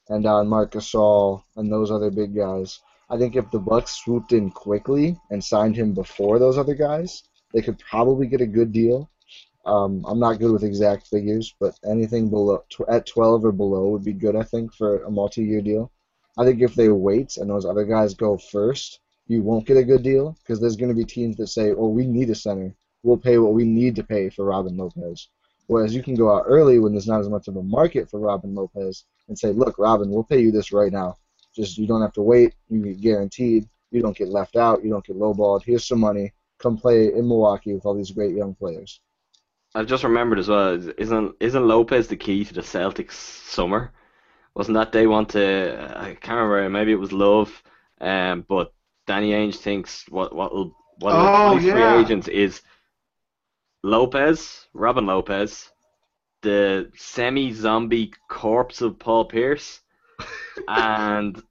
and 0.08 0.26
on 0.26 0.48
Marc 0.48 0.72
Gasol 0.72 1.42
and 1.56 1.70
those 1.70 1.90
other 1.90 2.10
big 2.10 2.34
guys. 2.34 2.80
I 3.14 3.16
think 3.16 3.37
if 3.37 3.48
the 3.53 3.61
Bucks 3.61 3.92
swooped 3.92 4.33
in 4.33 4.50
quickly 4.50 5.16
and 5.31 5.42
signed 5.42 5.77
him 5.77 5.94
before 5.94 6.40
those 6.40 6.59
other 6.59 6.74
guys, 6.74 7.22
they 7.53 7.62
could 7.62 7.79
probably 7.79 8.27
get 8.27 8.40
a 8.40 8.46
good 8.46 8.72
deal. 8.72 9.09
Um, 9.64 10.05
I'm 10.09 10.18
not 10.18 10.40
good 10.40 10.50
with 10.50 10.64
exact 10.64 11.07
figures, 11.07 11.55
but 11.61 11.79
anything 11.88 12.29
below 12.29 12.64
tw- 12.70 12.88
at 12.88 13.07
12 13.07 13.44
or 13.44 13.53
below 13.53 13.90
would 13.90 14.03
be 14.03 14.14
good, 14.14 14.35
I 14.35 14.42
think, 14.42 14.74
for 14.74 15.05
a 15.05 15.12
multi-year 15.12 15.62
deal. 15.62 15.92
I 16.37 16.44
think 16.44 16.61
if 16.61 16.74
they 16.74 16.88
wait 16.88 17.37
and 17.37 17.48
those 17.48 17.64
other 17.64 17.85
guys 17.85 18.14
go 18.14 18.37
first, 18.37 18.98
you 19.29 19.42
won't 19.42 19.68
get 19.68 19.77
a 19.77 19.85
good 19.85 20.03
deal 20.03 20.37
because 20.40 20.61
there's 20.61 20.74
going 20.74 20.88
to 20.88 21.00
be 21.00 21.05
teams 21.05 21.37
that 21.37 21.46
say, 21.46 21.70
"Oh, 21.70 21.90
we 21.90 22.09
need 22.09 22.31
a 22.31 22.35
center. 22.35 22.74
We'll 23.05 23.16
pay 23.16 23.38
what 23.38 23.55
we 23.55 23.64
need 23.64 23.94
to 23.94 24.03
pay 24.03 24.29
for 24.29 24.44
Robin 24.44 24.77
Lopez." 24.77 25.29
Whereas 25.68 25.94
you 25.94 26.03
can 26.03 26.16
go 26.16 26.35
out 26.35 26.46
early 26.48 26.81
when 26.81 26.90
there's 26.90 27.07
not 27.07 27.20
as 27.20 27.29
much 27.29 27.46
of 27.46 27.55
a 27.55 27.62
market 27.62 28.11
for 28.11 28.18
Robin 28.18 28.57
Lopez 28.57 29.05
and 29.29 29.38
say, 29.38 29.53
"Look, 29.53 29.79
Robin, 29.79 30.11
we'll 30.11 30.24
pay 30.24 30.40
you 30.40 30.50
this 30.50 30.72
right 30.72 30.90
now. 30.90 31.16
Just 31.55 31.79
you 31.79 31.87
don't 31.87 32.03
have 32.03 32.12
to 32.14 32.23
wait. 32.23 32.55
You 32.69 32.83
get 32.83 33.01
guaranteed. 33.01 33.69
You 33.90 34.03
don't 34.03 34.17
get 34.17 34.29
left 34.29 34.57
out. 34.57 34.83
You 34.83 34.90
don't 34.90 35.05
get 35.05 35.17
lowballed. 35.17 35.62
Here's 35.64 35.87
some 35.87 36.01
money. 36.01 36.33
Come 36.59 36.77
play 36.77 37.12
in 37.12 37.29
Milwaukee 37.29 37.75
with 37.75 37.87
all 37.87 37.95
these 37.95 38.11
great 38.11 38.35
young 38.35 38.55
players." 38.55 39.01
I've 39.77 39.87
just 39.87 40.05
remembered 40.05 40.38
as 40.38 40.49
well. 40.49 40.81
Isn't 40.99 41.35
isn't 41.40 41.67
Lopez 41.69 42.07
the 42.09 42.17
key 42.17 42.45
to 42.45 42.55
the 42.55 42.61
Celtics 42.61 43.12
summer? 43.12 43.93
Wasn't 44.55 44.77
that 44.77 44.93
they 44.93 45.07
want 45.07 45.31
to? 45.31 45.93
I 45.97 46.14
can't 46.14 46.38
remember. 46.49 46.71
Maybe 46.71 46.93
it 46.93 47.01
was 47.01 47.12
Love, 47.12 47.61
um, 48.01 48.45
but 48.49 48.73
Danny 49.07 49.33
Ainge 49.33 49.57
thinks 49.57 50.05
what 50.09 50.35
what 50.35 50.55
will 50.55 50.77
what 51.01 51.14
will 51.14 51.27
Oh, 51.27 51.59
yeah. 51.59 51.73
free 51.73 52.03
agents 52.05 52.29
is 52.29 52.62
Lopez, 53.83 54.69
Robin 54.73 55.07
Lopez, 55.07 55.71
the 56.43 56.90
semi-zombie 56.97 58.12
corpse 58.31 58.81
of 58.81 58.99
Paul 58.99 59.25
Pierce, 59.25 59.81
and 60.68 61.42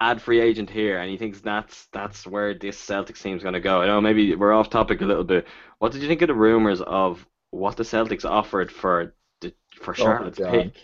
add 0.00 0.20
free 0.20 0.40
agent 0.40 0.70
here, 0.70 0.98
and 0.98 1.10
he 1.10 1.16
thinks 1.16 1.40
that's 1.40 1.86
that's 1.92 2.26
where 2.26 2.54
this 2.54 2.76
Celtics 2.84 3.22
team's 3.22 3.42
going 3.42 3.54
to 3.54 3.60
go. 3.60 3.82
I 3.82 3.86
know 3.86 4.00
maybe 4.00 4.34
we're 4.34 4.52
off 4.52 4.70
topic 4.70 5.00
a 5.00 5.06
little 5.06 5.24
bit. 5.24 5.46
What 5.78 5.92
did 5.92 6.02
you 6.02 6.08
think 6.08 6.22
of 6.22 6.28
the 6.28 6.34
rumors 6.34 6.80
of 6.80 7.24
what 7.50 7.76
the 7.76 7.84
Celtics 7.84 8.28
offered 8.28 8.70
for 8.70 9.14
the, 9.40 9.54
for 9.80 9.94
Charlotte's 9.94 10.38
God. 10.38 10.50
pick? 10.50 10.76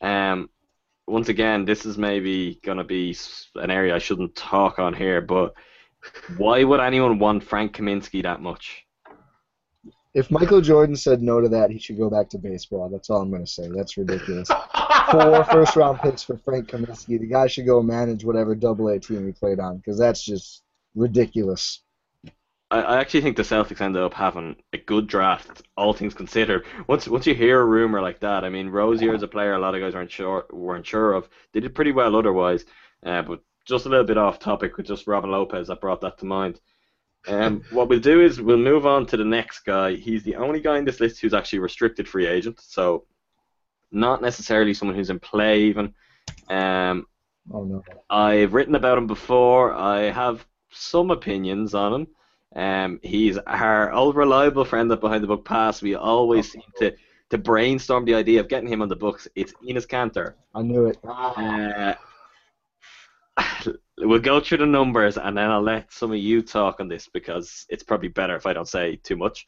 Um, 0.00 0.50
once 1.06 1.28
again, 1.28 1.64
this 1.64 1.86
is 1.86 1.96
maybe 1.96 2.60
going 2.64 2.78
to 2.78 2.84
be 2.84 3.16
an 3.56 3.70
area 3.70 3.94
I 3.94 3.98
shouldn't 3.98 4.34
talk 4.34 4.78
on 4.78 4.94
here, 4.94 5.20
but 5.20 5.54
why 6.36 6.64
would 6.64 6.80
anyone 6.80 7.18
want 7.18 7.44
Frank 7.44 7.76
Kaminsky 7.76 8.22
that 8.22 8.40
much? 8.40 8.84
If 10.14 10.30
Michael 10.30 10.60
Jordan 10.60 10.94
said 10.94 11.22
no 11.22 11.40
to 11.40 11.48
that, 11.48 11.70
he 11.70 11.78
should 11.78 11.96
go 11.96 12.10
back 12.10 12.28
to 12.30 12.38
baseball. 12.38 12.90
That's 12.90 13.08
all 13.08 13.22
I'm 13.22 13.30
going 13.30 13.44
to 13.44 13.50
say. 13.50 13.68
That's 13.74 13.96
ridiculous. 13.96 14.48
Four 15.10 15.44
first 15.50 15.74
round 15.74 16.00
picks 16.00 16.22
for 16.22 16.36
Frank 16.36 16.68
Kaminsky. 16.68 17.18
The 17.18 17.26
guy 17.26 17.46
should 17.46 17.64
go 17.64 17.82
manage 17.82 18.22
whatever 18.22 18.54
double 18.54 18.88
A 18.88 18.98
team 18.98 19.24
he 19.26 19.32
played 19.32 19.58
on 19.58 19.78
because 19.78 19.98
that's 19.98 20.22
just 20.22 20.62
ridiculous. 20.94 21.80
I, 22.70 22.80
I 22.80 23.00
actually 23.00 23.22
think 23.22 23.36
the 23.36 23.42
Celtics 23.42 23.80
ended 23.80 24.02
up 24.02 24.12
having 24.12 24.56
a 24.74 24.78
good 24.78 25.06
draft, 25.06 25.62
all 25.76 25.94
things 25.94 26.14
considered. 26.14 26.66
Once 26.88 27.08
once 27.08 27.26
you 27.26 27.34
hear 27.34 27.60
a 27.60 27.64
rumor 27.64 28.02
like 28.02 28.20
that, 28.20 28.44
I 28.44 28.50
mean, 28.50 28.68
Rozier 28.68 29.14
is 29.14 29.22
a 29.22 29.28
player 29.28 29.54
a 29.54 29.58
lot 29.58 29.74
of 29.74 29.80
guys 29.80 29.94
weren't 29.94 30.10
sure 30.10 30.46
weren't 30.50 30.86
sure 30.86 31.14
of. 31.14 31.28
They 31.52 31.60
did 31.60 31.74
pretty 31.74 31.92
well 31.92 32.16
otherwise, 32.16 32.66
uh, 33.04 33.22
but 33.22 33.40
just 33.66 33.86
a 33.86 33.88
little 33.88 34.06
bit 34.06 34.18
off 34.18 34.38
topic 34.38 34.76
with 34.76 34.86
just 34.86 35.06
Robin 35.06 35.30
Lopez 35.30 35.68
that 35.68 35.80
brought 35.80 36.00
that 36.02 36.18
to 36.18 36.26
mind. 36.26 36.60
Um, 37.28 37.62
what 37.70 37.88
we'll 37.88 38.00
do 38.00 38.20
is 38.20 38.40
we'll 38.40 38.56
move 38.56 38.84
on 38.84 39.06
to 39.06 39.16
the 39.16 39.24
next 39.24 39.60
guy. 39.60 39.94
He's 39.94 40.24
the 40.24 40.36
only 40.36 40.60
guy 40.60 40.78
in 40.78 40.84
this 40.84 41.00
list 41.00 41.20
who's 41.20 41.34
actually 41.34 41.60
restricted 41.60 42.08
free 42.08 42.26
agent, 42.26 42.60
so 42.60 43.04
not 43.92 44.22
necessarily 44.22 44.74
someone 44.74 44.96
who's 44.96 45.10
in 45.10 45.20
play 45.20 45.62
even. 45.62 45.94
Um, 46.48 47.06
Oh 47.50 47.64
no. 47.64 47.82
I've 48.08 48.54
written 48.54 48.74
about 48.74 48.98
him 48.98 49.06
before. 49.06 49.72
I 49.72 50.10
have 50.10 50.46
some 50.70 51.10
opinions 51.10 51.74
on 51.74 51.92
him. 51.92 52.06
Um, 52.54 53.00
he's 53.02 53.38
our 53.38 53.92
old 53.92 54.14
reliable 54.14 54.64
friend 54.64 54.92
at 54.92 55.00
Behind 55.00 55.22
the 55.22 55.26
Buck 55.26 55.44
Pass. 55.44 55.82
We 55.82 55.94
always 55.94 56.52
seem 56.52 56.62
to, 56.78 56.94
to 57.30 57.38
brainstorm 57.38 58.04
the 58.04 58.14
idea 58.14 58.40
of 58.40 58.48
getting 58.48 58.68
him 58.68 58.82
on 58.82 58.88
the 58.88 58.96
Bucks. 58.96 59.26
It's 59.34 59.52
Enes 59.66 59.86
Kanter. 59.86 60.34
I 60.54 60.62
knew 60.62 60.86
it. 60.86 60.98
Uh, 61.02 61.94
we'll 64.02 64.20
go 64.20 64.40
through 64.40 64.58
the 64.58 64.66
numbers 64.66 65.16
and 65.16 65.36
then 65.36 65.50
I'll 65.50 65.62
let 65.62 65.92
some 65.92 66.12
of 66.12 66.18
you 66.18 66.42
talk 66.42 66.80
on 66.80 66.88
this 66.88 67.08
because 67.08 67.66
it's 67.68 67.82
probably 67.82 68.08
better 68.08 68.36
if 68.36 68.46
I 68.46 68.52
don't 68.52 68.68
say 68.68 68.96
too 68.96 69.16
much. 69.16 69.46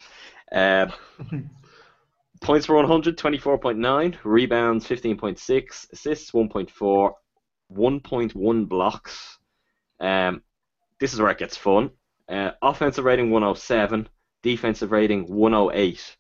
Uh, 0.53 0.87
points 2.41 2.67
per 2.67 2.75
100, 2.75 3.17
24.9. 3.19 4.17
Rebounds, 4.25 4.87
15.6. 4.87 5.93
Assists, 5.93 6.31
1.4. 6.33 7.13
1.1 7.73 8.69
blocks. 8.69 9.39
Um, 10.01 10.43
this 11.01 11.15
is 11.15 11.21
where 11.21 11.31
it 11.31 11.39
gets 11.39 11.57
fun. 11.57 11.91
Uh, 12.29 12.51
offensive 12.63 13.05
rating 13.05 13.31
107. 13.31 14.09
Defensive 14.43 14.93
rating 14.93 15.27
108. 15.27 16.17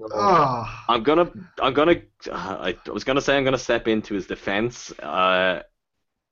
Oh, 0.00 0.84
I'm 0.88 1.02
gonna, 1.02 1.30
I'm 1.60 1.74
gonna, 1.74 2.00
I 2.32 2.76
was 2.90 3.04
gonna 3.04 3.20
say 3.20 3.36
I'm 3.36 3.44
gonna 3.44 3.58
step 3.58 3.88
into 3.88 4.14
his 4.14 4.26
defense. 4.26 4.90
Uh, 4.98 5.62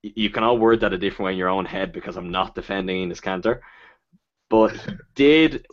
you 0.03 0.31
can 0.31 0.45
all 0.45 0.59
word 0.59 0.81
that 0.81 0.93
a 0.93 0.99
different 0.99 1.27
way 1.27 1.33
in 1.33 1.39
your 1.39 1.49
own 1.49 1.65
head 1.67 1.93
because 1.93 2.17
I'm 2.17 2.31
not 2.31 2.55
defending 2.55 3.09
Enes 3.11 3.21
Kanter. 3.21 3.61
But 4.51 4.77
he 4.77 4.93
did, 5.15 5.67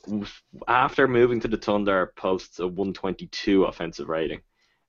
after 0.68 1.08
moving 1.08 1.40
to 1.42 1.48
the 1.48 1.58
Thunder, 1.58 2.14
posts 2.16 2.60
a 2.60 2.68
122 2.68 3.66
offensive 3.66 4.10
rating. 4.10 4.42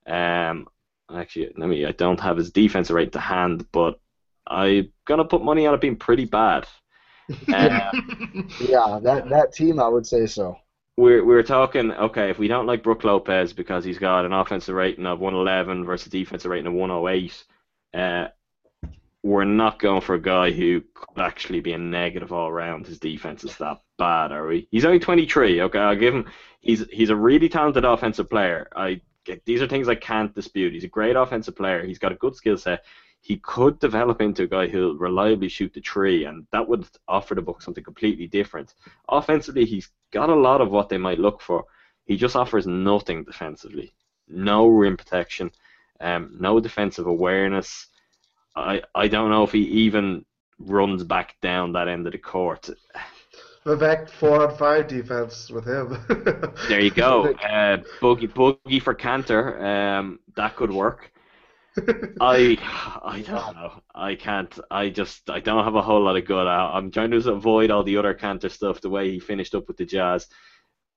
Um, 0.07 0.69
actually, 1.15 1.53
let 1.57 1.69
me, 1.69 1.87
I 1.87 1.93
don't 1.93 2.21
have 2.21 2.37
his 2.37 2.53
defensive 2.53 2.95
rate 2.97 3.13
to 3.13 3.21
hand, 3.21 3.67
but 3.73 4.01
I'm 4.47 4.93
gonna 5.07 5.25
put 5.25 5.43
money 5.45 5.67
on 5.67 5.75
it 5.75 5.81
being 5.81 5.97
pretty 5.97 6.27
bad. 6.27 6.67
Uh, 7.53 7.93
Yeah, 8.61 9.01
that 9.03 9.29
that 9.31 9.53
team, 9.53 9.81
I 9.81 9.89
would 9.89 10.07
say 10.07 10.27
so. 10.27 10.59
we're 10.97 11.25
we're 11.25 11.43
talking 11.43 11.93
okay 11.93 12.31
if 12.31 12.39
we 12.39 12.49
don't 12.49 12.67
like 12.67 12.83
Brook 12.83 13.05
Lopez 13.05 13.53
because 13.53 13.85
he's 13.85 13.99
got 13.99 14.25
an 14.25 14.33
offensive 14.33 14.75
rating 14.75 15.07
of 15.07 15.21
111 15.21 15.85
versus 15.85 16.11
defensive 16.11 16.51
rating 16.51 16.67
of 16.67 16.73
108 16.75 17.45
uh, 17.95 18.29
we're 19.29 19.45
not 19.45 19.79
going 19.79 20.01
for 20.01 20.15
a 20.15 20.21
guy 20.21 20.51
who 20.51 20.83
could 20.95 21.21
actually 21.21 21.61
be 21.61 21.73
a 21.73 21.79
negative 21.79 22.33
all 22.33 22.51
round. 22.51 22.87
His 22.87 22.99
defense 22.99 23.45
is 23.45 23.57
that 23.59 23.83
bad 23.99 24.33
are 24.33 24.47
we? 24.47 24.67
He's 24.71 24.87
only 24.87 24.99
23 24.99 25.61
okay 25.63 25.79
I'll 25.79 25.97
give 25.97 26.15
him 26.15 26.25
he's 26.61 26.87
he's 26.91 27.11
a 27.11 27.17
really 27.17 27.49
talented 27.49 27.85
offensive 27.85 28.31
player. 28.31 28.69
I 28.75 29.01
these 29.45 29.61
are 29.61 29.69
things 29.69 29.89
I 29.89 29.95
can't 29.95 30.35
dispute. 30.35 30.73
He's 30.73 30.85
a 30.85 30.89
great 30.89 31.15
offensive 31.15 31.55
player. 31.55 31.85
He's 31.85 31.99
got 31.99 32.13
a 32.13 32.17
good 32.17 32.35
skill 32.35 32.57
set. 32.57 32.85
He 33.21 33.37
could 33.37 33.79
develop 33.79 34.23
into 34.23 34.45
a 34.45 34.47
guy 34.47 34.67
who'll 34.67 34.97
reliably 34.97 35.51
shoot 35.51 35.75
the 35.75 35.83
tree 35.83 36.25
and 36.25 36.47
that 36.53 36.67
would 36.67 36.87
offer 37.07 37.35
the 37.35 37.43
book 37.43 37.61
something 37.61 37.85
completely 37.85 38.27
different. 38.27 38.75
Offensively 39.11 39.67
he's 39.67 39.91
got 40.11 40.31
a 40.31 40.35
lot 40.35 40.63
of 40.63 40.71
what 40.71 40.89
they 40.89 40.99
might 40.99 41.19
look 41.19 41.43
for. 41.43 41.65
He 42.07 42.17
just 42.17 42.37
offers 42.37 42.67
nothing 42.67 43.25
defensively. 43.25 43.93
No 44.27 44.69
rim 44.69 44.97
protection, 44.97 45.51
um, 46.01 46.35
no 46.41 46.61
defensive 46.61 47.07
awareness. 47.07 47.89
I 48.59 48.83
I 48.95 49.09
don't 49.09 49.31
know 49.31 49.45
if 49.45 49.53
he 49.53 49.61
even 49.87 50.25
runs 50.59 51.05
back 51.05 51.37
down 51.41 51.73
that 51.73 51.89
end 51.89 52.07
of 52.07 52.13
the 52.13 52.19
court. 52.19 52.69
Vivek 53.65 54.09
four 54.09 54.49
on 54.49 54.57
five 54.57 54.89
defense 54.89 55.51
with 55.51 55.67
him. 55.67 55.99
There 56.69 56.81
you 56.81 56.91
go. 56.91 57.33
Uh, 57.35 57.79
boogie 58.01 58.33
boogie 58.33 58.83
for 58.83 58.95
Kanter. 58.95 59.61
Um, 59.61 60.21
that 60.37 60.57
could 60.57 60.73
work. 60.73 61.13
I 62.21 62.59
I 63.05 63.23
don't 63.27 63.55
know. 63.55 63.83
I 63.95 64.15
can't. 64.15 64.59
I 64.71 64.89
just 64.89 65.29
I 65.31 65.41
don't 65.41 65.65
have 65.65 65.75
a 65.75 65.83
whole 65.83 66.03
lot 66.03 66.17
of 66.17 66.25
good. 66.25 66.47
I, 66.47 66.77
I'm 66.77 66.91
trying 66.91 67.11
to 67.11 67.31
avoid 67.31 67.71
all 67.71 67.85
the 67.85 67.99
other 67.99 68.15
Kanter 68.15 68.51
stuff. 68.51 68.81
The 68.81 68.91
way 68.91 69.11
he 69.11 69.21
finished 69.21 69.55
up 69.55 69.69
with 69.69 69.77
the 69.77 69.85
Jazz. 69.85 70.27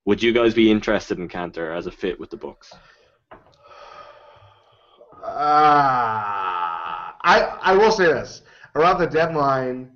Would 0.05 0.23
you 0.23 0.33
guys 0.33 0.53
be 0.55 0.71
interested 0.71 1.19
in 1.19 1.27
Kanter 1.27 1.75
as 1.77 1.85
a 1.85 1.91
fit 1.91 2.19
with 2.19 2.31
the 2.31 2.37
Bucks? 2.37 2.73
Ah, 5.23 6.60
I 7.23 7.41
I 7.41 7.75
will 7.75 7.91
say 7.91 8.05
this: 8.05 8.41
around 8.75 8.99
the 8.99 9.07
deadline, 9.07 9.91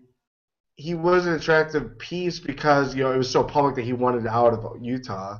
he 0.75 0.93
was 0.93 1.25
an 1.25 1.33
attractive 1.33 1.97
piece 1.97 2.39
because 2.39 2.95
you 2.95 3.03
know 3.03 3.11
it 3.11 3.17
was 3.17 3.29
so 3.29 3.43
public 3.43 3.75
that 3.75 3.83
he 3.85 3.93
wanted 3.93 4.27
out 4.27 4.53
of 4.53 4.81
Utah, 4.81 5.39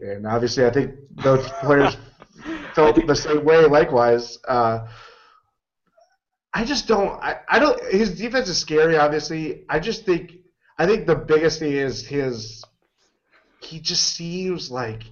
and 0.00 0.26
obviously 0.26 0.64
I 0.64 0.70
think 0.70 0.94
those 1.10 1.46
players 1.60 1.96
felt 2.74 3.06
the 3.06 3.14
same 3.16 3.44
way. 3.44 3.64
Likewise, 3.66 4.38
uh, 4.48 4.86
I 6.52 6.64
just 6.64 6.86
don't. 6.86 7.20
I, 7.22 7.40
I 7.48 7.58
don't. 7.58 7.82
His 7.92 8.16
defense 8.16 8.48
is 8.48 8.58
scary. 8.58 8.96
Obviously, 8.96 9.64
I 9.68 9.80
just 9.80 10.04
think. 10.06 10.32
I 10.78 10.86
think 10.86 11.06
the 11.06 11.16
biggest 11.16 11.58
thing 11.58 11.72
is 11.72 12.06
his. 12.06 12.64
He 13.60 13.80
just 13.80 14.02
seems 14.14 14.70
like. 14.70 15.02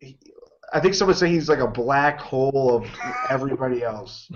he- 0.00 0.18
I 0.76 0.80
think 0.80 0.94
someone 0.94 1.16
say 1.16 1.30
he's 1.30 1.48
like 1.48 1.60
a 1.60 1.66
black 1.66 2.20
hole 2.20 2.76
of 2.76 2.86
everybody 3.30 3.82
else. 3.82 4.30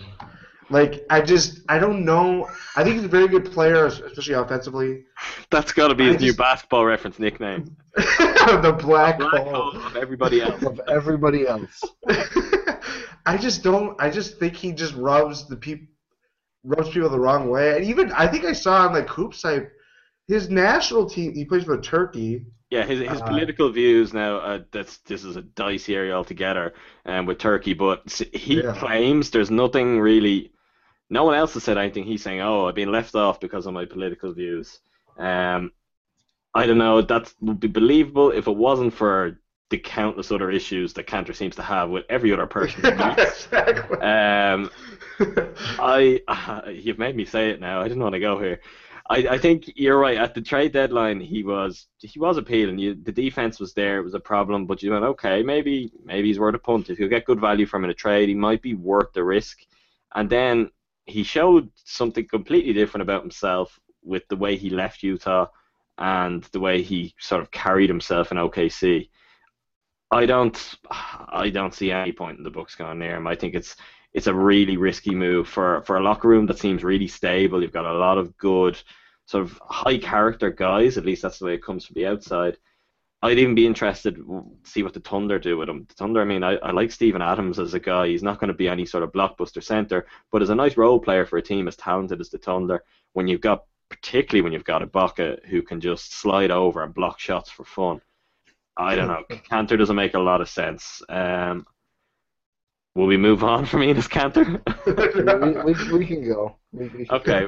Like 0.70 1.04
I 1.10 1.20
just 1.20 1.60
I 1.68 1.78
don't 1.78 2.02
know. 2.04 2.48
I 2.76 2.82
think 2.82 2.94
he's 2.96 3.04
a 3.04 3.08
very 3.08 3.28
good 3.28 3.52
player, 3.52 3.84
especially 3.86 4.34
offensively. 4.34 5.02
That's 5.50 5.70
got 5.72 5.88
to 5.88 5.94
be 5.94 6.04
I 6.04 6.12
his 6.12 6.20
new 6.22 6.26
just- 6.28 6.38
basketball 6.38 6.86
reference 6.86 7.18
nickname. 7.18 7.76
the 7.96 8.74
black, 8.80 9.18
Black 9.18 9.32
hole. 9.42 9.72
hole 9.72 9.76
of 9.86 9.96
everybody 9.96 10.40
else. 10.40 10.62
Of 10.62 10.80
everybody 10.88 11.46
else. 11.46 11.82
I 13.26 13.36
just 13.36 13.62
don't. 13.62 14.00
I 14.00 14.08
just 14.08 14.38
think 14.38 14.56
he 14.56 14.72
just 14.72 14.94
rubs 14.94 15.46
the 15.46 15.56
people, 15.56 15.86
rubs 16.64 16.88
people 16.88 17.10
the 17.10 17.18
wrong 17.20 17.50
way. 17.50 17.76
And 17.76 17.84
even 17.84 18.12
I 18.12 18.26
think 18.28 18.46
I 18.46 18.54
saw 18.54 18.86
on 18.86 18.94
like 18.94 19.08
Hoops 19.10 19.42
Hype, 19.42 19.70
his 20.26 20.48
national 20.48 21.04
team. 21.10 21.34
He 21.34 21.44
plays 21.44 21.64
for 21.64 21.78
Turkey. 21.80 22.46
Yeah, 22.70 22.84
his 22.84 23.00
his 23.00 23.20
Uh, 23.20 23.26
political 23.26 23.70
views 23.70 24.12
now. 24.14 24.36
Uh, 24.38 24.60
that's 24.70 24.98
this 24.98 25.24
is 25.24 25.36
a 25.36 25.42
dicey 25.42 25.94
area 25.96 26.14
altogether, 26.14 26.72
um, 27.04 27.26
with 27.26 27.38
Turkey. 27.38 27.74
But 27.74 28.22
he 28.32 28.62
Yeah. 28.62 28.72
claims 28.72 29.30
there's 29.30 29.50
nothing 29.50 29.98
really. 30.00 30.52
No 31.10 31.24
one 31.24 31.34
else 31.36 31.54
has 31.54 31.64
said 31.64 31.78
anything. 31.78 32.04
He's 32.04 32.22
saying, 32.22 32.40
"Oh, 32.42 32.66
I've 32.68 32.74
been 32.76 32.92
left 32.92 33.14
off 33.16 33.40
because 33.40 33.66
of 33.66 33.74
my 33.74 33.86
political 33.86 34.32
views." 34.32 34.80
Um, 35.18 35.72
I 36.54 36.66
don't 36.66 36.78
know. 36.78 37.02
That 37.02 37.32
would 37.40 37.60
be 37.60 37.68
believable 37.68 38.30
if 38.32 38.48
it 38.48 38.56
wasn't 38.56 38.94
for 38.94 39.40
the 39.70 39.78
countless 39.78 40.32
other 40.32 40.50
issues 40.50 40.94
that 40.94 41.06
Kanter 41.06 41.34
seems 41.34 41.56
to 41.56 41.62
have 41.62 41.90
with 41.90 42.04
every 42.10 42.32
other 42.32 42.46
person 42.46 42.84
he 42.84 42.92
meets. 42.94 43.48
exactly. 43.52 43.98
Um, 44.00 44.70
I 45.78 46.20
you've 46.68 46.98
made 46.98 47.16
me 47.16 47.24
say 47.24 47.50
it 47.50 47.60
now. 47.60 47.80
I 47.80 47.88
didn't 47.88 48.02
want 48.02 48.14
to 48.14 48.20
go 48.20 48.38
here. 48.38 48.60
I, 49.10 49.26
I 49.30 49.38
think 49.38 49.72
you're 49.74 49.98
right. 49.98 50.16
At 50.16 50.34
the 50.34 50.40
trade 50.40 50.72
deadline, 50.72 51.20
he 51.20 51.42
was 51.42 51.88
he 51.98 52.20
was 52.20 52.36
appealing. 52.38 52.78
You, 52.78 52.94
the 52.94 53.10
defense 53.10 53.58
was 53.58 53.74
there; 53.74 53.98
it 53.98 54.04
was 54.04 54.14
a 54.14 54.20
problem. 54.20 54.66
But 54.66 54.82
you 54.84 54.92
went, 54.92 55.04
okay, 55.04 55.42
maybe 55.42 55.92
maybe 56.04 56.28
he's 56.28 56.38
worth 56.38 56.54
a 56.54 56.58
punt. 56.58 56.90
If 56.90 57.00
you 57.00 57.08
get 57.08 57.24
good 57.24 57.40
value 57.40 57.66
from 57.66 57.82
him 57.82 57.86
in 57.86 57.90
a 57.90 57.94
trade, 57.94 58.28
he 58.28 58.36
might 58.36 58.62
be 58.62 58.74
worth 58.74 59.12
the 59.12 59.24
risk. 59.24 59.58
And 60.14 60.30
then 60.30 60.70
he 61.06 61.24
showed 61.24 61.70
something 61.84 62.26
completely 62.28 62.72
different 62.72 63.02
about 63.02 63.22
himself 63.22 63.80
with 64.04 64.28
the 64.28 64.36
way 64.36 64.56
he 64.56 64.70
left 64.70 65.02
Utah 65.02 65.46
and 65.98 66.44
the 66.52 66.60
way 66.60 66.80
he 66.80 67.12
sort 67.18 67.42
of 67.42 67.50
carried 67.50 67.90
himself 67.90 68.30
in 68.30 68.38
OKC. 68.38 69.10
I 70.12 70.24
don't 70.26 70.76
I 70.90 71.50
don't 71.50 71.74
see 71.74 71.90
any 71.90 72.12
point 72.12 72.38
in 72.38 72.44
the 72.44 72.50
Bucks 72.50 72.76
going 72.76 73.00
near 73.00 73.16
him. 73.16 73.26
I 73.26 73.34
think 73.34 73.56
it's 73.56 73.74
it's 74.12 74.26
a 74.26 74.34
really 74.34 74.76
risky 74.76 75.14
move 75.14 75.48
for, 75.48 75.82
for 75.82 75.96
a 75.96 76.02
locker 76.02 76.28
room 76.28 76.46
that 76.46 76.58
seems 76.58 76.82
really 76.82 77.06
stable. 77.06 77.62
You've 77.62 77.72
got 77.72 77.84
a 77.84 77.98
lot 77.98 78.18
of 78.18 78.36
good, 78.36 78.80
sort 79.30 79.44
of 79.44 79.60
high 79.64 79.96
character 79.96 80.50
guys. 80.50 80.98
At 80.98 81.04
least 81.04 81.22
that's 81.22 81.38
the 81.38 81.44
way 81.44 81.54
it 81.54 81.62
comes 81.62 81.86
from 81.86 81.94
the 81.94 82.06
outside. 82.06 82.56
I'd 83.22 83.38
even 83.38 83.54
be 83.54 83.66
interested 83.66 84.16
to 84.16 84.44
see 84.64 84.82
what 84.82 84.92
the 84.92 85.00
Thunder 85.00 85.38
do 85.38 85.56
with 85.56 85.68
him. 85.68 85.84
The 85.88 85.94
Thunder, 85.94 86.20
I 86.20 86.24
mean, 86.24 86.42
I, 86.42 86.56
I 86.56 86.72
like 86.72 86.90
Steven 86.90 87.22
Adams 87.22 87.60
as 87.60 87.74
a 87.74 87.78
guy. 87.78 88.08
He's 88.08 88.24
not 88.24 88.40
going 88.40 88.48
to 88.48 88.54
be 88.54 88.68
any 88.68 88.84
sort 88.84 89.04
of 89.04 89.12
blockbuster 89.12 89.62
center, 89.62 90.06
but 90.32 90.42
as 90.42 90.50
a 90.50 90.54
nice 90.54 90.76
role 90.76 90.98
player 90.98 91.26
for 91.26 91.36
a 91.36 91.42
team 91.42 91.68
as 91.68 91.76
talented 91.76 92.20
as 92.20 92.30
the 92.30 92.38
Thunder, 92.38 92.82
when 93.12 93.28
you've 93.28 93.40
got, 93.40 93.66
particularly 93.88 94.42
when 94.42 94.52
you've 94.52 94.64
got 94.64 94.82
a 94.82 94.86
Ibaka 94.88 95.46
who 95.46 95.62
can 95.62 95.80
just 95.80 96.14
slide 96.14 96.50
over 96.50 96.82
and 96.82 96.92
block 96.92 97.20
shots 97.20 97.50
for 97.50 97.64
fun. 97.64 98.00
I 98.76 98.96
don't 98.96 99.08
know. 99.08 99.22
Kanter 99.30 99.78
doesn't 99.78 99.96
make 99.96 100.14
a 100.14 100.18
lot 100.18 100.40
of 100.40 100.48
sense. 100.48 101.02
Um, 101.08 101.66
will 102.96 103.06
we 103.06 103.16
move 103.16 103.44
on 103.44 103.64
from 103.70 103.82
Enes 103.82 104.08
Kanter? 104.08 104.60
we, 105.66 105.72
we, 105.72 105.98
we 105.98 106.06
can 106.06 106.26
go. 106.26 106.56
We, 106.72 106.88
we 106.88 107.06
can 107.06 107.16
okay. 107.16 107.46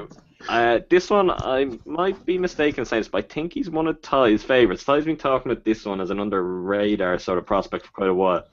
Uh, 0.49 0.79
this 0.89 1.09
one, 1.09 1.31
I 1.31 1.77
might 1.85 2.25
be 2.25 2.37
mistaken 2.37 2.85
saying 2.85 3.01
this, 3.01 3.07
but 3.07 3.25
I 3.25 3.27
think 3.27 3.53
he's 3.53 3.69
one 3.69 3.87
of 3.87 4.01
Ti's 4.01 4.43
favourites. 4.43 4.83
Ti's 4.83 5.05
been 5.05 5.17
talking 5.17 5.51
about 5.51 5.63
this 5.63 5.85
one 5.85 6.01
as 6.01 6.09
an 6.09 6.19
under 6.19 6.43
radar 6.43 7.17
sort 7.17 7.37
of 7.37 7.45
prospect 7.45 7.85
for 7.85 7.91
quite 7.91 8.09
a 8.09 8.13
while. 8.13 8.43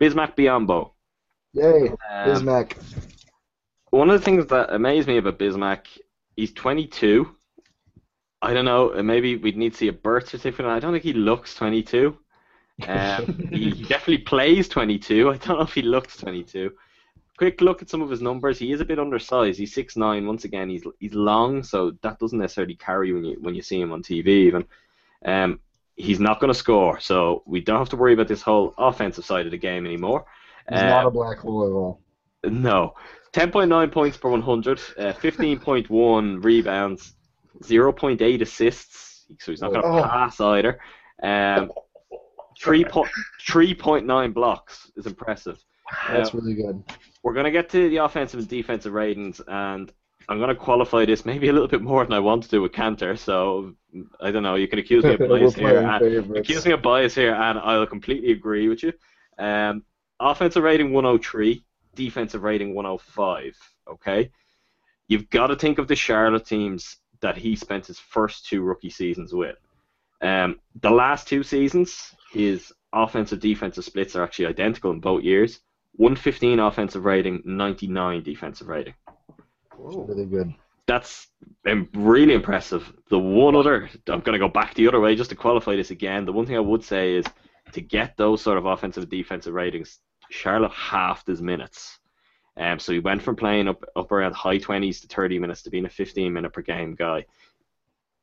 Bismack 0.00 0.36
Biyombo. 0.36 0.92
Yay, 1.52 1.88
Um, 1.88 1.96
Bismack. 2.10 2.76
One 3.90 4.10
of 4.10 4.18
the 4.18 4.24
things 4.24 4.46
that 4.46 4.72
amazed 4.74 5.08
me 5.08 5.18
about 5.18 5.38
Bismack, 5.38 5.86
he's 6.36 6.52
22. 6.52 7.28
I 8.42 8.52
don't 8.52 8.64
know, 8.64 8.94
uh, 8.94 9.02
maybe 9.02 9.36
we'd 9.36 9.56
need 9.56 9.72
to 9.72 9.78
see 9.78 9.88
a 9.88 9.92
birth 9.92 10.28
certificate. 10.28 10.66
I 10.66 10.78
don't 10.78 10.92
think 10.92 11.04
he 11.04 11.12
looks 11.14 11.54
22. 11.54 12.16
Um, 12.88 13.48
he 13.50 13.70
he 13.70 13.84
definitely 13.88 14.18
plays 14.18 14.68
22. 14.68 15.30
I 15.30 15.36
don't 15.38 15.58
know 15.58 15.64
if 15.64 15.74
he 15.74 15.82
looks 15.82 16.16
22. 16.18 16.72
Quick 17.36 17.60
look 17.60 17.82
at 17.82 17.90
some 17.90 18.00
of 18.02 18.10
his 18.10 18.22
numbers. 18.22 18.58
He 18.58 18.70
is 18.72 18.80
a 18.80 18.84
bit 18.84 18.98
undersized. 19.00 19.58
He's 19.58 19.74
6'9". 19.74 20.26
Once 20.26 20.44
again, 20.44 20.68
he's 20.70 20.84
he's 21.00 21.14
long, 21.14 21.62
so 21.64 21.92
that 22.02 22.18
doesn't 22.20 22.38
necessarily 22.38 22.76
carry 22.76 23.12
when 23.12 23.24
you 23.24 23.36
when 23.40 23.54
you 23.54 23.62
see 23.62 23.80
him 23.80 23.92
on 23.92 24.02
TV. 24.02 24.26
Even 24.28 24.64
um, 25.24 25.58
he's 25.96 26.20
not 26.20 26.38
going 26.38 26.52
to 26.52 26.58
score, 26.58 27.00
so 27.00 27.42
we 27.46 27.60
don't 27.60 27.78
have 27.78 27.88
to 27.88 27.96
worry 27.96 28.12
about 28.14 28.28
this 28.28 28.42
whole 28.42 28.72
offensive 28.78 29.24
side 29.24 29.46
of 29.46 29.50
the 29.52 29.58
game 29.58 29.84
anymore. 29.84 30.24
He's 30.70 30.80
Uh, 30.80 30.86
not 30.86 31.06
a 31.06 31.10
black 31.10 31.38
hole 31.38 31.66
at 31.66 31.72
all. 31.72 32.00
no. 32.44 32.94
10.9 33.32 33.90
points 33.90 34.16
per 34.16 34.28
100, 34.30 34.78
uh, 34.96 35.12
15.1 35.14 36.44
rebounds, 36.44 37.14
0.8 37.64 38.40
assists, 38.42 39.26
so 39.40 39.50
he's 39.50 39.60
not 39.60 39.72
going 39.72 39.82
to 39.82 39.88
Oh. 39.88 40.02
pass 40.04 40.40
either. 40.40 40.78
Um, 41.20 41.72
3 42.62 42.84
3.9 42.84 44.32
blocks 44.32 44.92
is 44.96 45.06
impressive. 45.06 45.58
That's 46.08 46.34
really 46.34 46.54
good. 46.54 46.82
we're 47.22 47.34
going 47.34 47.44
to 47.44 47.50
get 47.50 47.68
to 47.70 47.88
the 47.88 47.98
offensive 47.98 48.40
and 48.40 48.48
defensive 48.48 48.92
ratings, 48.92 49.40
and 49.46 49.92
I'm 50.28 50.38
going 50.38 50.48
to 50.48 50.54
qualify 50.54 51.04
this 51.04 51.24
maybe 51.24 51.48
a 51.48 51.52
little 51.52 51.68
bit 51.68 51.82
more 51.82 52.04
than 52.04 52.12
I 52.12 52.20
want 52.20 52.42
to 52.44 52.48
do 52.48 52.62
with 52.62 52.72
Kanter, 52.72 53.18
so 53.18 53.74
I 54.20 54.30
don't 54.30 54.42
know, 54.42 54.54
you 54.54 54.68
can 54.68 54.78
accuse 54.78 55.04
me 55.04 55.14
of 55.14 55.18
bias 55.28 55.54
here. 55.54 55.78
and- 55.78 56.36
accuse 56.36 56.64
me 56.66 56.72
of 56.72 56.82
bias 56.82 57.14
here, 57.14 57.34
and 57.34 57.58
I'll 57.58 57.86
completely 57.86 58.32
agree 58.32 58.68
with 58.68 58.82
you. 58.82 58.92
Um, 59.38 59.84
offensive 60.20 60.62
rating 60.62 60.92
103, 60.92 61.62
defensive 61.94 62.42
rating 62.42 62.74
105. 62.74 63.56
Okay, 63.86 64.30
you've 65.08 65.28
got 65.30 65.48
to 65.48 65.56
think 65.56 65.78
of 65.78 65.88
the 65.88 65.96
Charlotte 65.96 66.46
teams 66.46 66.96
that 67.20 67.36
he 67.36 67.54
spent 67.56 67.86
his 67.86 67.98
first 67.98 68.46
two 68.46 68.62
rookie 68.62 68.90
seasons 68.90 69.32
with. 69.34 69.56
Um, 70.22 70.58
the 70.80 70.90
last 70.90 71.28
two 71.28 71.42
seasons, 71.42 72.14
his 72.32 72.72
offensive 72.94 73.40
defensive 73.40 73.84
splits 73.84 74.16
are 74.16 74.22
actually 74.22 74.46
identical 74.46 74.90
in 74.92 75.00
both 75.00 75.22
years. 75.22 75.60
115 75.96 76.58
offensive 76.58 77.04
rating, 77.04 77.42
99 77.44 78.22
defensive 78.22 78.68
rating 78.68 78.94
Really 79.78 80.26
good. 80.26 80.54
that's 80.86 81.28
really 81.94 82.34
impressive. 82.34 82.92
The 83.10 83.18
one 83.18 83.54
other, 83.56 83.88
I'm 84.08 84.20
going 84.20 84.32
to 84.34 84.38
go 84.38 84.48
back 84.48 84.74
the 84.74 84.88
other 84.88 85.00
way 85.00 85.14
just 85.16 85.30
to 85.30 85.36
qualify 85.36 85.76
this 85.76 85.90
again. 85.90 86.24
The 86.24 86.32
one 86.32 86.46
thing 86.46 86.56
I 86.56 86.60
would 86.60 86.82
say 86.84 87.14
is 87.14 87.24
to 87.72 87.80
get 87.80 88.16
those 88.16 88.40
sort 88.42 88.58
of 88.58 88.66
offensive 88.66 89.08
defensive 89.08 89.54
ratings, 89.54 89.98
Charlotte 90.30 90.72
halved 90.72 91.26
his 91.26 91.42
minutes. 91.42 91.98
Um, 92.56 92.78
so 92.78 92.92
he 92.92 93.00
went 93.00 93.20
from 93.20 93.34
playing 93.36 93.66
up 93.68 93.84
up 93.96 94.12
around 94.12 94.34
high 94.34 94.58
20s 94.58 95.00
to 95.00 95.08
30 95.08 95.38
minutes 95.40 95.62
to 95.62 95.70
being 95.70 95.86
a 95.86 95.90
15 95.90 96.32
minute 96.32 96.52
per 96.52 96.62
game 96.62 96.94
guy. 96.94 97.24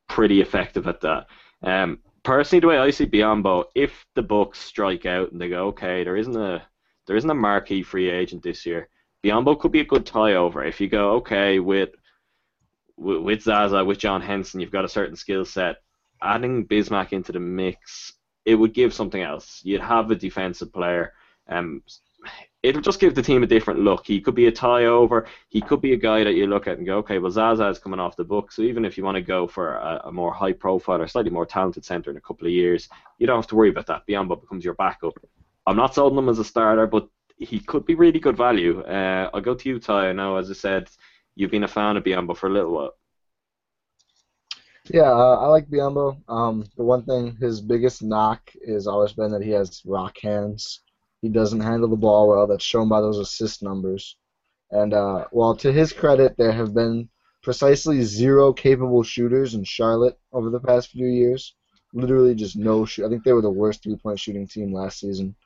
Pretty 0.08 0.40
effective 0.40 0.86
at 0.86 1.00
that. 1.02 1.26
Um, 1.62 1.98
personally, 2.22 2.60
the 2.60 2.66
way 2.68 2.78
I 2.78 2.90
see 2.90 3.06
Biyombo, 3.06 3.64
if 3.74 4.06
the 4.14 4.22
Bucks 4.22 4.58
strike 4.58 5.04
out 5.06 5.32
and 5.32 5.40
they 5.40 5.48
go, 5.50 5.68
okay, 5.68 6.02
there 6.02 6.16
isn't 6.16 6.36
a 6.36 6.62
there 7.12 7.18
isn't 7.18 7.28
a 7.28 7.34
marquee 7.34 7.82
free 7.82 8.08
agent 8.08 8.42
this 8.42 8.64
year. 8.64 8.88
Biyombo 9.22 9.60
could 9.60 9.70
be 9.70 9.80
a 9.80 9.84
good 9.84 10.06
tie 10.06 10.32
over 10.32 10.64
if 10.64 10.80
you 10.80 10.88
go 10.88 11.10
okay 11.16 11.58
with 11.58 11.90
with, 12.96 13.42
Zaza, 13.42 13.84
with 13.84 13.98
John 13.98 14.22
Henson, 14.22 14.60
you've 14.60 14.70
got 14.70 14.86
a 14.86 14.88
certain 14.88 15.14
skill 15.14 15.44
set. 15.44 15.82
Adding 16.22 16.66
Bismack 16.66 17.12
into 17.12 17.30
the 17.30 17.38
mix, 17.38 18.14
it 18.46 18.54
would 18.54 18.72
give 18.72 18.94
something 18.94 19.20
else. 19.20 19.60
You'd 19.62 19.82
have 19.82 20.10
a 20.10 20.14
defensive 20.14 20.72
player. 20.72 21.12
Um, 21.48 21.82
it'll 22.62 22.80
just 22.80 22.98
give 22.98 23.14
the 23.14 23.20
team 23.20 23.42
a 23.42 23.46
different 23.46 23.80
look. 23.80 24.06
He 24.06 24.18
could 24.18 24.34
be 24.34 24.46
a 24.46 24.52
tie 24.52 24.86
over. 24.86 25.26
He 25.50 25.60
could 25.60 25.82
be 25.82 25.92
a 25.92 25.98
guy 25.98 26.24
that 26.24 26.32
you 26.32 26.46
look 26.46 26.66
at 26.66 26.78
and 26.78 26.86
go, 26.86 26.96
okay, 26.98 27.18
well 27.18 27.30
Zaza 27.30 27.68
is 27.68 27.78
coming 27.78 28.00
off 28.00 28.16
the 28.16 28.24
book, 28.24 28.52
so 28.52 28.62
even 28.62 28.86
if 28.86 28.96
you 28.96 29.04
want 29.04 29.16
to 29.16 29.22
go 29.22 29.46
for 29.46 29.74
a, 29.74 30.00
a 30.04 30.12
more 30.12 30.32
high 30.32 30.54
profile 30.54 31.02
or 31.02 31.08
slightly 31.08 31.30
more 31.30 31.44
talented 31.44 31.84
center 31.84 32.10
in 32.10 32.16
a 32.16 32.22
couple 32.22 32.46
of 32.46 32.54
years, 32.54 32.88
you 33.18 33.26
don't 33.26 33.36
have 33.36 33.48
to 33.48 33.56
worry 33.56 33.68
about 33.68 33.86
that. 33.88 34.06
Biyombo 34.08 34.40
becomes 34.40 34.64
your 34.64 34.74
backup. 34.74 35.12
I'm 35.66 35.76
not 35.76 35.96
on 35.98 36.16
him 36.16 36.28
as 36.28 36.38
a 36.38 36.44
starter, 36.44 36.86
but 36.86 37.08
he 37.36 37.58
could 37.60 37.84
be 37.86 37.94
really 37.94 38.20
good 38.20 38.36
value. 38.36 38.80
Uh, 38.80 39.30
I'll 39.32 39.40
go 39.40 39.54
to 39.54 39.68
you, 39.68 39.78
Ti. 39.78 39.92
I 39.92 40.12
know, 40.12 40.36
as 40.36 40.50
I 40.50 40.54
said, 40.54 40.88
you've 41.34 41.50
been 41.50 41.64
a 41.64 41.68
fan 41.68 41.96
of 41.96 42.04
Biyombo 42.04 42.36
for 42.36 42.48
a 42.48 42.52
little 42.52 42.72
while. 42.72 42.94
Yeah, 44.90 45.12
uh, 45.12 45.36
I 45.40 45.46
like 45.46 45.68
Biyombo. 45.68 46.20
Um, 46.28 46.64
the 46.76 46.82
one 46.82 47.04
thing, 47.04 47.36
his 47.40 47.60
biggest 47.60 48.02
knock 48.02 48.50
has 48.66 48.86
always 48.86 49.12
been 49.12 49.30
that 49.32 49.42
he 49.42 49.50
has 49.50 49.82
rock 49.86 50.18
hands. 50.20 50.80
He 51.20 51.28
doesn't 51.28 51.60
handle 51.60 51.88
the 51.88 51.96
ball 51.96 52.28
well. 52.28 52.46
That's 52.48 52.64
shown 52.64 52.88
by 52.88 53.00
those 53.00 53.18
assist 53.18 53.62
numbers. 53.62 54.16
And 54.72 54.92
uh, 54.92 55.26
while 55.30 55.54
to 55.56 55.72
his 55.72 55.92
credit, 55.92 56.36
there 56.36 56.50
have 56.52 56.74
been 56.74 57.08
precisely 57.42 58.02
zero 58.02 58.52
capable 58.52 59.02
shooters 59.02 59.54
in 59.54 59.62
Charlotte 59.64 60.18
over 60.32 60.50
the 60.50 60.60
past 60.60 60.90
few 60.90 61.06
years. 61.06 61.54
Literally 61.94 62.34
just 62.34 62.56
no 62.56 62.84
shoot. 62.84 63.06
I 63.06 63.08
think 63.08 63.22
they 63.22 63.32
were 63.32 63.42
the 63.42 63.50
worst 63.50 63.82
three-point 63.82 64.18
shooting 64.18 64.48
team 64.48 64.72
last 64.72 64.98
season, 64.98 65.36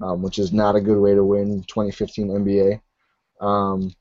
um, 0.00 0.22
which 0.22 0.38
is 0.38 0.52
not 0.52 0.76
a 0.76 0.80
good 0.80 0.98
way 0.98 1.14
to 1.14 1.24
win 1.24 1.62
2015 1.64 2.28
NBA. 2.28 2.80
Um, 3.40 3.92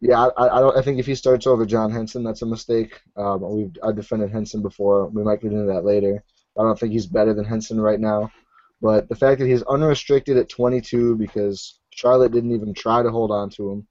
yeah, 0.00 0.28
I, 0.36 0.46
I. 0.46 0.78
I 0.78 0.82
think 0.82 0.98
if 0.98 1.06
he 1.06 1.14
starts 1.14 1.46
over 1.46 1.64
John 1.64 1.92
Henson, 1.92 2.24
that's 2.24 2.42
a 2.42 2.46
mistake. 2.46 3.00
Um, 3.16 3.40
we've 3.56 3.76
I 3.84 3.92
defended 3.92 4.32
Henson 4.32 4.60
before. 4.60 5.06
We 5.06 5.22
might 5.22 5.40
get 5.40 5.52
into 5.52 5.72
that 5.72 5.84
later. 5.84 6.24
I 6.58 6.62
don't 6.62 6.78
think 6.78 6.92
he's 6.92 7.06
better 7.06 7.32
than 7.34 7.44
Henson 7.44 7.80
right 7.80 8.00
now. 8.00 8.30
But 8.80 9.08
the 9.08 9.14
fact 9.14 9.38
that 9.38 9.46
he's 9.46 9.62
unrestricted 9.62 10.36
at 10.36 10.48
22 10.48 11.14
because 11.14 11.78
Charlotte 11.90 12.32
didn't 12.32 12.52
even 12.52 12.74
try 12.74 13.00
to 13.00 13.10
hold 13.10 13.30
on 13.30 13.48
to 13.50 13.70
him, 13.70 13.86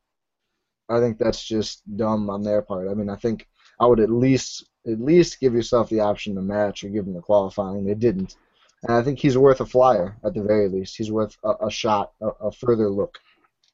I 0.89 0.99
think 0.99 1.17
that's 1.17 1.41
just 1.41 1.81
dumb 1.95 2.29
on 2.29 2.43
their 2.43 2.61
part. 2.61 2.89
I 2.89 2.93
mean, 2.93 3.09
I 3.09 3.15
think 3.15 3.47
I 3.79 3.85
would 3.85 4.01
at 4.01 4.09
least 4.09 4.67
at 4.85 4.99
least 4.99 5.39
give 5.39 5.53
yourself 5.53 5.89
the 5.89 6.01
option 6.01 6.35
to 6.35 6.41
match 6.41 6.83
or 6.83 6.89
give 6.89 7.05
him 7.05 7.13
the 7.13 7.21
qualifying. 7.21 7.85
They 7.85 7.93
didn't, 7.93 8.35
and 8.83 8.91
I 8.97 9.03
think 9.03 9.19
he's 9.19 9.37
worth 9.37 9.61
a 9.61 9.65
flyer 9.65 10.17
at 10.23 10.33
the 10.33 10.43
very 10.43 10.67
least. 10.69 10.97
He's 10.97 11.11
worth 11.11 11.37
a, 11.43 11.67
a 11.67 11.71
shot, 11.71 12.11
a, 12.21 12.27
a 12.27 12.51
further 12.51 12.89
look. 12.89 13.19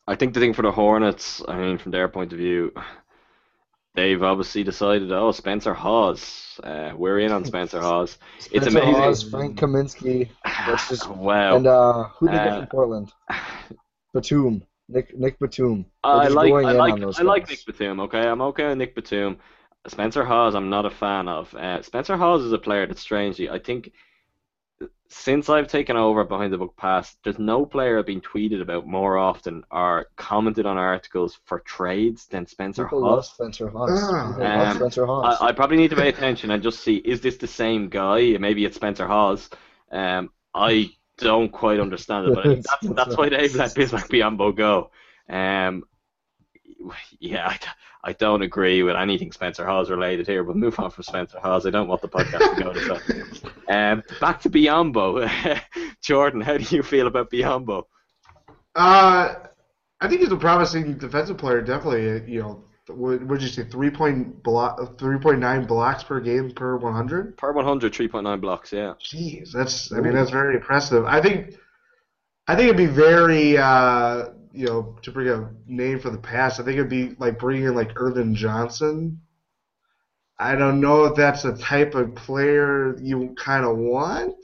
I 0.08 0.16
think 0.16 0.34
the 0.34 0.40
thing 0.40 0.54
for 0.54 0.62
the 0.62 0.72
Hornets, 0.72 1.42
I 1.48 1.58
mean, 1.58 1.78
from 1.78 1.92
their 1.92 2.08
point 2.08 2.32
of 2.34 2.40
view, 2.40 2.72
they've 3.96 4.22
obviously 4.22 4.64
decided, 4.64 5.12
oh, 5.12 5.32
Spencer 5.32 5.74
Hawes, 5.74 6.60
uh, 6.64 6.92
we're 6.96 7.20
in 7.20 7.32
on 7.32 7.44
Spencer 7.52 7.82
Hawes. 7.82 8.18
It's 8.52 8.68
Spencer 8.68 8.70
amazing. 8.70 8.94
Hawes, 8.96 9.24
Frank 9.30 9.60
Kaminsky, 9.60 10.30
wow. 11.18 11.56
and 11.58 11.68
uh, 11.68 12.04
who 12.20 12.28
did 12.30 12.36
they 12.36 12.40
Uh, 12.40 12.44
get 12.44 12.58
from 12.58 12.68
Portland? 12.68 13.12
Batum, 14.14 14.64
Nick 14.90 15.18
Nick 15.18 15.38
Batum. 15.40 15.86
I 16.04 16.28
like 16.30 16.54
I 16.54 16.72
like 16.72 16.94
I 17.20 17.22
like. 17.24 17.50
Nick 17.50 17.66
Batum. 17.66 18.00
Okay, 18.02 18.28
I'm 18.28 18.42
okay 18.42 18.70
with 18.70 18.78
Nick 18.78 18.96
Batum. 18.96 19.38
Spencer 19.88 20.26
Hawes, 20.26 20.56
I'm 20.56 20.70
not 20.70 20.86
a 20.86 20.90
fan 20.90 21.28
of. 21.28 21.54
Uh, 21.54 21.82
Spencer 21.82 22.18
Hawes 22.18 22.44
is 22.44 22.52
a 22.54 22.58
player 22.58 22.86
that 22.88 22.98
strangely, 22.98 23.50
I 23.50 23.60
think, 23.60 23.92
since 25.10 25.50
I've 25.50 25.68
taken 25.68 25.96
over 25.96 26.24
Behind 26.24 26.52
the 26.52 26.58
Buck 26.58 26.76
Pass, 26.76 27.16
there's 27.24 27.40
no 27.40 27.66
player 27.66 27.98
I've 27.98 28.06
been 28.06 28.22
tweeted 28.22 28.62
about 28.62 28.86
more 28.86 29.18
often 29.18 29.64
or 29.72 30.08
commented 30.18 30.66
on 30.66 30.78
articles 30.78 31.40
for 31.46 31.60
trades 31.62 32.26
than 32.28 32.46
Spencer 32.46 32.84
People 32.86 33.02
love 33.02 33.20
Hawes. 33.20 33.30
Spencer 33.34 33.70
Hawes. 33.70 33.90
Ah. 33.94 34.28
People 34.34 34.44
love 34.48 34.68
Um, 34.68 34.76
Spencer 34.78 35.06
Hawes. 35.06 35.38
I, 35.42 35.48
I 35.48 35.52
probably 35.54 35.78
need 35.78 35.90
to 35.92 35.96
pay 35.96 36.10
attention 36.10 36.52
and 36.52 36.62
just 36.62 36.82
see 36.82 36.98
is 36.98 37.22
this 37.22 37.38
the 37.38 37.48
same 37.48 37.90
guy? 37.90 38.38
Maybe 38.38 38.66
it's 38.66 38.76
Spencer 38.76 39.08
Hawes. 39.08 39.50
Um, 39.92 40.30
I 40.54 40.92
don't 41.18 41.52
quite 41.52 41.80
understand 41.80 42.28
it, 42.28 42.36
but 42.36 42.46
I 42.46 42.54
think 42.56 42.66
that's, 42.66 42.88
that's 42.96 43.18
why 43.18 43.30
they've 43.30 43.56
let 43.56 43.72
Bismack 43.76 44.10
Biyombo 44.10 44.56
go. 44.56 44.92
Um, 45.30 45.84
yeah, 47.20 47.48
I, 47.48 47.54
d- 47.58 47.68
I 48.08 48.14
don't 48.14 48.42
agree 48.42 48.84
with 48.84 48.96
anything 48.96 49.34
Spencer 49.34 49.66
Hawes 49.66 49.90
related 49.90 50.28
here, 50.28 50.42
but 50.42 50.56
move 50.56 50.80
on 50.80 50.90
from 50.92 51.04
Spencer 51.04 51.40
Hawes. 51.40 51.66
I 51.66 51.72
don't 51.72 51.90
want 51.90 52.02
the 52.02 52.08
podcast 52.08 52.56
to 52.56 52.64
go 52.64 52.74
to 52.74 52.80
that. 52.80 53.52
Um, 53.70 54.02
back 54.22 54.40
to 54.44 54.50
Biyombo. 54.50 55.30
Jordan, 56.02 56.40
how 56.40 56.56
do 56.56 56.74
you 56.74 56.82
feel 56.82 57.08
about 57.08 57.30
Biyombo? 57.30 57.84
Uh, 58.74 59.36
I 60.00 60.08
think 60.08 60.22
he's 60.22 60.32
a 60.32 60.38
promising 60.38 60.98
defensive 60.98 61.38
player. 61.38 61.62
Definitely, 61.62 62.32
you 62.32 62.40
know, 62.40 62.64
what 62.88 63.22
would 63.26 63.42
you 63.42 63.50
say? 63.50 63.66
Three 63.66 63.90
point 63.90 64.42
block, 64.42 64.98
three 64.98 65.20
point 65.20 65.40
nine 65.40 65.66
blocks 65.66 66.02
per 66.02 66.22
game 66.22 66.52
per 66.52 66.78
one 66.78 66.94
hundred. 66.94 67.36
Per 67.36 67.52
100, 67.52 67.92
3.9 67.92 68.40
blocks, 68.40 68.72
yeah. 68.72 68.94
Jeez, 69.02 69.52
that's 69.52 69.92
I 69.92 70.00
mean 70.00 70.14
that's 70.14 70.32
very 70.32 70.56
impressive. 70.56 71.04
I 71.04 71.20
think 71.20 71.58
I 72.48 72.56
think 72.56 72.70
it'd 72.70 72.78
be 72.78 72.86
very 72.86 73.58
uh, 73.58 74.28
you 74.58 74.66
know 74.66 74.98
to 75.04 75.12
bring 75.12 75.30
a 75.30 75.50
name 75.68 76.00
for 76.00 76.10
the 76.10 76.18
past. 76.18 76.60
I 76.60 76.64
think 76.64 76.78
it'd 76.78 76.90
be 76.90 77.16
like 77.20 77.38
bringing 77.38 77.66
in 77.66 77.76
like 77.76 78.00
Ervin 78.00 78.34
Johnson. 78.36 79.22
I 80.40 80.56
don't 80.56 80.82
know 80.82 81.06
if 81.06 81.16
that's 81.16 81.44
the 81.44 81.56
type 81.56 81.96
of 81.96 82.16
player 82.16 82.98
you 83.00 83.36
kind 83.38 83.66
of 83.66 83.78
want, 83.78 84.36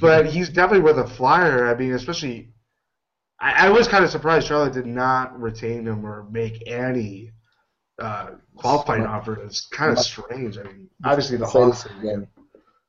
but 0.00 0.26
he's 0.26 0.48
definitely 0.48 0.80
worth 0.80 0.98
a 0.98 1.08
flyer. 1.08 1.68
I 1.68 1.74
mean, 1.74 1.92
especially 1.92 2.52
I, 3.40 3.66
I 3.66 3.70
was 3.70 3.88
kind 3.88 4.04
of 4.04 4.10
surprised 4.10 4.46
Charlotte 4.46 4.74
did 4.74 4.86
not 4.86 5.40
retain 5.40 5.86
him 5.86 6.04
or 6.04 6.26
make 6.30 6.62
any 6.66 7.32
uh, 8.00 8.32
qualifying 8.56 9.06
offer. 9.06 9.34
It's 9.42 9.66
kind 9.68 9.92
of 9.92 9.98
strange. 9.98 10.58
I 10.58 10.64
mean, 10.64 10.88
obviously 11.04 11.38
the 11.38 11.46
Hawks. 11.46 11.86
again. 11.86 12.28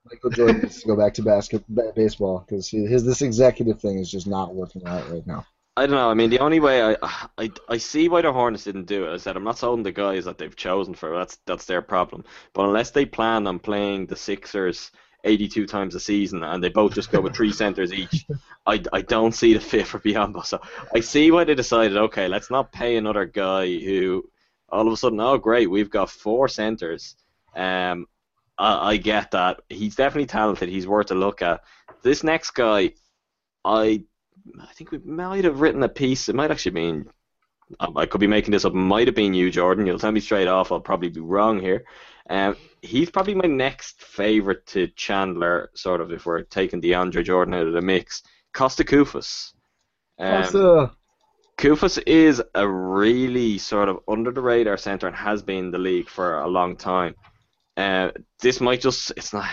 Michael 0.05 0.31
Jordan 0.31 0.61
needs 0.61 0.81
to 0.81 0.87
go 0.87 0.97
back 0.97 1.13
to 1.13 1.21
basket 1.23 1.63
baseball 1.95 2.45
because 2.45 2.69
his 2.69 3.05
this 3.05 3.21
executive 3.21 3.79
thing 3.79 3.99
is 3.99 4.11
just 4.11 4.27
not 4.27 4.53
working 4.53 4.85
out 4.85 5.09
right 5.09 5.25
now. 5.25 5.45
I 5.76 5.88
don't 5.88 5.95
know. 5.95 6.09
I 6.09 6.13
mean, 6.13 6.30
the 6.30 6.39
only 6.39 6.59
way 6.59 6.84
I, 6.84 6.95
I 7.38 7.51
I 7.67 7.78
see 7.78 8.07
why 8.07 8.21
the 8.21 8.32
Hornets 8.32 8.63
didn't 8.65 8.86
do 8.86 9.05
it. 9.07 9.13
I 9.13 9.17
said 9.17 9.36
I'm 9.36 9.43
not 9.43 9.57
sold 9.57 9.80
on 9.80 9.84
the 9.84 9.91
guys 9.91 10.26
that 10.26 10.38
they've 10.38 10.55
chosen 10.55 10.93
for. 10.93 11.17
That's 11.17 11.38
that's 11.47 11.65
their 11.65 11.82
problem. 11.82 12.26
But 12.53 12.65
unless 12.65 12.91
they 12.91 13.05
plan 13.05 13.47
on 13.47 13.57
playing 13.57 14.05
the 14.05 14.15
Sixers 14.15 14.91
82 15.24 15.65
times 15.65 15.95
a 15.95 15.99
season 15.99 16.43
and 16.43 16.63
they 16.63 16.69
both 16.69 16.93
just 16.93 17.11
go 17.11 17.21
with 17.21 17.36
three 17.36 17.51
centers 17.51 17.91
each, 17.91 18.26
I, 18.67 18.84
I 18.91 19.01
don't 19.01 19.34
see 19.34 19.53
the 19.53 19.59
fit 19.59 19.88
for 19.88 19.99
Biyombo. 19.99 20.45
So 20.45 20.61
I 20.93 20.99
see 20.99 21.32
why 21.32 21.43
they 21.43 21.55
decided. 21.55 21.97
Okay, 21.97 22.28
let's 22.28 22.51
not 22.51 22.71
pay 22.71 22.97
another 22.97 23.26
guy 23.26 23.65
who 23.65 24.30
all 24.69 24.86
of 24.86 24.93
a 24.93 24.97
sudden, 24.97 25.19
oh 25.19 25.38
great, 25.38 25.69
we've 25.69 25.89
got 25.89 26.09
four 26.09 26.47
centers. 26.47 27.15
Um, 27.55 28.07
I, 28.59 28.91
I 28.91 28.97
get 28.97 29.32
that. 29.32 29.61
He's 29.69 29.95
definitely 29.95 30.28
talented. 30.28 30.69
He's 30.69 30.88
worth 30.88 31.09
a 31.11 31.15
look 31.15 31.41
at. 31.41 31.61
This 32.03 32.24
next 32.24 32.51
guy, 32.51 32.91
I 33.65 34.03
I 34.59 34.73
think 34.73 34.91
we 34.91 34.99
might 34.99 35.43
have 35.43 35.61
written 35.61 35.83
a 35.83 35.89
piece. 35.89 36.29
It 36.29 36.35
might 36.35 36.51
actually 36.51 36.73
mean 36.73 37.09
I 37.79 38.05
could 38.05 38.21
be 38.21 38.27
making 38.27 38.51
this 38.51 38.65
up. 38.65 38.73
It 38.73 38.77
might 38.77 39.07
have 39.07 39.15
been 39.15 39.33
you, 39.33 39.49
Jordan. 39.49 39.85
You'll 39.85 39.99
tell 39.99 40.11
me 40.11 40.19
straight 40.19 40.47
off. 40.47 40.71
I'll 40.71 40.79
probably 40.79 41.09
be 41.09 41.21
wrong 41.21 41.59
here. 41.59 41.85
Um, 42.29 42.55
he's 42.81 43.09
probably 43.09 43.35
my 43.35 43.47
next 43.47 44.01
favorite 44.01 44.65
to 44.67 44.87
Chandler, 44.87 45.71
sort 45.75 46.01
of, 46.01 46.11
if 46.11 46.25
we're 46.25 46.43
taking 46.43 46.81
DeAndre 46.81 47.23
Jordan 47.23 47.53
out 47.53 47.67
of 47.67 47.73
the 47.73 47.81
mix. 47.81 48.23
Costa 48.53 48.83
Koufos. 48.83 49.53
Um, 50.19 50.43
Costa. 50.43 50.91
Koufos 51.57 52.01
is 52.05 52.41
a 52.55 52.67
really 52.67 53.57
sort 53.57 53.89
of 53.89 53.99
under 54.07 54.31
the 54.31 54.41
radar 54.41 54.77
center 54.77 55.07
and 55.07 55.15
has 55.15 55.41
been 55.41 55.65
in 55.65 55.71
the 55.71 55.77
league 55.77 56.09
for 56.09 56.39
a 56.39 56.47
long 56.47 56.75
time. 56.75 57.15
Uh, 57.77 58.11
this 58.41 58.61
might 58.61 58.81
just 58.81 59.11
it's 59.17 59.33
not 59.33 59.47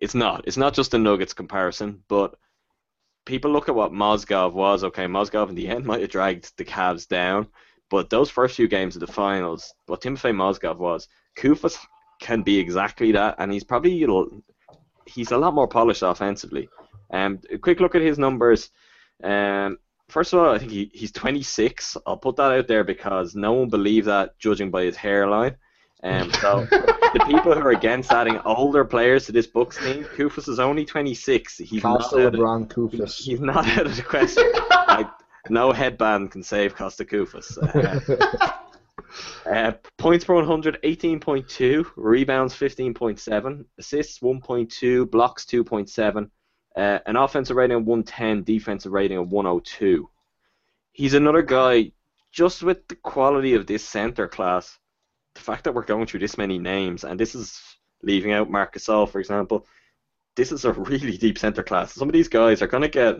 it's 0.00 0.14
not 0.14 0.44
it's 0.46 0.56
not 0.56 0.74
just 0.74 0.94
a 0.94 0.98
Nuggets 0.98 1.34
comparison, 1.34 2.02
but 2.08 2.34
people 3.24 3.50
look 3.50 3.68
at 3.68 3.74
what 3.74 3.92
Mozgov 3.92 4.52
was. 4.52 4.84
Okay, 4.84 5.06
Mozgov 5.06 5.48
in 5.48 5.54
the 5.54 5.68
end 5.74 5.84
might 5.84 6.00
have 6.00 6.10
dragged 6.10 6.56
the 6.56 6.64
Cavs 6.64 7.06
down, 7.06 7.46
but 7.90 8.10
those 8.10 8.30
first 8.30 8.56
few 8.56 8.68
games 8.68 8.96
of 8.96 9.00
the 9.00 9.12
finals, 9.12 9.72
what 9.86 10.00
Timofey 10.00 10.32
Mozgov 10.34 10.78
was, 10.78 11.08
Koufos 11.36 11.78
can 12.20 12.42
be 12.42 12.58
exactly 12.58 13.12
that, 13.12 13.36
and 13.38 13.52
he's 13.52 13.64
probably 13.64 13.92
you 13.92 14.06
know, 14.06 14.42
he's 15.06 15.32
a 15.32 15.38
lot 15.38 15.54
more 15.54 15.68
polished 15.68 16.02
offensively. 16.02 16.68
Um, 17.12 17.40
a 17.50 17.58
quick 17.58 17.80
look 17.80 17.94
at 17.94 18.02
his 18.02 18.18
numbers. 18.18 18.70
Um, 19.22 19.78
first 20.08 20.32
of 20.32 20.38
all, 20.38 20.54
I 20.54 20.58
think 20.58 20.70
he, 20.70 20.90
he's 20.94 21.12
26. 21.12 21.96
I'll 22.06 22.16
put 22.16 22.36
that 22.36 22.52
out 22.52 22.68
there 22.68 22.84
because 22.84 23.34
no 23.34 23.52
one 23.52 23.68
believed 23.68 24.06
that 24.06 24.38
judging 24.38 24.70
by 24.70 24.84
his 24.84 24.96
hairline. 24.96 25.56
Um, 26.04 26.32
so 26.32 26.66
the 26.66 27.24
people 27.26 27.54
who 27.54 27.60
are 27.60 27.70
against 27.70 28.10
adding 28.10 28.38
older 28.40 28.84
players 28.84 29.26
to 29.26 29.32
this 29.32 29.46
Bucks 29.46 29.78
team, 29.78 30.04
Koufos 30.04 30.48
is 30.48 30.58
only 30.58 30.84
26. 30.84 31.58
He's 31.58 31.82
Costa 31.82 32.16
not 32.16 32.26
out 32.26 32.34
of, 32.34 32.40
LeBron 32.40 32.68
Koufos. 32.68 33.16
he's 33.22 33.40
not 33.40 33.66
out 33.66 33.86
of 33.86 33.94
the 33.94 34.02
question. 34.02 34.44
like, 34.88 35.08
no 35.48 35.70
headband 35.72 36.32
can 36.32 36.42
save 36.42 36.74
Costa 36.74 37.04
Koufos. 37.04 37.56
Uh, 37.58 39.50
uh, 39.50 39.72
points 39.98 40.24
per 40.24 40.34
100, 40.34 40.78
18.2. 40.82 41.86
Rebounds, 41.96 42.54
15.7. 42.54 43.64
Assists, 43.78 44.18
1.2. 44.20 45.10
Blocks, 45.10 45.44
2.7. 45.44 46.30
Uh, 46.74 46.98
an 47.06 47.16
offensive 47.16 47.56
rating 47.56 47.76
of 47.76 47.84
110, 47.84 48.44
defensive 48.44 48.92
rating 48.92 49.18
of 49.18 49.30
102. 49.30 50.08
He's 50.92 51.14
another 51.14 51.42
guy, 51.42 51.92
just 52.32 52.62
with 52.62 52.88
the 52.88 52.96
quality 52.96 53.54
of 53.54 53.66
this 53.66 53.84
center 53.84 54.26
class, 54.26 54.78
the 55.34 55.40
fact 55.40 55.64
that 55.64 55.74
we're 55.74 55.84
going 55.84 56.06
through 56.06 56.20
this 56.20 56.38
many 56.38 56.58
names, 56.58 57.04
and 57.04 57.18
this 57.18 57.34
is 57.34 57.60
leaving 58.02 58.32
out 58.32 58.50
Marc 58.50 58.74
Gasol, 58.74 59.08
for 59.08 59.20
example, 59.20 59.66
this 60.36 60.52
is 60.52 60.64
a 60.64 60.72
really 60.72 61.16
deep 61.16 61.38
center 61.38 61.62
class. 61.62 61.94
Some 61.94 62.08
of 62.08 62.12
these 62.12 62.28
guys 62.28 62.62
are 62.62 62.66
going 62.66 62.82
to 62.82 62.88
get 62.88 63.16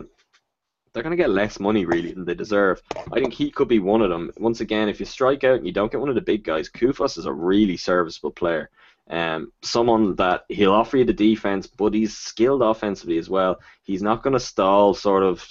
they're 0.93 1.03
going 1.03 1.17
to 1.17 1.23
get 1.23 1.31
less 1.31 1.59
money 1.59 1.85
really 1.85 2.11
than 2.11 2.23
they 2.23 2.35
deserve. 2.35 2.81
I 3.11 3.19
think 3.19 3.33
he 3.33 3.49
could 3.49 3.67
be 3.67 3.79
one 3.79 4.01
of 4.01 4.11
them. 4.11 4.31
Once 4.37 4.61
again, 4.61 4.89
if 4.89 4.99
you 4.99 5.07
strike 5.07 5.43
out 5.43 5.57
and 5.57 5.65
you 5.65 5.73
don't 5.73 5.91
get 5.91 5.99
one 5.99 6.09
of 6.09 6.15
the 6.15 6.21
big 6.21 6.43
guys, 6.43 6.69
Koufos 6.69 7.17
is 7.17 7.25
a 7.25 7.33
really 7.33 7.77
serviceable 7.77 8.31
player. 8.31 8.69
Um, 9.09 9.51
someone 9.63 10.15
that 10.17 10.43
he'll 10.49 10.71
offer 10.71 10.97
you 10.97 11.03
the 11.03 11.13
defense, 11.13 11.65
but 11.65 11.93
he's 11.93 12.15
skilled 12.15 12.61
offensively 12.61 13.17
as 13.17 13.27
well. 13.27 13.59
He's 13.83 14.03
not 14.03 14.21
going 14.21 14.33
to 14.33 14.39
stall 14.39 14.93
sort 14.93 15.23
of 15.23 15.45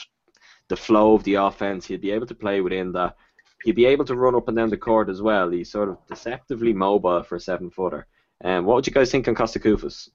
the 0.69 0.77
flow 0.77 1.15
of 1.15 1.25
the 1.25 1.35
offense. 1.35 1.87
He'll 1.87 1.99
be 1.99 2.13
able 2.13 2.27
to 2.29 2.35
play 2.35 2.61
within 2.61 2.93
that. 2.93 3.17
He'll 3.65 3.75
be 3.75 3.87
able 3.87 4.05
to 4.07 4.17
run 4.17 4.35
up 4.35 4.49
and 4.49 4.57
down 4.57 4.71
the 4.71 4.77
court 4.77 5.09
as 5.09 5.23
well. 5.23 5.51
He's 5.51 5.71
sort 5.71 5.89
of 5.89 5.99
deceptively 6.09 6.73
mobile 6.73 7.23
for 7.23 7.37
a 7.37 7.41
seven 7.41 7.71
footer. 7.71 8.07
Um, 8.45 8.65
what 8.65 8.77
would 8.77 8.87
you 8.87 8.93
guys 8.93 9.11
think 9.11 9.29
on 9.29 9.35
Costa 9.35 9.61
Koufos? 9.61 10.09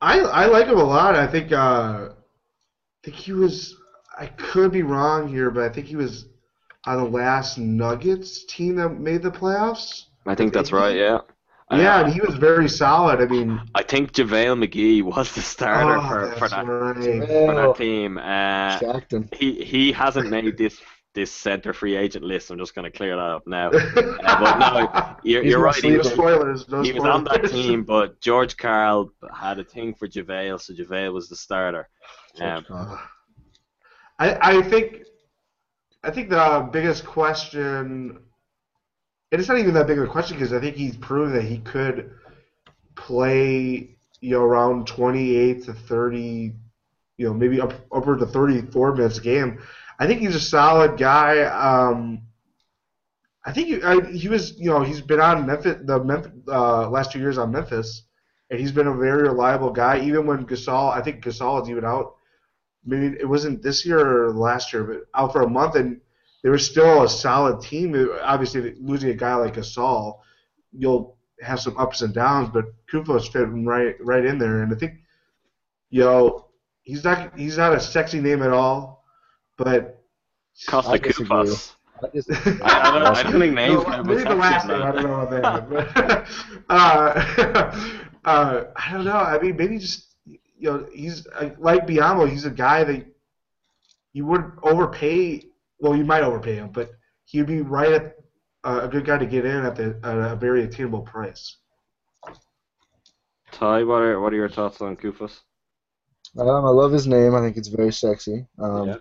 I 0.00 0.20
I 0.20 0.46
like 0.46 0.66
him 0.66 0.78
a 0.78 0.84
lot. 0.84 1.14
I 1.16 1.26
think 1.26 1.52
uh, 1.52 1.56
I 1.56 2.10
think 3.04 3.16
he 3.16 3.32
was. 3.32 3.76
I 4.18 4.26
could 4.26 4.72
be 4.72 4.82
wrong 4.82 5.28
here, 5.28 5.50
but 5.50 5.64
I 5.64 5.68
think 5.68 5.86
he 5.86 5.96
was 5.96 6.26
on 6.86 6.98
the 6.98 7.08
last 7.08 7.58
Nuggets 7.58 8.44
team 8.44 8.76
that 8.76 8.88
made 8.88 9.22
the 9.22 9.30
playoffs. 9.30 10.04
I 10.26 10.34
think 10.34 10.52
that's 10.52 10.72
right. 10.72 10.96
Yeah. 10.96 11.20
Yeah, 11.70 11.96
Uh, 11.96 12.04
and 12.04 12.12
he 12.14 12.20
was 12.22 12.36
very 12.36 12.66
solid. 12.68 13.20
I 13.20 13.26
mean, 13.26 13.60
I 13.74 13.82
think 13.82 14.12
JaVale 14.12 14.64
McGee 14.64 15.02
was 15.02 15.32
the 15.32 15.42
starter 15.42 15.98
oh, 15.98 16.08
for, 16.08 16.32
for 16.38 16.48
that 16.48 16.66
right. 16.66 16.96
for 16.96 17.54
that 17.54 17.76
team. 17.76 18.16
Uh, 18.16 18.78
he 19.36 19.62
he 19.64 19.92
hasn't 19.92 20.30
made 20.30 20.56
this 20.56 20.80
this 21.18 21.32
center 21.32 21.72
free 21.72 21.96
agent 21.96 22.24
list. 22.24 22.48
I'm 22.48 22.58
just 22.58 22.76
going 22.76 22.84
to 22.84 22.96
clear 22.96 23.16
that 23.16 23.20
up 23.20 23.46
now. 23.46 23.70
Uh, 24.28 24.40
but 24.40 24.58
no, 24.58 25.16
you're, 25.22 25.42
you're 25.42 25.58
right. 25.60 25.74
He 25.74 25.90
no 25.90 25.98
was, 25.98 26.12
spoilers. 26.12 26.68
No 26.68 26.82
he 26.82 26.92
was 26.92 27.04
on 27.04 27.24
that 27.24 27.48
team, 27.50 27.82
but 27.94 28.20
George 28.20 28.56
Karl 28.56 29.10
had 29.34 29.58
a 29.58 29.64
thing 29.64 29.94
for 29.94 30.06
JaVale, 30.06 30.60
so 30.60 30.74
JaVale 30.74 31.12
was 31.12 31.28
the 31.28 31.36
starter. 31.36 31.88
Um, 32.40 32.64
I 34.18 34.58
I 34.58 34.62
think 34.62 35.04
I 36.04 36.10
think 36.10 36.28
the 36.28 36.68
biggest 36.72 37.06
question, 37.06 38.18
and 39.32 39.40
it's 39.40 39.48
not 39.48 39.58
even 39.58 39.74
that 39.74 39.86
big 39.86 39.98
of 39.98 40.04
a 40.04 40.10
question 40.10 40.36
because 40.36 40.52
I 40.52 40.60
think 40.60 40.76
he's 40.76 40.96
proven 40.96 41.32
that 41.34 41.44
he 41.44 41.58
could 41.58 42.10
play 42.94 43.96
you 44.20 44.30
know 44.30 44.42
around 44.42 44.86
28 44.86 45.64
to 45.64 45.72
30, 45.72 46.52
you 47.16 47.26
know 47.26 47.32
maybe 47.32 47.60
up 47.60 47.72
upward 47.92 48.18
to 48.18 48.26
34 48.26 48.96
minutes 48.96 49.18
a 49.18 49.22
game. 49.22 49.58
I 49.98 50.06
think 50.06 50.20
he's 50.20 50.34
a 50.34 50.40
solid 50.40 50.98
guy. 50.98 51.42
Um, 51.42 52.22
I 53.44 53.52
think 53.52 53.68
he, 53.68 53.82
I, 53.82 54.00
he 54.12 54.28
was 54.28 54.58
you 54.58 54.70
know 54.70 54.82
he's 54.82 55.00
been 55.00 55.20
on 55.20 55.46
Memphis 55.46 55.78
the 55.84 56.02
Memphis, 56.02 56.32
uh, 56.48 56.88
last 56.88 57.12
two 57.12 57.18
years 57.18 57.38
on 57.38 57.52
Memphis, 57.52 58.02
and 58.50 58.60
he's 58.60 58.72
been 58.72 58.86
a 58.86 58.94
very 58.94 59.22
reliable 59.22 59.70
guy. 59.70 60.00
Even 60.00 60.26
when 60.26 60.46
Gasol, 60.46 60.92
I 60.92 61.02
think 61.02 61.24
Gasol 61.24 61.62
is 61.62 61.70
even 61.70 61.84
out 61.84 62.14
maybe 62.84 63.16
it 63.20 63.28
wasn't 63.28 63.62
this 63.62 63.84
year 63.84 64.24
or 64.24 64.32
last 64.32 64.72
year, 64.72 64.84
but 64.84 65.02
out 65.14 65.32
for 65.32 65.42
a 65.42 65.48
month, 65.48 65.76
and 65.76 66.00
they 66.42 66.48
were 66.48 66.58
still 66.58 67.02
a 67.02 67.08
solid 67.08 67.60
team. 67.60 68.08
Obviously, 68.22 68.74
losing 68.80 69.10
a 69.10 69.14
guy 69.14 69.34
like 69.34 69.54
Gasol, 69.54 70.18
you'll 70.72 71.16
have 71.40 71.60
some 71.60 71.76
ups 71.76 72.02
and 72.02 72.14
downs, 72.14 72.50
but 72.52 72.66
Koufos 72.90 73.30
fit 73.30 73.46
right 73.50 73.96
right 74.00 74.24
in 74.24 74.38
there, 74.38 74.62
and 74.62 74.72
I 74.72 74.76
think, 74.76 74.94
you 75.90 76.02
know, 76.02 76.48
he's 76.82 77.04
not 77.04 77.38
he's 77.38 77.58
not 77.58 77.74
a 77.74 77.80
sexy 77.80 78.20
name 78.20 78.42
at 78.42 78.52
all, 78.52 78.97
but 79.58 80.02
Costa 80.66 80.92
I 80.92 80.98
disagree. 80.98 81.36
I 81.36 81.44
just- 81.44 81.74
I, 82.02 82.04
I, 82.04 82.98
don't, 82.98 83.16
I 83.16 83.22
don't 83.24 83.40
think 83.40 83.54
names 83.54 83.82
No, 83.84 84.04
maybe 84.04 84.22
the 84.22 84.34
last 84.36 84.68
name. 84.68 84.80
I 84.80 84.92
don't 84.92 85.02
know 85.02 85.20
about 85.20 85.68
that. 85.68 85.68
But, 85.68 86.26
uh, 86.70 87.98
uh, 88.24 88.64
I 88.76 88.92
don't 88.92 89.04
know. 89.04 89.16
I 89.16 89.38
mean, 89.40 89.56
maybe 89.56 89.78
just 89.80 90.14
you 90.24 90.38
know, 90.70 90.86
he's 90.92 91.26
uh, 91.26 91.50
like 91.58 91.88
Biyombo. 91.88 92.30
He's 92.30 92.44
a 92.44 92.50
guy 92.50 92.84
that 92.84 93.04
you 94.12 94.26
wouldn't 94.26 94.54
overpay. 94.62 95.42
Well, 95.80 95.96
you 95.96 96.04
might 96.04 96.22
overpay 96.22 96.54
him, 96.54 96.70
but 96.70 96.92
he'd 97.24 97.46
be 97.46 97.62
right 97.62 97.92
at 97.92 98.16
uh, 98.62 98.80
a 98.84 98.88
good 98.88 99.04
guy 99.04 99.18
to 99.18 99.26
get 99.26 99.44
in 99.44 99.64
at 99.64 99.74
the 99.74 99.98
at 100.04 100.16
a 100.16 100.36
very 100.36 100.62
attainable 100.62 101.02
price. 101.02 101.56
Ti, 103.52 103.82
what 103.84 104.02
are 104.02 104.20
what 104.20 104.32
are 104.32 104.36
your 104.36 104.48
thoughts 104.48 104.80
on 104.80 104.96
Koufos? 104.96 105.40
Um, 106.38 106.48
I 106.48 106.68
love 106.68 106.92
his 106.92 107.06
name. 107.08 107.34
I 107.34 107.40
think 107.40 107.56
it's 107.56 107.68
very 107.68 107.92
sexy. 107.92 108.46
Um, 108.58 108.88
Yeah. 108.88 108.96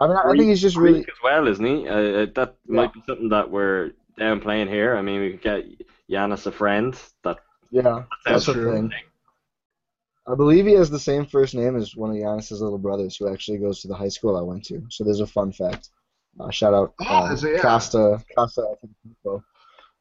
I 0.00 0.06
mean, 0.06 0.16
I, 0.16 0.28
I 0.28 0.30
think 0.32 0.44
he's 0.44 0.60
just 0.60 0.76
really. 0.76 1.00
Greek 1.00 1.08
as 1.08 1.22
well, 1.22 1.48
isn't 1.48 1.64
he? 1.64 1.88
Uh, 1.88 1.94
uh, 1.94 2.26
that 2.34 2.56
might 2.66 2.92
be 2.92 3.02
something 3.06 3.28
that 3.30 3.50
we're 3.50 3.92
downplaying 4.18 4.68
here. 4.68 4.96
I 4.96 5.02
mean, 5.02 5.20
we 5.20 5.30
could 5.32 5.42
get 5.42 5.64
Giannis 6.10 6.46
a 6.46 6.52
friend. 6.52 6.96
That 7.24 7.38
Yeah, 7.70 8.04
that's 8.24 8.46
the 8.46 8.52
true. 8.54 8.72
thing. 8.72 8.92
I 10.26 10.34
believe 10.34 10.66
he 10.66 10.74
has 10.74 10.90
the 10.90 10.98
same 10.98 11.24
first 11.26 11.54
name 11.54 11.74
as 11.76 11.96
one 11.96 12.10
of 12.10 12.16
Giannis's 12.16 12.60
little 12.60 12.78
brothers, 12.78 13.16
who 13.16 13.32
actually 13.32 13.58
goes 13.58 13.80
to 13.80 13.88
the 13.88 13.94
high 13.94 14.08
school 14.10 14.36
I 14.36 14.42
went 14.42 14.64
to. 14.66 14.82
So 14.90 15.02
there's 15.04 15.20
a 15.20 15.26
fun 15.26 15.52
fact. 15.52 15.90
Uh, 16.38 16.50
shout 16.50 16.74
out 16.74 16.92
Oh, 17.00 17.26
uh, 17.26 17.32
is 17.32 17.42
it- 17.44 17.54
yeah. 17.56 17.60
Costa 17.62 18.22
Costa. 18.36 18.62
Acapulco. 18.76 19.44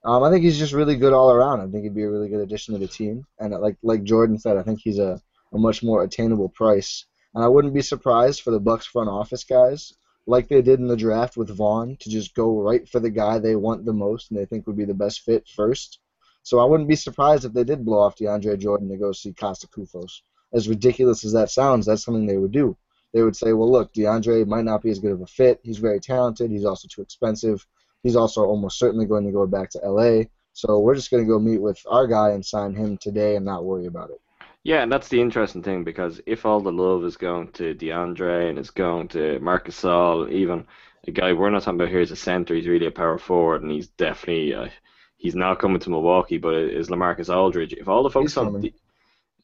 Um, 0.06 0.24
I 0.24 0.30
think 0.30 0.44
he's 0.44 0.60
just 0.60 0.74
really 0.74 0.96
good 0.96 1.12
all 1.14 1.32
around. 1.32 1.62
I 1.62 1.68
think 1.68 1.84
he'd 1.84 1.96
be 1.96 2.04
a 2.04 2.10
really 2.10 2.30
good 2.30 2.42
addition 2.42 2.74
to 2.74 2.80
the 2.80 2.88
team. 2.88 3.26
And 3.40 3.54
uh, 3.54 3.60
like 3.60 3.78
like 3.82 4.04
Jordan 4.04 4.38
said, 4.38 4.58
I 4.58 4.64
think 4.64 4.80
he's 4.82 5.00
a, 5.00 5.20
a 5.54 5.58
much 5.58 5.82
more 5.82 6.04
attainable 6.04 6.50
price. 6.50 7.06
And 7.38 7.46
I 7.46 7.50
wouldn't 7.50 7.76
be 7.76 7.84
surprised 7.84 8.42
for 8.42 8.50
the 8.50 8.60
Bucks 8.60 8.88
front 8.88 9.10
office 9.10 9.44
guys, 9.44 9.94
like 10.26 10.48
they 10.48 10.64
did 10.64 10.80
in 10.80 10.88
the 10.88 10.98
draft 10.98 11.38
with 11.38 11.56
Vaughn, 11.56 11.96
to 12.00 12.10
just 12.10 12.34
go 12.34 12.60
right 12.60 12.90
for 12.90 13.00
the 13.00 13.12
guy 13.12 13.38
they 13.38 13.56
want 13.56 13.86
the 13.86 13.94
most 13.94 14.32
and 14.32 14.40
they 14.40 14.46
think 14.46 14.66
would 14.66 14.76
be 14.76 14.86
the 14.86 14.96
best 14.96 15.22
fit 15.22 15.48
first. 15.48 16.00
So 16.42 16.58
I 16.58 16.66
wouldn't 16.66 16.90
be 16.90 16.96
surprised 16.96 17.46
if 17.46 17.54
they 17.54 17.64
did 17.64 17.86
blow 17.86 18.00
off 18.00 18.16
DeAndre 18.16 18.58
Jordan 18.58 18.90
to 18.90 18.98
go 18.98 19.12
see 19.12 19.34
Costa 19.34 19.68
Koufos. 19.68 20.22
As 20.52 20.68
ridiculous 20.68 21.24
as 21.24 21.34
that 21.34 21.52
sounds, 21.52 21.86
that's 21.86 22.04
something 22.04 22.26
they 22.26 22.38
would 22.38 22.52
do. 22.52 22.76
They 23.14 23.22
would 23.22 23.36
say, 23.36 23.54
well, 23.54 23.72
look, 23.72 23.94
DeAndre 23.94 24.48
might 24.48 24.66
not 24.66 24.82
be 24.82 24.90
as 24.90 24.98
good 24.98 25.12
of 25.12 25.22
a 25.22 25.28
fit. 25.28 25.60
He's 25.62 25.78
very 25.78 26.00
talented. 26.00 26.50
He's 26.50 26.66
also 26.66 26.88
too 26.88 27.04
expensive. 27.04 27.68
He's 28.02 28.16
also 28.16 28.46
almost 28.46 28.80
certainly 28.80 29.06
going 29.06 29.26
to 29.26 29.32
go 29.32 29.46
back 29.46 29.70
to 29.70 29.80
LA. 29.88 30.24
So 30.54 30.80
we're 30.80 30.96
just 30.96 31.12
going 31.12 31.24
to 31.24 31.30
go 31.32 31.38
meet 31.38 31.62
with 31.62 31.80
our 31.88 32.08
guy 32.08 32.32
and 32.32 32.44
sign 32.44 32.74
him 32.74 32.98
today 32.98 33.36
and 33.36 33.46
not 33.46 33.64
worry 33.64 33.86
about 33.86 34.10
it. 34.10 34.22
Yeah, 34.68 34.84
and 34.84 34.92
that's 34.92 35.08
the 35.08 35.22
interesting 35.22 35.64
thing 35.64 35.86
because 35.86 36.20
if 36.26 36.46
all 36.46 36.60
the 36.60 36.74
love 36.74 37.06
is 37.06 37.16
going 37.16 37.54
to 37.54 37.74
DeAndre 37.74 38.50
and 38.50 38.60
it's 38.60 38.70
going 38.70 39.08
to 39.08 39.40
Marcus 39.40 39.80
Gasol, 39.80 40.30
even 40.30 40.68
a 41.08 41.12
guy 41.12 41.32
we're 41.32 41.50
not 41.50 41.64
talking 41.64 41.80
about 41.80 41.88
here 41.88 42.02
is 42.02 42.12
a 42.12 42.18
center, 42.18 42.54
he's 42.54 42.68
really 42.68 42.88
a 42.88 42.92
power 42.92 43.18
forward 43.18 43.62
and 43.62 43.72
he's 43.72 43.88
definitely 43.88 44.54
uh, 44.54 44.68
he's 45.16 45.36
not 45.36 45.60
coming 45.60 45.80
to 45.80 45.90
Milwaukee, 45.90 46.38
but 46.38 46.54
it 46.54 46.74
is 46.74 46.90
Lamarcus 46.90 47.34
Aldridge. 47.34 47.72
If 47.72 47.88
all 47.88 48.04
the 48.04 48.10
focus 48.10 48.34
He's 48.34 48.38
on 48.40 48.60
the, 48.60 48.74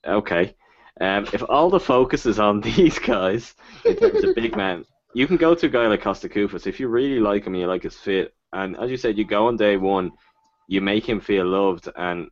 okay, 0.05 0.57
um, 0.99 1.25
if 1.31 1.41
all 1.47 1.69
the 1.69 1.79
focus 1.79 2.25
is 2.25 2.37
on 2.37 2.59
these 2.75 2.99
guys 2.99 3.55
in 3.85 3.95
terms 3.95 4.25
of 4.25 4.35
big 4.35 4.57
men, 4.57 4.83
you 5.13 5.25
can 5.25 5.37
go 5.37 5.55
to 5.55 5.67
a 5.67 5.69
guy 5.69 5.87
like 5.87 6.01
Costa 6.01 6.27
Koufos 6.27 6.67
if 6.67 6.81
you 6.81 6.89
really 6.89 7.21
like 7.21 7.45
him 7.45 7.53
and 7.53 7.61
you 7.61 7.67
like 7.67 7.83
his 7.83 7.95
fit, 7.95 8.33
and 8.51 8.75
as 8.75 8.91
you 8.91 8.97
said, 8.97 9.17
you 9.17 9.23
go 9.23 9.47
on 9.47 9.55
day 9.55 9.77
one, 9.77 10.11
you 10.67 10.81
make 10.81 11.07
him 11.07 11.21
feel 11.21 11.45
loved, 11.45 11.87
and 11.95 12.27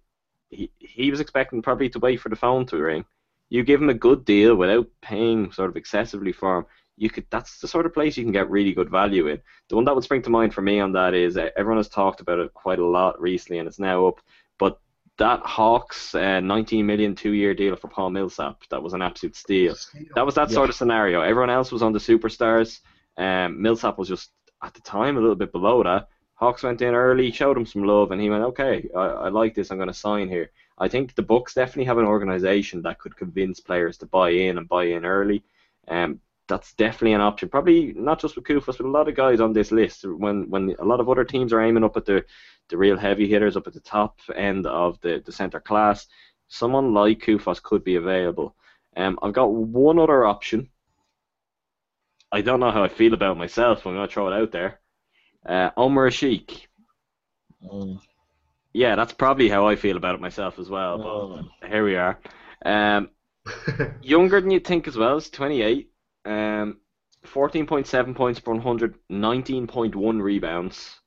he 0.52 0.72
he 0.80 1.10
was 1.10 1.20
expecting 1.20 1.62
probably 1.62 1.90
to 1.90 2.00
wait 2.00 2.20
for 2.20 2.30
the 2.30 2.36
phone 2.36 2.66
to 2.68 2.78
ring. 2.78 3.06
You 3.50 3.64
give 3.64 3.82
him 3.82 3.90
a 3.90 3.94
good 3.94 4.24
deal 4.26 4.56
without 4.56 4.88
paying 5.02 5.52
sort 5.52 5.70
of 5.70 5.76
excessively 5.78 6.32
for 6.32 6.60
him. 6.60 6.66
You 6.98 7.10
could 7.10 7.26
that's 7.30 7.60
the 7.60 7.68
sort 7.68 7.86
of 7.86 7.94
place 7.94 8.18
you 8.18 8.24
can 8.24 8.32
get 8.34 8.50
really 8.50 8.74
good 8.74 8.90
value 8.90 9.28
in. 9.28 9.42
The 9.70 9.76
one 9.76 9.86
that 9.86 9.96
would 9.96 10.04
spring 10.04 10.22
to 10.24 10.30
mind 10.30 10.54
for 10.54 10.62
me 10.62 10.80
on 10.80 10.92
that 10.94 11.14
is 11.14 11.38
uh, 11.38 11.50
everyone 11.58 11.80
has 11.80 11.90
talked 11.90 12.22
about 12.22 12.40
it 12.40 12.54
quite 12.54 12.80
a 12.80 12.86
lot 12.86 13.20
recently, 13.20 13.60
and 13.60 13.68
it's 13.68 13.80
now 13.80 14.08
up. 14.08 14.22
But 14.60 14.80
that 15.18 15.40
Hawks 15.46 16.16
uh, 16.16 16.40
19 16.40 16.86
million 16.86 17.16
two-year 17.16 17.54
deal 17.54 17.76
for 17.76 17.88
Paul 17.88 18.12
Millsap 18.12 18.62
that 18.70 18.82
was 18.82 18.94
an 18.94 19.02
absolute 19.02 19.36
steal. 19.36 19.76
That 20.16 20.26
was 20.26 20.36
that 20.36 20.50
Yeah. 20.50 20.56
sort 20.56 20.70
of 20.70 20.76
scenario. 20.76 21.22
Everyone 21.22 21.50
else 21.50 21.72
was 21.72 21.82
on 21.82 21.94
the 21.94 22.00
superstars. 22.00 22.80
Um, 23.18 23.62
Millsap 23.62 23.98
was 23.98 24.08
just 24.08 24.32
at 24.64 24.74
the 24.74 24.82
time 24.82 25.18
a 25.18 25.20
little 25.20 25.36
bit 25.36 25.52
below 25.52 25.84
that. 25.84 26.08
Hawks 26.42 26.64
went 26.64 26.82
in 26.82 26.96
early, 26.96 27.32
showed 27.32 27.56
him 27.56 27.68
some 27.68 27.84
love, 27.84 28.10
and 28.12 28.20
he 28.20 28.30
went, 28.30 28.44
"Okay, 28.44 28.90
I, 28.96 29.06
I 29.26 29.30
like 29.30 29.54
this. 29.54 29.70
I'm 29.70 29.78
going 29.78 29.88
to 29.88 29.94
sign 29.94 30.28
here." 30.28 30.52
I 30.80 30.88
think 30.88 31.14
the 31.14 31.22
Bucks 31.22 31.54
definitely 31.54 31.86
have 31.86 32.00
an 32.00 32.06
organization 32.06 32.82
that 32.82 32.98
could 32.98 33.16
convince 33.16 33.60
players 33.60 33.98
to 34.00 34.08
buy 34.08 34.32
in 34.32 34.58
and 34.58 34.68
buy 34.68 34.86
in 34.86 35.06
early. 35.06 35.44
Um, 35.88 36.20
that's 36.48 36.74
definitely 36.74 37.14
an 37.14 37.22
option. 37.22 37.48
Probably 37.48 37.94
not 37.94 38.20
just 38.20 38.36
with 38.36 38.46
Koufos, 38.46 38.78
but 38.78 38.88
a 38.88 38.90
lot 38.90 39.08
of 39.08 39.16
guys 39.16 39.40
on 39.40 39.54
this 39.54 39.72
list. 39.72 40.04
When 40.04 40.50
when 40.50 40.76
a 40.80 40.84
lot 40.84 41.00
of 41.00 41.10
other 41.10 41.24
teams 41.24 41.54
are 41.54 41.62
aiming 41.62 41.84
up 41.84 41.96
at 41.96 42.06
the 42.06 42.26
the 42.70 42.78
real 42.78 42.98
heavy 42.98 43.28
hitters, 43.28 43.56
up 43.56 43.68
at 43.68 43.74
the 43.74 43.80
top 43.80 44.20
end 44.36 44.66
of 44.66 45.00
the 45.02 45.22
the 45.24 45.32
center 45.32 45.60
class, 45.60 46.08
someone 46.48 46.94
like 46.94 47.20
Koufos 47.20 47.62
could 47.62 47.84
be 47.84 47.96
available. 47.98 48.56
Um, 48.98 49.20
I've 49.22 49.34
got 49.34 49.54
one 49.54 50.00
other 50.00 50.26
option. 50.26 50.70
I 52.32 52.42
don't 52.42 52.60
know 52.60 52.72
how 52.72 52.84
I 52.84 52.90
feel 52.90 53.14
about 53.14 53.38
myself. 53.38 53.84
But 53.84 53.92
I'm 53.92 53.96
going 53.98 54.08
to 54.08 54.14
throw 54.14 54.28
it 54.28 54.42
out 54.42 54.52
there. 54.52 54.81
Uh, 55.46 55.70
Omer 55.78 56.10
Asik. 56.10 56.68
Um, 57.72 58.00
Yeah, 58.74 58.96
that's 58.96 59.14
probably 59.14 59.50
how 59.50 59.68
I 59.68 59.76
feel 59.76 59.98
about 59.98 60.16
it 60.16 60.22
myself 60.22 60.60
as 60.60 60.70
well. 60.70 60.98
But 61.60 61.70
here 61.70 61.84
we 61.84 61.96
are. 61.96 62.20
Um, 62.66 63.10
younger 64.02 64.40
than 64.40 64.52
you'd 64.52 64.66
think 64.66 64.88
as 64.88 64.98
well. 64.98 65.16
He's 65.16 65.30
28. 65.30 65.90
Um, 66.26 66.78
14.7 67.26 68.16
points 68.16 68.40
per 68.40 68.52
100, 68.54 68.96
19.1 69.12 70.22
rebounds. 70.22 71.00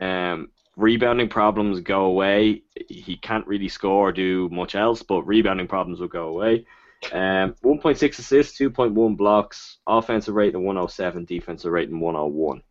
Um, 0.00 0.48
rebounding 0.76 1.28
problems 1.28 1.80
go 1.80 2.04
away. 2.04 2.62
He 2.88 3.16
can't 3.16 3.46
really 3.46 3.68
score 3.68 4.08
or 4.08 4.12
do 4.12 4.48
much 4.50 4.74
else, 4.74 5.02
but 5.02 5.22
rebounding 5.22 5.68
problems 5.68 6.00
will 6.00 6.08
go 6.08 6.28
away. 6.28 6.66
Um, 7.12 7.54
1.6 7.64 8.18
assists, 8.18 8.58
2.1 8.58 9.16
blocks, 9.16 9.78
offensive 9.86 10.34
rating 10.34 10.64
107, 10.64 11.24
defensive 11.24 11.72
rating 11.72 12.00
101. 12.00 12.62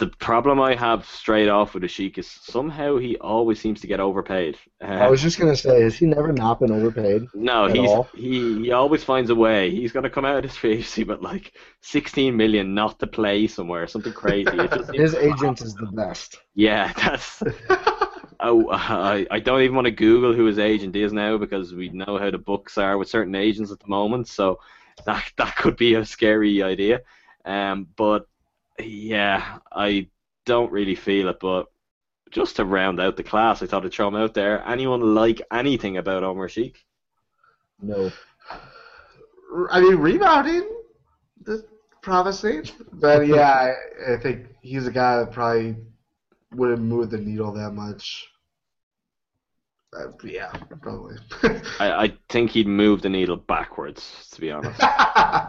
The 0.00 0.08
problem 0.08 0.60
I 0.60 0.74
have 0.74 1.04
straight 1.06 1.48
off 1.48 1.74
with 1.74 1.82
Asik 1.84 2.18
is 2.18 2.26
somehow 2.26 2.96
he 2.96 3.16
always 3.18 3.60
seems 3.60 3.80
to 3.82 3.86
get 3.86 4.00
overpaid. 4.00 4.56
I 4.80 5.06
Um, 5.06 5.10
was 5.10 5.20
just 5.22 5.38
gonna 5.38 5.54
say, 5.56 5.82
has 5.82 5.96
he 5.96 6.06
never 6.06 6.32
not 6.32 6.58
been 6.60 6.72
overpaid? 6.72 7.28
no, 7.34 7.68
he's 7.68 7.90
all. 7.90 8.08
he, 8.14 8.64
he 8.64 8.72
always 8.72 9.04
finds 9.04 9.30
a 9.30 9.34
way. 9.34 9.70
He's 9.70 9.92
gonna 9.92 10.10
come 10.10 10.24
out 10.24 10.38
of 10.38 10.44
his 10.44 10.56
fantasy 10.56 11.04
but 11.04 11.22
like 11.32 11.52
16 11.82 12.36
million 12.36 12.74
not 12.74 12.98
to 13.00 13.06
play 13.06 13.46
somewhere, 13.46 13.86
something 13.86 14.14
crazy. 14.14 14.70
His 14.94 15.14
agent 15.28 15.60
is 15.60 15.74
the 15.74 15.86
best. 15.92 16.38
yeah, 16.54 16.92
that's. 16.94 17.42
Oh, 18.42 18.70
I, 18.70 19.26
I 19.30 19.38
don't 19.40 19.60
even 19.60 19.74
want 19.76 19.84
to 19.84 19.90
Google 19.90 20.32
who 20.32 20.46
his 20.46 20.58
agent 20.58 20.96
is 20.96 21.12
now 21.12 21.36
because 21.36 21.74
we 21.74 21.90
know 21.90 22.16
how 22.18 22.30
the 22.30 22.38
Bucks 22.38 22.78
are 22.78 22.96
with 22.96 23.08
certain 23.10 23.34
agents 23.34 23.70
at 23.70 23.80
the 23.80 23.88
moment. 23.88 24.28
So 24.28 24.60
that 25.04 25.30
that 25.36 25.56
could 25.56 25.76
be 25.76 25.94
a 25.94 26.06
scary 26.06 26.62
idea. 26.62 27.02
Um, 27.44 27.86
but 27.96 28.26
yeah, 28.86 29.58
I 29.72 30.08
don't 30.46 30.72
really 30.72 30.94
feel 30.94 31.28
it. 31.28 31.38
But 31.40 31.66
just 32.30 32.56
to 32.56 32.64
round 32.64 33.00
out 33.00 33.16
the 33.16 33.22
class, 33.22 33.62
I 33.62 33.66
thought 33.66 33.84
I'd 33.84 33.92
throw 33.92 34.08
him 34.08 34.16
out 34.16 34.34
there. 34.34 34.66
Anyone 34.66 35.14
like 35.14 35.42
anything 35.52 35.96
about 35.96 36.24
Omer 36.24 36.48
Asik? 36.48 36.76
No. 37.82 38.10
I 39.70 39.80
mean, 39.80 39.96
rebounding, 39.96 40.68
that's 41.44 41.62
promising. 42.02 42.64
But 42.92 43.26
yeah, 43.26 43.50
I, 44.06 44.14
I 44.14 44.16
think 44.16 44.46
he's 44.62 44.86
a 44.86 44.92
guy 44.92 45.18
that 45.18 45.32
probably 45.32 45.76
wouldn't 46.52 46.82
move 46.82 47.10
the 47.10 47.18
needle 47.18 47.52
that 47.52 47.72
much. 47.72 48.28
Uh, 49.92 50.06
yeah, 50.24 50.52
probably. 50.80 51.16
I, 51.80 52.04
I 52.04 52.18
think 52.28 52.50
he'd 52.50 52.68
move 52.68 53.02
the 53.02 53.08
needle 53.08 53.36
backwards, 53.36 54.28
to 54.32 54.40
be 54.40 54.50
honest. 54.50 54.80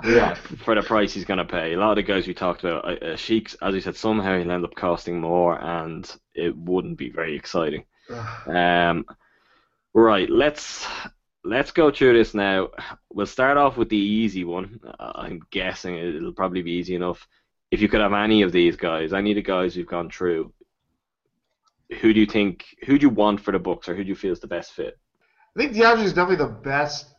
Yeah. 0.04 0.34
for 0.34 0.74
the 0.74 0.82
price 0.82 1.14
he's 1.14 1.26
going 1.26 1.38
to 1.38 1.46
pay. 1.46 1.74
A 1.74 1.78
lot 1.78 1.92
of 1.92 1.96
the 1.98 2.04
guys 2.04 2.26
we 2.26 2.34
talked 2.34 2.64
about, 2.64 2.84
uh, 2.86 2.88
uh, 3.06 3.14
Asik's, 3.14 3.54
as 3.62 3.76
you 3.76 3.82
said, 3.82 3.96
somehow 3.96 4.38
he'll 4.40 4.52
end 4.52 4.66
up 4.66 4.74
costing 4.76 5.22
more, 5.22 5.62
and 5.62 6.12
it 6.34 6.56
wouldn't 6.58 6.98
be 6.98 7.10
very 7.10 7.36
exciting. 7.36 7.86
Um, 8.48 9.06
right, 9.94 10.30
let's 10.30 10.86
let's 11.44 11.72
go 11.72 11.92
through 11.92 12.14
this 12.14 12.34
now. 12.34 12.70
We'll 13.14 13.26
start 13.26 13.58
off 13.58 13.78
with 13.78 13.90
the 13.90 13.98
easy 13.98 14.44
one. 14.44 14.80
Uh, 15.00 15.12
I'm 15.16 15.42
guessing 15.52 15.96
it'll 15.96 16.34
probably 16.34 16.62
be 16.62 16.72
easy 16.72 16.96
enough. 16.96 17.28
If 17.70 17.82
you 17.82 17.88
could 17.88 18.02
have 18.02 18.14
any 18.14 18.42
of 18.42 18.52
these 18.52 18.76
guys, 18.76 19.14
any 19.14 19.32
of 19.32 19.36
the 19.36 19.42
guys 19.42 19.76
we've 19.76 19.88
gone 19.88 20.10
through, 20.10 20.52
who 22.00 22.14
do 22.14 22.20
you 22.20 22.26
think? 22.26 22.66
Who 22.86 22.98
do 22.98 23.08
you 23.08 23.10
want 23.10 23.42
for 23.42 23.52
the 23.52 23.60
Bucks 23.60 23.90
or 23.90 23.96
who 23.96 24.04
do 24.04 24.10
you 24.10 24.16
feel 24.16 24.32
is 24.32 24.40
the 24.40 24.48
best 24.48 24.74
fit? 24.74 24.98
I 25.56 25.60
think 25.60 25.74
DeAndre 25.74 26.04
is 26.04 26.14
definitely 26.14 26.46
the 26.46 26.52
best 26.52 27.14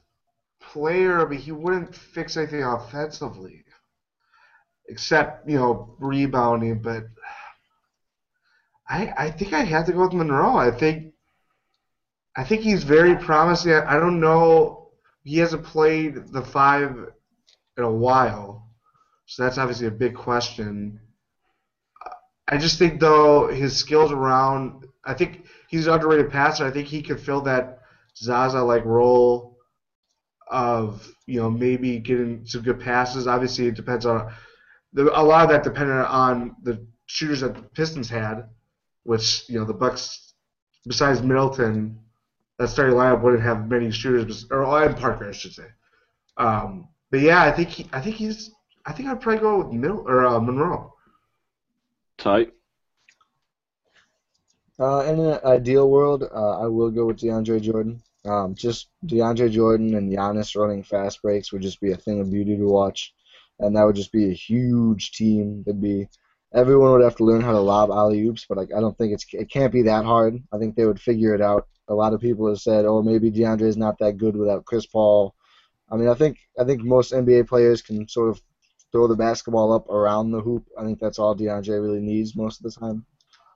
player, 0.60 1.26
but 1.26 1.36
he 1.36 1.52
wouldn't 1.52 1.94
fix 1.94 2.36
anything 2.36 2.62
offensively, 2.62 3.64
except 4.88 5.48
you 5.48 5.56
know 5.56 5.94
rebounding. 5.98 6.80
But 6.80 7.04
I 8.88 9.12
I 9.16 9.30
think 9.30 9.52
I 9.52 9.60
have 9.60 9.86
to 9.86 9.92
go 9.92 10.02
with 10.02 10.14
Monroe. 10.14 10.56
I 10.56 10.70
think 10.70 11.12
I 12.36 12.44
think 12.44 12.62
he's 12.62 12.84
very 12.84 13.16
promising. 13.16 13.72
I, 13.72 13.96
I 13.96 14.00
don't 14.00 14.20
know. 14.20 14.90
He 15.24 15.38
hasn't 15.38 15.64
played 15.64 16.32
the 16.32 16.42
five 16.42 16.96
in 17.76 17.84
a 17.84 17.92
while, 17.92 18.70
so 19.26 19.42
that's 19.42 19.58
obviously 19.58 19.86
a 19.86 19.90
big 19.90 20.14
question. 20.14 20.98
I 22.48 22.58
just 22.58 22.78
think 22.78 23.00
though 23.00 23.48
his 23.48 23.76
skills 23.76 24.12
around, 24.12 24.84
I 25.04 25.14
think 25.14 25.46
he's 25.68 25.86
an 25.86 25.94
underrated 25.94 26.30
passer. 26.30 26.66
I 26.66 26.70
think 26.70 26.88
he 26.88 27.02
could 27.02 27.20
fill 27.20 27.40
that 27.42 27.80
Zaza 28.16 28.62
like 28.62 28.84
role 28.84 29.58
of 30.50 31.10
you 31.26 31.40
know 31.40 31.50
maybe 31.50 31.98
getting 31.98 32.44
some 32.44 32.62
good 32.62 32.80
passes. 32.80 33.26
Obviously, 33.26 33.66
it 33.66 33.74
depends 33.74 34.06
on 34.06 34.32
the, 34.92 35.04
a 35.18 35.22
lot 35.22 35.44
of 35.44 35.50
that 35.50 35.62
depended 35.62 35.96
on 35.96 36.56
the 36.62 36.86
shooters 37.06 37.40
that 37.40 37.54
the 37.54 37.62
Pistons 37.62 38.10
had, 38.10 38.48
which 39.04 39.48
you 39.48 39.58
know 39.58 39.64
the 39.64 39.74
Bucks 39.74 40.32
besides 40.86 41.22
Middleton, 41.22 41.98
that 42.58 42.68
starting 42.68 42.96
lineup 42.96 43.22
wouldn't 43.22 43.42
have 43.42 43.68
many 43.68 43.90
shooters, 43.90 44.46
or 44.50 44.64
and 44.82 44.96
Parker, 44.96 45.28
I 45.28 45.32
should 45.32 45.52
say. 45.52 45.66
Um, 46.36 46.88
but 47.10 47.20
yeah, 47.20 47.42
I 47.42 47.52
think 47.52 47.68
he, 47.68 47.88
I 47.92 48.00
think 48.00 48.16
he's 48.16 48.50
I 48.86 48.92
think 48.92 49.08
I'd 49.08 49.20
probably 49.20 49.40
go 49.40 49.58
with 49.58 49.72
Middle 49.72 50.00
or 50.06 50.26
uh, 50.26 50.40
Monroe. 50.40 50.91
Ti? 52.22 52.46
Uh, 54.78 55.00
in 55.06 55.18
an 55.18 55.40
ideal 55.44 55.90
world, 55.90 56.22
uh, 56.22 56.60
I 56.60 56.68
will 56.68 56.90
go 56.90 57.06
with 57.06 57.18
DeAndre 57.18 57.60
Jordan. 57.60 58.00
Um, 58.24 58.54
just 58.54 58.88
DeAndre 59.04 59.50
Jordan 59.50 59.96
and 59.96 60.12
Giannis 60.12 60.56
running 60.56 60.84
fast 60.84 61.20
breaks 61.20 61.52
would 61.52 61.62
just 61.62 61.80
be 61.80 61.90
a 61.90 61.96
thing 61.96 62.20
of 62.20 62.30
beauty 62.30 62.56
to 62.56 62.64
watch, 62.64 63.12
and 63.58 63.74
that 63.76 63.82
would 63.82 63.96
just 63.96 64.12
be 64.12 64.30
a 64.30 64.34
huge 64.34 65.10
team. 65.10 65.64
That'd 65.66 65.80
be 65.80 66.08
everyone 66.54 66.92
would 66.92 67.02
have 67.02 67.16
to 67.16 67.24
learn 67.24 67.40
how 67.40 67.52
to 67.52 67.60
lob 67.60 67.90
alley 67.90 68.22
oops, 68.22 68.46
but 68.48 68.56
like, 68.56 68.70
I 68.76 68.80
don't 68.80 68.96
think 68.96 69.12
it's 69.12 69.26
it 69.32 69.50
can't 69.50 69.72
be 69.72 69.82
that 69.82 70.04
hard. 70.04 70.40
I 70.52 70.58
think 70.58 70.76
they 70.76 70.86
would 70.86 71.00
figure 71.00 71.34
it 71.34 71.40
out. 71.40 71.66
A 71.88 71.94
lot 71.94 72.14
of 72.14 72.20
people 72.20 72.48
have 72.48 72.60
said, 72.60 72.84
"Oh, 72.84 73.02
maybe 73.02 73.32
DeAndre 73.32 73.62
is 73.62 73.76
not 73.76 73.98
that 73.98 74.16
good 74.16 74.36
without 74.36 74.64
Chris 74.64 74.86
Paul." 74.86 75.34
I 75.90 75.96
mean, 75.96 76.08
I 76.08 76.14
think 76.14 76.38
I 76.56 76.62
think 76.62 76.84
most 76.84 77.12
NBA 77.12 77.48
players 77.48 77.82
can 77.82 78.06
sort 78.06 78.30
of 78.30 78.40
throw 78.92 79.08
the 79.08 79.16
basketball 79.16 79.72
up 79.72 79.88
around 79.88 80.30
the 80.30 80.40
hoop. 80.40 80.64
I 80.78 80.84
think 80.84 81.00
that's 81.00 81.18
all 81.18 81.34
DeAndre 81.34 81.82
really 81.82 82.00
needs 82.00 82.36
most 82.36 82.64
of 82.64 82.70
the 82.70 82.78
time. 82.78 83.04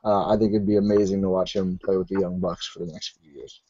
Uh, 0.05 0.29
I 0.29 0.37
think 0.37 0.53
it'd 0.53 0.67
be 0.67 0.77
amazing 0.77 1.21
to 1.23 1.29
watch 1.29 1.55
him 1.55 1.79
play 1.85 1.97
with 1.97 2.09
the 2.09 2.21
Young 2.21 2.41
Bucks 2.41 2.67
for 2.67 2.81
the 2.81 2.93
next 2.93 3.19
few 3.21 3.33
years. 3.33 3.61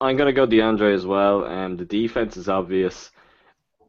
I'm 0.00 0.16
gonna 0.16 0.32
go 0.32 0.46
DeAndre 0.46 0.94
as 0.94 1.04
well. 1.04 1.44
Um, 1.44 1.76
the 1.76 1.84
defense 1.84 2.36
is 2.36 2.48
obvious. 2.48 3.10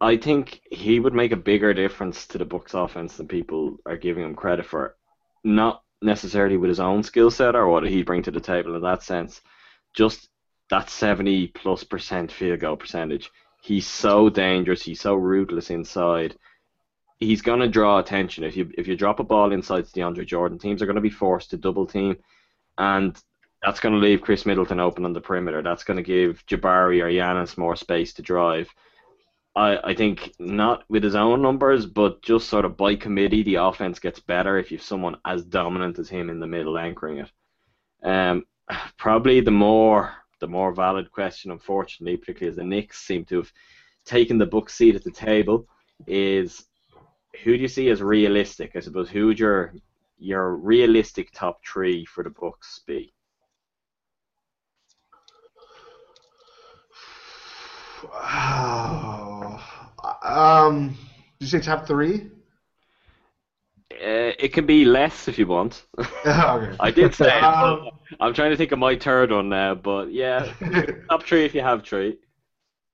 I 0.02 0.18
think 0.18 0.62
he 0.72 1.00
would 1.00 1.14
make 1.14 1.32
a 1.32 1.38
bigger 1.38 1.74
difference 1.74 2.26
to 2.28 2.38
the 2.38 2.46
Bucks 2.46 2.74
offense 2.74 3.18
than 3.18 3.28
people 3.28 3.78
are 3.86 3.98
giving 3.98 4.24
him 4.24 4.36
credit 4.36 4.66
for. 4.66 4.96
Not 5.44 5.84
necessarily 6.02 6.58
with 6.58 6.70
his 6.70 6.80
own 6.80 7.04
skill 7.04 7.30
set 7.30 7.56
or 7.56 7.68
what 7.68 7.84
he'd 7.84 8.06
bring 8.06 8.24
to 8.24 8.32
the 8.32 8.40
table 8.40 8.76
in 8.76 8.82
that 8.82 9.04
sense. 9.04 9.42
Just 9.94 10.30
that 10.70 10.90
70 10.90 11.48
plus 11.48 11.84
percent 11.84 12.32
field 12.32 12.60
goal 12.62 12.78
percentage. 12.78 13.30
He's 13.62 13.86
so 13.86 14.30
dangerous. 14.30 14.82
He's 14.82 15.02
so 15.02 15.16
ruthless 15.16 15.70
inside. 15.70 16.38
He's 17.20 17.42
gonna 17.42 17.68
draw 17.68 18.00
attention 18.00 18.44
if 18.44 18.56
you 18.56 18.72
if 18.78 18.88
you 18.88 18.96
drop 18.96 19.20
a 19.20 19.24
ball 19.24 19.52
inside 19.52 19.86
to 19.86 19.92
DeAndre 19.92 20.26
Jordan. 20.26 20.58
Teams 20.58 20.82
are 20.82 20.86
gonna 20.86 21.02
be 21.02 21.10
forced 21.10 21.50
to 21.52 21.58
double 21.58 21.86
team. 21.86 22.18
and 22.78 23.22
that's 23.64 23.80
going 23.80 23.94
to 23.94 24.00
leave 24.00 24.22
Khris 24.22 24.46
Middleton 24.46 24.80
open 24.80 25.06
on 25.06 25.14
the 25.14 25.22
perimeter. 25.22 25.62
That's 25.62 25.84
going 25.84 25.98
to 25.98 26.04
give 26.04 26.46
Jabari 26.46 27.02
or 27.02 27.10
Giannis 27.10 27.58
more 27.58 27.76
space 27.76 28.14
to 28.14 28.22
drive. 28.22 28.70
I, 29.56 29.78
I 29.84 29.94
think 29.94 30.34
not 30.40 30.84
with 30.90 31.04
his 31.04 31.16
own 31.16 31.42
numbers, 31.42 31.86
but 31.86 32.22
just 32.22 32.48
sort 32.48 32.66
of 32.66 32.78
by 32.78 32.96
committee, 32.96 33.44
the 33.44 33.56
offense 33.56 34.00
gets 34.00 34.20
better 34.20 34.58
if 34.58 34.72
you've 34.72 34.82
someone 34.82 35.18
as 35.26 35.44
dominant 35.44 36.00
as 36.00 36.08
him 36.08 36.30
in 36.30 36.40
the 36.40 36.48
middle 36.48 36.78
anchoring 36.78 37.20
it. 37.20 37.32
Um, 38.04 38.46
probably 38.98 39.42
the 39.42 39.52
more 39.52 40.14
the 40.40 40.48
more 40.48 40.72
valid 40.72 41.12
question, 41.12 41.52
unfortunately, 41.52 42.16
particularly 42.16 42.50
as 42.52 42.56
the 42.56 42.64
Knicks 42.64 43.02
seem 43.02 43.26
to 43.26 43.36
have 43.38 43.52
taken 44.06 44.38
the 44.38 44.46
book 44.46 44.70
seat 44.70 44.96
at 44.96 45.04
the 45.04 45.12
table, 45.12 45.68
is 46.08 46.64
who 47.44 47.56
do 47.56 47.62
you 47.62 47.68
see 47.68 47.90
as 47.90 48.02
realistic? 48.02 48.72
I 48.76 48.80
suppose 48.80 49.10
who 49.10 49.28
would 49.28 49.40
your 49.40 49.74
your 50.18 50.56
realistic 50.56 51.32
top 51.32 51.62
three 51.66 52.06
for 52.06 52.24
the 52.24 52.30
Bucks 52.30 52.82
be? 52.86 53.14
Oh, 58.04 59.64
um, 60.24 60.90
did 61.40 61.46
you 61.46 61.48
say 61.48 61.60
top 61.60 61.88
three? 61.88 62.30
Uh, 63.92 64.32
it 64.40 64.54
can 64.54 64.66
be 64.66 64.86
less 64.86 65.28
if 65.28 65.38
you 65.40 65.48
want. 65.48 65.84
okay. 66.00 66.76
I 66.80 66.92
did 66.92 67.14
say. 67.14 67.30
Um, 67.30 67.90
I'm 68.20 68.34
trying 68.34 68.52
to 68.52 68.58
think 68.58 68.72
of 68.72 68.80
my 68.80 68.96
third 68.96 69.32
one 69.32 69.50
now, 69.50 69.76
but 69.76 70.12
yeah, 70.12 70.54
top 71.10 71.24
three 71.24 71.44
if 71.46 71.56
you 71.56 71.62
have 71.62 71.84
three. 71.84 72.18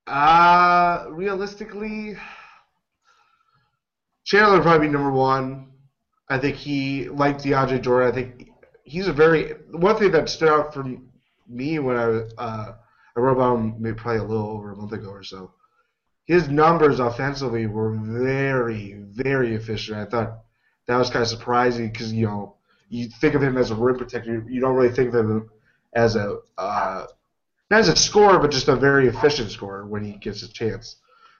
Uh, 0.06 1.06
realistically, 1.10 2.16
Chandler 4.26 4.60
probably 4.60 4.88
be 4.88 4.92
number 4.92 5.12
one. 5.12 5.68
I 6.28 6.38
think 6.38 6.56
he, 6.56 7.08
like 7.08 7.38
DeAndre 7.38 7.80
Jordan, 7.80 8.10
I 8.10 8.14
think 8.14 8.50
he's 8.82 9.06
a 9.06 9.12
very 9.12 9.52
one 9.70 9.96
thing 9.96 10.10
that 10.10 10.28
stood 10.28 10.48
out 10.48 10.74
for 10.74 10.84
me 11.48 11.78
when 11.78 11.96
I 11.96 12.22
uh, 12.36 12.74
I 13.16 13.20
wrote 13.20 13.36
about 13.36 13.56
him 13.56 13.74
maybe 13.78 13.96
probably 13.96 14.20
a 14.20 14.24
little 14.24 14.50
over 14.50 14.72
a 14.72 14.76
month 14.76 14.92
ago 14.92 15.10
or 15.10 15.22
so. 15.22 15.52
His 16.24 16.48
numbers 16.48 16.98
offensively 16.98 17.66
were 17.66 17.96
very, 17.96 18.94
very 18.94 19.54
efficient. 19.54 19.96
I 19.98 20.04
thought 20.06 20.40
that 20.88 20.96
was 20.96 21.08
kind 21.08 21.22
of 21.22 21.28
surprising 21.28 21.88
because 21.88 22.12
you 22.12 22.26
know 22.26 22.56
you 22.88 23.08
think 23.20 23.34
of 23.34 23.42
him 23.42 23.56
as 23.56 23.70
a 23.70 23.76
rim 23.76 23.96
protector, 23.96 24.44
you 24.48 24.60
don't 24.60 24.74
really 24.74 24.92
think 24.92 25.14
of 25.14 25.30
him 25.30 25.50
as 25.94 26.16
a 26.16 26.38
uh, 26.58 27.06
not 27.70 27.80
as 27.80 27.88
a 27.88 27.94
scorer, 27.94 28.40
but 28.40 28.50
just 28.50 28.66
a 28.66 28.74
very 28.74 29.06
efficient 29.06 29.52
scorer 29.52 29.86
when 29.86 30.02
he 30.02 30.12
gets 30.18 30.42
a 30.42 30.52
chance. 30.52 30.96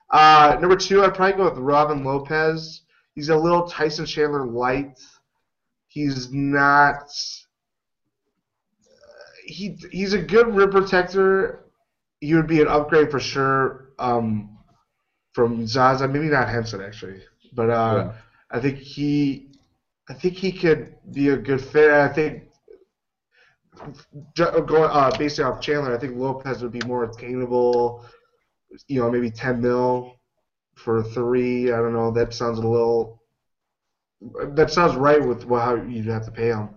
Uh, 0.09 0.57
number 0.61 0.75
two, 0.75 1.03
I'd 1.03 1.13
probably 1.13 1.37
go 1.37 1.49
with 1.49 1.59
Robin 1.59 2.03
Lopez. 2.03 2.81
He's 3.13 3.29
a 3.29 3.35
little 3.35 3.67
Tyson 3.67 4.05
Chandler 4.05 4.45
light. 4.45 4.99
He's 5.87 6.31
not. 6.31 7.09
He 9.45 9.77
he's 9.91 10.13
a 10.13 10.21
good 10.21 10.53
rim 10.53 10.71
protector. 10.71 11.65
He 12.19 12.35
would 12.35 12.47
be 12.47 12.61
an 12.61 12.67
upgrade 12.67 13.11
for 13.11 13.19
sure 13.19 13.89
um, 13.99 14.57
from 15.33 15.65
Zaza. 15.65 16.07
Maybe 16.07 16.27
not 16.27 16.49
Henson 16.49 16.81
actually, 16.81 17.21
but 17.53 17.69
uh, 17.69 17.95
Yeah. 17.95 18.11
I 18.51 18.59
think 18.59 18.77
he 18.77 19.51
I 20.09 20.13
think 20.13 20.35
he 20.35 20.51
could 20.51 20.95
be 21.11 21.29
a 21.29 21.37
good 21.37 21.61
fit. 21.61 21.91
I 21.91 22.07
think 22.07 22.43
going 24.35 24.89
uh, 24.91 25.11
based 25.17 25.39
off 25.39 25.61
Chandler, 25.61 25.95
I 25.95 25.99
think 25.99 26.15
Lopez 26.15 26.61
would 26.61 26.71
be 26.71 26.81
more 26.85 27.05
attainable. 27.05 28.05
You 28.87 29.01
know, 29.01 29.11
maybe 29.11 29.31
ten 29.31 29.61
mil 29.61 30.15
for 30.75 31.03
three. 31.03 31.71
I 31.71 31.77
don't 31.77 31.93
know. 31.93 32.11
That 32.11 32.33
sounds 32.33 32.59
a 32.59 32.67
little. 32.67 33.23
That 34.55 34.71
sounds 34.71 34.95
right 34.95 35.25
with 35.25 35.47
how 35.47 35.75
you'd 35.75 36.07
have 36.07 36.25
to 36.25 36.31
pay 36.31 36.47
him. 36.47 36.69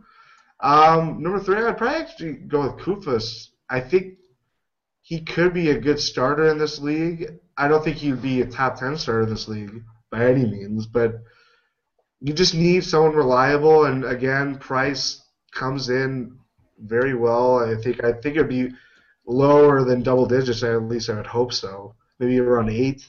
Um, 0.60 1.22
number 1.22 1.40
three, 1.40 1.56
I'd 1.56 1.78
probably 1.78 2.00
actually 2.00 2.32
go 2.34 2.62
with 2.62 2.84
Koufos. 2.84 3.48
I 3.70 3.80
think 3.80 4.18
he 5.02 5.20
could 5.20 5.54
be 5.54 5.70
a 5.70 5.80
good 5.80 5.98
starter 5.98 6.48
in 6.48 6.58
this 6.58 6.78
league. 6.78 7.38
I 7.56 7.68
don't 7.68 7.82
think 7.82 7.96
he 7.96 8.10
would 8.10 8.22
be 8.22 8.42
a 8.42 8.46
top 8.46 8.78
ten 8.78 8.96
starter 8.96 9.22
in 9.22 9.30
this 9.30 9.48
league 9.48 9.82
by 10.10 10.26
any 10.26 10.44
means, 10.44 10.86
but 10.86 11.22
you 12.20 12.34
just 12.34 12.54
need 12.54 12.84
someone 12.84 13.14
reliable. 13.14 13.86
And 13.86 14.04
again, 14.04 14.58
Price 14.58 15.22
comes 15.52 15.88
in 15.88 16.38
very 16.78 17.14
well. 17.14 17.58
I 17.58 17.74
think 17.80 18.04
I 18.04 18.12
think 18.12 18.36
it'd 18.36 18.48
be 18.48 18.70
lower 19.26 19.84
than 19.84 20.02
double 20.02 20.26
digits. 20.26 20.62
At 20.62 20.82
least 20.82 21.10
I 21.10 21.14
would 21.14 21.26
hope 21.26 21.52
so. 21.52 21.94
Maybe 22.18 22.38
around 22.38 22.70
eight. 22.70 23.06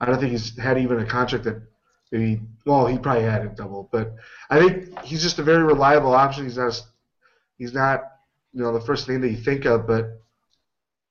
I 0.00 0.06
don't 0.06 0.18
think 0.18 0.32
he's 0.32 0.58
had 0.58 0.78
even 0.78 1.00
a 1.00 1.06
contract 1.06 1.44
that 1.44 1.62
maybe. 2.12 2.42
Well, 2.66 2.86
he 2.86 2.98
probably 2.98 3.24
had 3.24 3.44
it 3.44 3.56
double, 3.56 3.88
but 3.90 4.14
I 4.48 4.58
think 4.58 4.98
he's 5.02 5.22
just 5.22 5.38
a 5.38 5.42
very 5.42 5.62
reliable 5.62 6.14
option. 6.14 6.44
He's 6.44 6.56
not. 6.56 6.80
He's 7.58 7.74
not. 7.74 8.02
You 8.52 8.62
know, 8.62 8.72
the 8.72 8.84
first 8.84 9.08
name 9.08 9.20
that 9.20 9.30
you 9.30 9.36
think 9.36 9.64
of, 9.64 9.86
but 9.86 10.20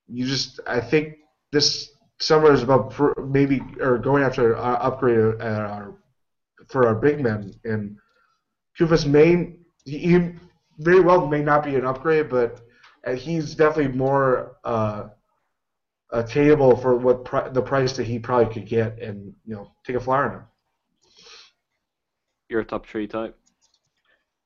you 0.08 0.26
just. 0.26 0.60
I 0.68 0.82
think 0.82 1.18
this 1.52 1.92
summer 2.20 2.52
is 2.52 2.64
about 2.64 2.94
maybe 3.30 3.62
or 3.80 3.98
going 3.98 4.24
after 4.24 4.58
uh, 4.58 4.76
upgrade 4.76 5.42
at 5.42 5.62
our 5.62 5.96
for 6.68 6.86
our 6.88 6.96
big 6.96 7.20
men 7.20 7.54
and 7.64 7.98
Koufos 8.78 9.06
may 9.06 9.56
he, 9.86 9.98
he 9.98 10.32
very 10.78 11.02
well 11.02 11.28
may 11.28 11.42
not 11.42 11.64
be 11.64 11.76
an 11.76 11.86
upgrade, 11.86 12.30
but 12.30 12.62
he's 13.16 13.56
definitely 13.56 13.98
more 13.98 14.58
uh, 14.64 15.10
attainable 16.12 16.76
for 16.76 16.96
what 16.96 17.26
pri- 17.26 17.50
the 17.50 17.62
price 17.62 17.96
that 17.98 18.06
he 18.06 18.20
probably 18.20 18.54
could 18.54 18.68
get, 18.68 19.00
and 19.00 19.34
you 19.46 19.56
know 19.56 19.72
take 19.86 19.96
a 19.96 20.00
flyer 20.00 20.26
on 20.26 20.32
him. 20.32 20.44
You're 22.50 22.62
a 22.62 22.66
top 22.66 22.86
three 22.86 23.08
type. 23.08 23.38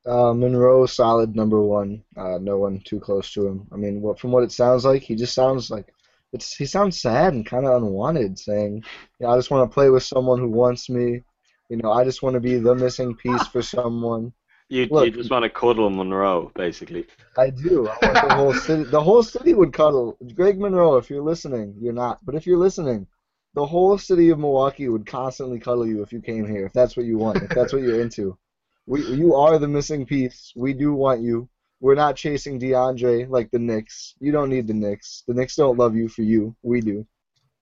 Uh, 0.06 0.34
Monroe, 0.34 0.86
solid 0.86 1.36
number 1.36 1.62
one. 1.62 2.04
Uh, 2.18 2.38
no 2.38 2.58
one 2.58 2.82
too 2.82 3.00
close 3.00 3.32
to 3.34 3.48
him. 3.48 3.68
I 3.72 3.78
mean, 3.78 4.02
what 4.02 4.20
from 4.20 4.32
what 4.32 4.44
it 4.44 4.52
sounds 4.52 4.84
like, 4.84 5.02
he 5.02 5.16
just 5.16 5.34
sounds 5.34 5.72
like 5.72 5.94
it's. 6.34 6.56
He 6.56 6.66
sounds 6.66 7.00
sad 7.00 7.34
and 7.34 7.46
kind 7.46 7.66
of 7.66 7.82
unwanted, 7.82 8.38
saying, 8.38 8.84
"Yeah, 9.20 9.30
I 9.30 9.38
just 9.38 9.50
want 9.50 9.70
to 9.70 9.74
play 9.74 9.90
with 9.90 10.04
someone 10.04 10.40
who 10.40 10.50
wants 10.50 10.90
me. 10.90 11.24
You 11.70 11.78
know, 11.78 11.92
I 11.92 12.04
just 12.04 12.22
want 12.22 12.34
to 12.34 12.42
be 12.42 12.58
the 12.58 12.76
missing 12.76 13.16
piece 13.16 13.48
for 13.48 13.62
someone." 13.62 14.34
You, 14.74 14.88
Look- 14.90 15.06
you 15.06 15.12
just 15.12 15.30
want 15.30 15.44
to 15.44 15.52
cuddle 15.52 15.92
Monroe, 15.92 16.52
basically. 16.56 17.06
I 17.38 17.52
do. 17.52 17.88
I 17.88 17.98
want 18.02 18.28
the 18.28 18.36
whole 18.36 18.54
city. 18.66 18.84
The 18.86 19.02
whole 19.02 19.22
city 19.22 19.54
would 19.54 19.72
cuddle. 19.72 20.18
Greg 20.34 20.60
Monroe, 20.60 20.98
if 20.98 21.12
you're 21.12 21.22
listening, 21.22 21.76
you're 21.80 21.94
not. 21.94 22.26
But 22.26 22.34
if 22.34 22.48
you're 22.48 22.58
listening, 22.58 23.06
the 23.54 23.68
whole 23.68 24.00
city 24.00 24.32
of 24.32 24.40
Milwaukee 24.40 24.90
would 24.90 25.06
constantly 25.06 25.60
cuddle 25.60 25.86
you 25.86 26.02
if 26.02 26.12
you 26.12 26.22
came 26.22 26.48
here. 26.48 26.66
If 26.66 26.74
that's 26.74 26.98
what 26.98 27.06
you 27.06 27.20
want. 27.20 27.44
If 27.44 27.50
that's 27.50 27.72
what 27.72 27.84
you're 27.84 28.02
into. 28.02 28.38
We, 28.86 29.02
you 29.02 29.34
are 29.36 29.58
the 29.60 29.68
missing 29.70 30.06
piece. 30.06 30.52
We 30.58 30.74
do 30.74 30.94
want 30.94 31.22
you. 31.22 31.48
We're 31.80 31.96
not 31.96 32.18
chasing 32.18 32.60
DeAndre 32.60 33.30
like 33.30 33.50
the 33.50 33.58
Knicks. 33.60 34.14
You 34.20 34.34
don't 34.34 34.50
need 34.50 34.68
the 34.68 34.74
Knicks. 34.74 35.24
The 35.26 35.34
Knicks 35.34 35.56
don't 35.56 35.78
love 35.78 35.96
you 35.96 36.10
for 36.10 36.22
you. 36.24 36.54
We 36.64 36.82
do. 36.82 37.08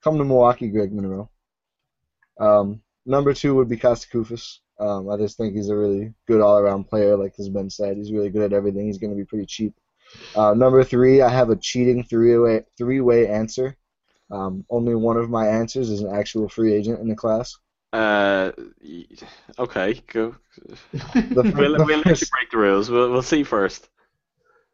Come 0.04 0.18
to 0.18 0.24
Milwaukee, 0.24 0.70
Greg 0.70 0.92
Monroe. 0.92 1.30
Um, 2.40 2.82
number 3.06 3.36
two 3.36 3.54
would 3.54 3.70
be 3.70 3.78
Costa 3.78 4.08
Koufos. 4.08 4.61
Um, 4.80 5.10
I 5.10 5.18
just 5.18 5.38
think 5.38 5.54
he's 5.54 5.70
a 5.70 5.76
really 5.76 6.14
good 6.28 6.42
all-around 6.42 6.86
player, 6.86 7.16
like 7.16 7.36
has 7.36 7.50
been 7.50 7.70
said. 7.70 7.98
He's 7.98 8.12
really 8.12 8.30
good 8.30 8.42
at 8.42 8.54
everything. 8.54 8.88
He's 8.88 8.98
going 8.98 9.12
to 9.12 9.18
be 9.18 9.26
pretty 9.26 9.46
cheap. 9.46 9.74
Uh, 10.36 10.54
number 10.54 10.84
three, 10.84 11.22
I 11.22 11.30
have 11.30 11.50
a 11.50 11.56
cheating 11.56 12.04
three-way 12.04 12.64
three-way 12.78 13.28
answer. 13.28 13.78
Um, 14.32 14.66
only 14.70 14.96
one 14.96 15.18
of 15.18 15.30
my 15.30 15.48
answers 15.48 15.90
is 15.90 16.02
an 16.02 16.16
actual 16.16 16.50
free 16.50 16.74
agent 16.74 17.00
in 17.00 17.08
the 17.10 17.16
class. 17.16 17.58
Uh, 17.94 18.52
okay, 19.60 20.02
go. 20.08 20.36
The, 20.94 21.54
We'll, 21.56 21.78
the 21.78 21.84
we'll 21.86 21.98
let 22.00 22.06
you 22.06 22.16
first- 22.16 22.32
break 22.32 22.50
the 22.52 22.58
rules. 22.58 22.90
We'll, 22.90 23.12
we'll 23.12 23.22
see 23.22 23.44
first. 23.44 23.90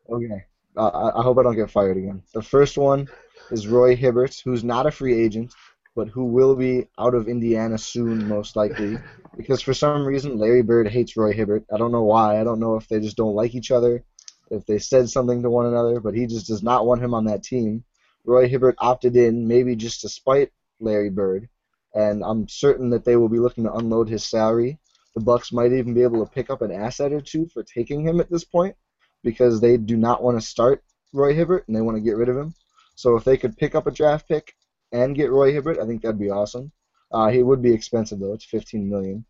Okay. 0.09 0.45
Uh, 0.75 0.87
I, 0.87 1.19
I 1.19 1.23
hope 1.23 1.37
I 1.39 1.43
don't 1.43 1.55
get 1.55 1.71
fired 1.71 1.97
again. 1.97 2.21
The 2.33 2.41
first 2.41 2.77
one 2.77 3.07
is 3.51 3.67
Roy 3.67 3.95
Hibbert, 3.95 4.39
who's 4.43 4.63
not 4.63 4.85
a 4.85 4.91
free 4.91 5.19
agent, 5.19 5.53
but 5.97 6.09
who 6.09 6.25
will 6.25 6.55
be 6.55 6.87
out 6.99 7.15
of 7.15 7.27
Indiana 7.27 7.75
soon, 7.75 8.27
most 8.27 8.55
likely, 8.55 8.99
because 9.35 9.63
for 9.63 9.73
some 9.73 10.05
reason 10.05 10.37
Larry 10.37 10.61
Bird 10.61 10.87
hates 10.87 11.17
Roy 11.17 11.33
Hibbert. 11.33 11.65
I 11.73 11.77
don't 11.77 11.91
know 11.91 12.03
why. 12.03 12.39
I 12.39 12.43
don't 12.43 12.59
know 12.59 12.75
if 12.75 12.87
they 12.87 12.99
just 12.99 13.17
don't 13.17 13.33
like 13.33 13.55
each 13.55 13.71
other, 13.71 14.03
if 14.51 14.63
they 14.67 14.77
said 14.77 15.09
something 15.09 15.41
to 15.41 15.49
one 15.49 15.65
another, 15.65 15.99
but 15.99 16.13
he 16.13 16.27
just 16.27 16.45
does 16.45 16.61
not 16.61 16.85
want 16.85 17.01
him 17.01 17.15
on 17.15 17.25
that 17.25 17.41
team. 17.41 17.83
Roy 18.25 18.47
Hibbert 18.47 18.75
opted 18.77 19.15
in, 19.15 19.47
maybe 19.47 19.75
just 19.75 20.01
to 20.01 20.09
spite 20.09 20.51
Larry 20.79 21.09
Bird, 21.09 21.49
and 21.95 22.23
I'm 22.23 22.47
certain 22.47 22.91
that 22.91 23.03
they 23.03 23.15
will 23.15 23.29
be 23.29 23.39
looking 23.39 23.63
to 23.63 23.73
unload 23.73 24.07
his 24.07 24.23
salary. 24.23 24.77
The 25.15 25.21
Bucks 25.21 25.51
might 25.51 25.73
even 25.73 25.95
be 25.95 26.03
able 26.03 26.23
to 26.23 26.31
pick 26.31 26.51
up 26.51 26.61
an 26.61 26.71
asset 26.71 27.11
or 27.11 27.21
two 27.21 27.47
for 27.47 27.63
taking 27.63 28.05
him 28.05 28.19
at 28.19 28.29
this 28.29 28.43
point 28.43 28.75
because 29.23 29.61
they 29.61 29.77
do 29.77 29.97
not 29.97 30.21
want 30.21 30.39
to 30.39 30.45
start 30.45 30.83
Roy 31.11 31.33
Hibbert 31.33 31.67
and 31.67 31.75
they 31.75 31.81
want 31.81 31.97
to 31.97 32.03
get 32.03 32.17
rid 32.17 32.29
of 32.29 32.37
him. 32.37 32.53
So 32.93 33.15
if 33.15 33.23
they 33.23 33.35
could 33.35 33.57
pick 33.57 33.73
up 33.73 33.87
a 33.87 33.91
draft 33.91 34.27
pick 34.27 34.53
and 34.91 35.15
get 35.15 35.31
Roy 35.31 35.51
Hibbert, 35.51 35.79
I 35.79 35.85
think 35.85 36.01
that'd 36.01 36.19
be 36.19 36.29
awesome. 36.29 36.71
Uh, 37.11 37.29
he 37.29 37.43
would 37.43 37.61
be 37.61 37.73
expensive 37.73 38.19
though; 38.19 38.33
it's 38.33 38.45
15 38.45 38.89
million. 38.89 39.25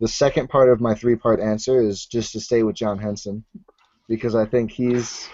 The 0.00 0.08
second 0.08 0.48
part 0.48 0.70
of 0.70 0.80
my 0.80 0.94
three-part 0.94 1.40
answer 1.40 1.80
is 1.80 2.06
just 2.06 2.32
to 2.32 2.40
stay 2.40 2.62
with 2.62 2.76
John 2.76 2.98
Henson 2.98 3.44
because 4.08 4.34
I 4.34 4.46
think 4.46 4.70
he's 4.70 5.28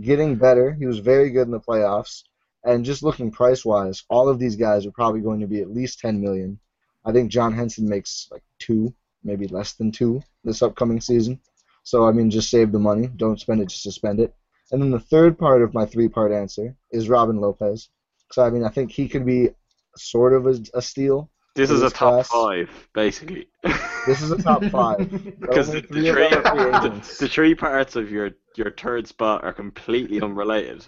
getting 0.00 0.36
better. 0.36 0.72
He 0.72 0.86
was 0.86 1.00
very 1.00 1.30
good 1.30 1.46
in 1.46 1.50
the 1.50 1.60
playoffs, 1.60 2.22
and 2.64 2.84
just 2.84 3.02
looking 3.02 3.30
price-wise, 3.30 4.04
all 4.08 4.28
of 4.28 4.38
these 4.38 4.56
guys 4.56 4.86
are 4.86 4.92
probably 4.92 5.20
going 5.20 5.40
to 5.40 5.48
be 5.48 5.60
at 5.60 5.70
least 5.70 5.98
10 5.98 6.20
million. 6.20 6.60
I 7.04 7.12
think 7.12 7.30
John 7.30 7.52
Henson 7.52 7.88
makes 7.88 8.28
like 8.30 8.42
two, 8.58 8.94
maybe 9.22 9.48
less 9.48 9.72
than 9.74 9.90
two 9.90 10.22
this 10.44 10.62
upcoming 10.62 11.00
season. 11.00 11.40
So 11.82 12.06
I 12.06 12.12
mean, 12.12 12.30
just 12.30 12.50
save 12.50 12.72
the 12.72 12.78
money. 12.78 13.08
Don't 13.08 13.40
spend 13.40 13.60
it 13.60 13.68
just 13.68 13.82
to 13.82 13.92
spend 13.92 14.20
it. 14.20 14.34
And 14.70 14.80
then 14.80 14.90
the 14.90 15.00
third 15.00 15.38
part 15.38 15.62
of 15.62 15.74
my 15.74 15.84
three-part 15.84 16.32
answer 16.32 16.74
is 16.90 17.08
Robin 17.08 17.38
Lopez. 17.38 17.90
So 18.34 18.42
I 18.42 18.50
mean, 18.50 18.64
I 18.64 18.68
think 18.68 18.90
he 18.90 19.08
could 19.08 19.24
be 19.24 19.50
sort 19.96 20.32
of 20.32 20.46
a, 20.48 20.58
a 20.74 20.82
steal. 20.82 21.30
This 21.54 21.70
is 21.70 21.82
a 21.82 21.88
top 21.90 22.26
class. 22.26 22.28
five, 22.28 22.88
basically. 22.94 23.46
This 24.06 24.20
is 24.20 24.32
a 24.32 24.36
top 24.42 24.62
five. 24.64 24.98
Because 25.40 25.70
the, 25.70 25.80
three 25.80 26.02
the, 26.02 26.12
three, 26.12 26.28
them 26.28 26.44
are 26.44 26.80
free 26.80 26.88
the, 26.90 27.16
the 27.20 27.28
three 27.28 27.54
parts 27.54 27.96
of 27.96 28.10
your, 28.10 28.32
your 28.56 28.70
third 28.72 29.06
spot 29.06 29.44
are 29.44 29.52
completely 29.52 30.20
unrelated. 30.20 30.84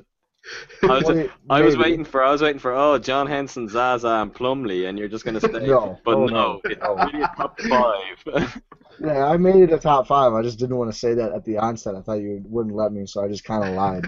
I 0.83 0.87
was, 0.99 1.05
Wait, 1.07 1.31
I 1.49 1.63
was 1.63 1.77
waiting 1.79 2.05
for 2.05 2.23
I 2.23 2.31
was 2.33 2.43
waiting 2.43 2.59
for 2.59 2.73
oh 2.75 2.99
John 2.99 3.27
Henson, 3.29 3.69
Zaza, 3.69 4.09
and 4.09 4.35
Plumlee, 4.35 4.89
and 4.89 4.99
you're 4.99 5.09
just 5.09 5.25
gonna 5.25 5.41
stay. 5.41 5.67
No. 5.67 5.99
but 6.05 6.15
Oh, 6.17 6.27
no, 6.27 6.35
no. 6.35 6.61
it's 6.65 6.81
Oh. 6.83 6.97
really 6.97 7.23
a 7.23 7.33
top 7.37 7.61
five. 7.61 8.61
Yeah, 9.01 9.27
I 9.27 9.37
made 9.37 9.63
it 9.63 9.73
a 9.73 9.79
top 9.79 10.07
five. 10.09 10.33
I 10.35 10.43
just 10.43 10.59
didn't 10.59 10.77
want 10.77 10.93
to 10.93 10.99
say 10.99 11.15
that 11.15 11.33
at 11.33 11.45
the 11.45 11.59
onset. 11.59 11.95
I 11.95 12.03
thought 12.03 12.15
you 12.21 12.43
wouldn't 12.45 12.75
let 12.75 12.93
me, 12.93 13.07
so 13.07 13.23
I 13.25 13.29
just 13.29 13.45
kind 13.45 13.65
of 13.65 13.75
lied. 13.75 14.05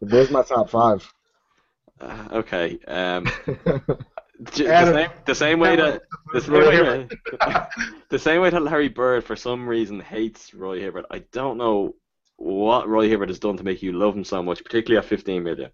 But 0.00 0.10
there's 0.10 0.30
my 0.30 0.42
top 0.42 0.68
five. 0.70 1.10
Uh, 2.00 2.28
okay. 2.32 2.78
Um, 2.86 3.24
the 4.40 4.52
same, 4.52 5.10
the 5.26 5.34
same 5.34 5.60
way 5.60 5.76
that 5.76 6.02
the 6.32 6.40
same 6.40 6.52
way 6.54 7.08
that, 7.40 7.70
the 8.08 8.18
same 8.18 8.40
way 8.40 8.50
that 8.50 8.62
Larry 8.62 8.88
Bird 8.88 9.24
for 9.24 9.36
some 9.36 9.68
reason 9.68 10.00
hates 10.00 10.54
Roy 10.54 10.80
Hibbert. 10.80 11.06
I 11.10 11.20
don't 11.32 11.58
know 11.58 11.94
what 12.36 12.88
Roy 12.88 13.08
Hibbert 13.08 13.28
has 13.28 13.40
done 13.40 13.56
to 13.56 13.64
make 13.64 13.82
you 13.82 13.92
love 13.92 14.16
him 14.16 14.24
so 14.24 14.42
much, 14.42 14.62
particularly 14.62 14.98
at 15.04 15.08
15 15.08 15.42
million. 15.42 15.70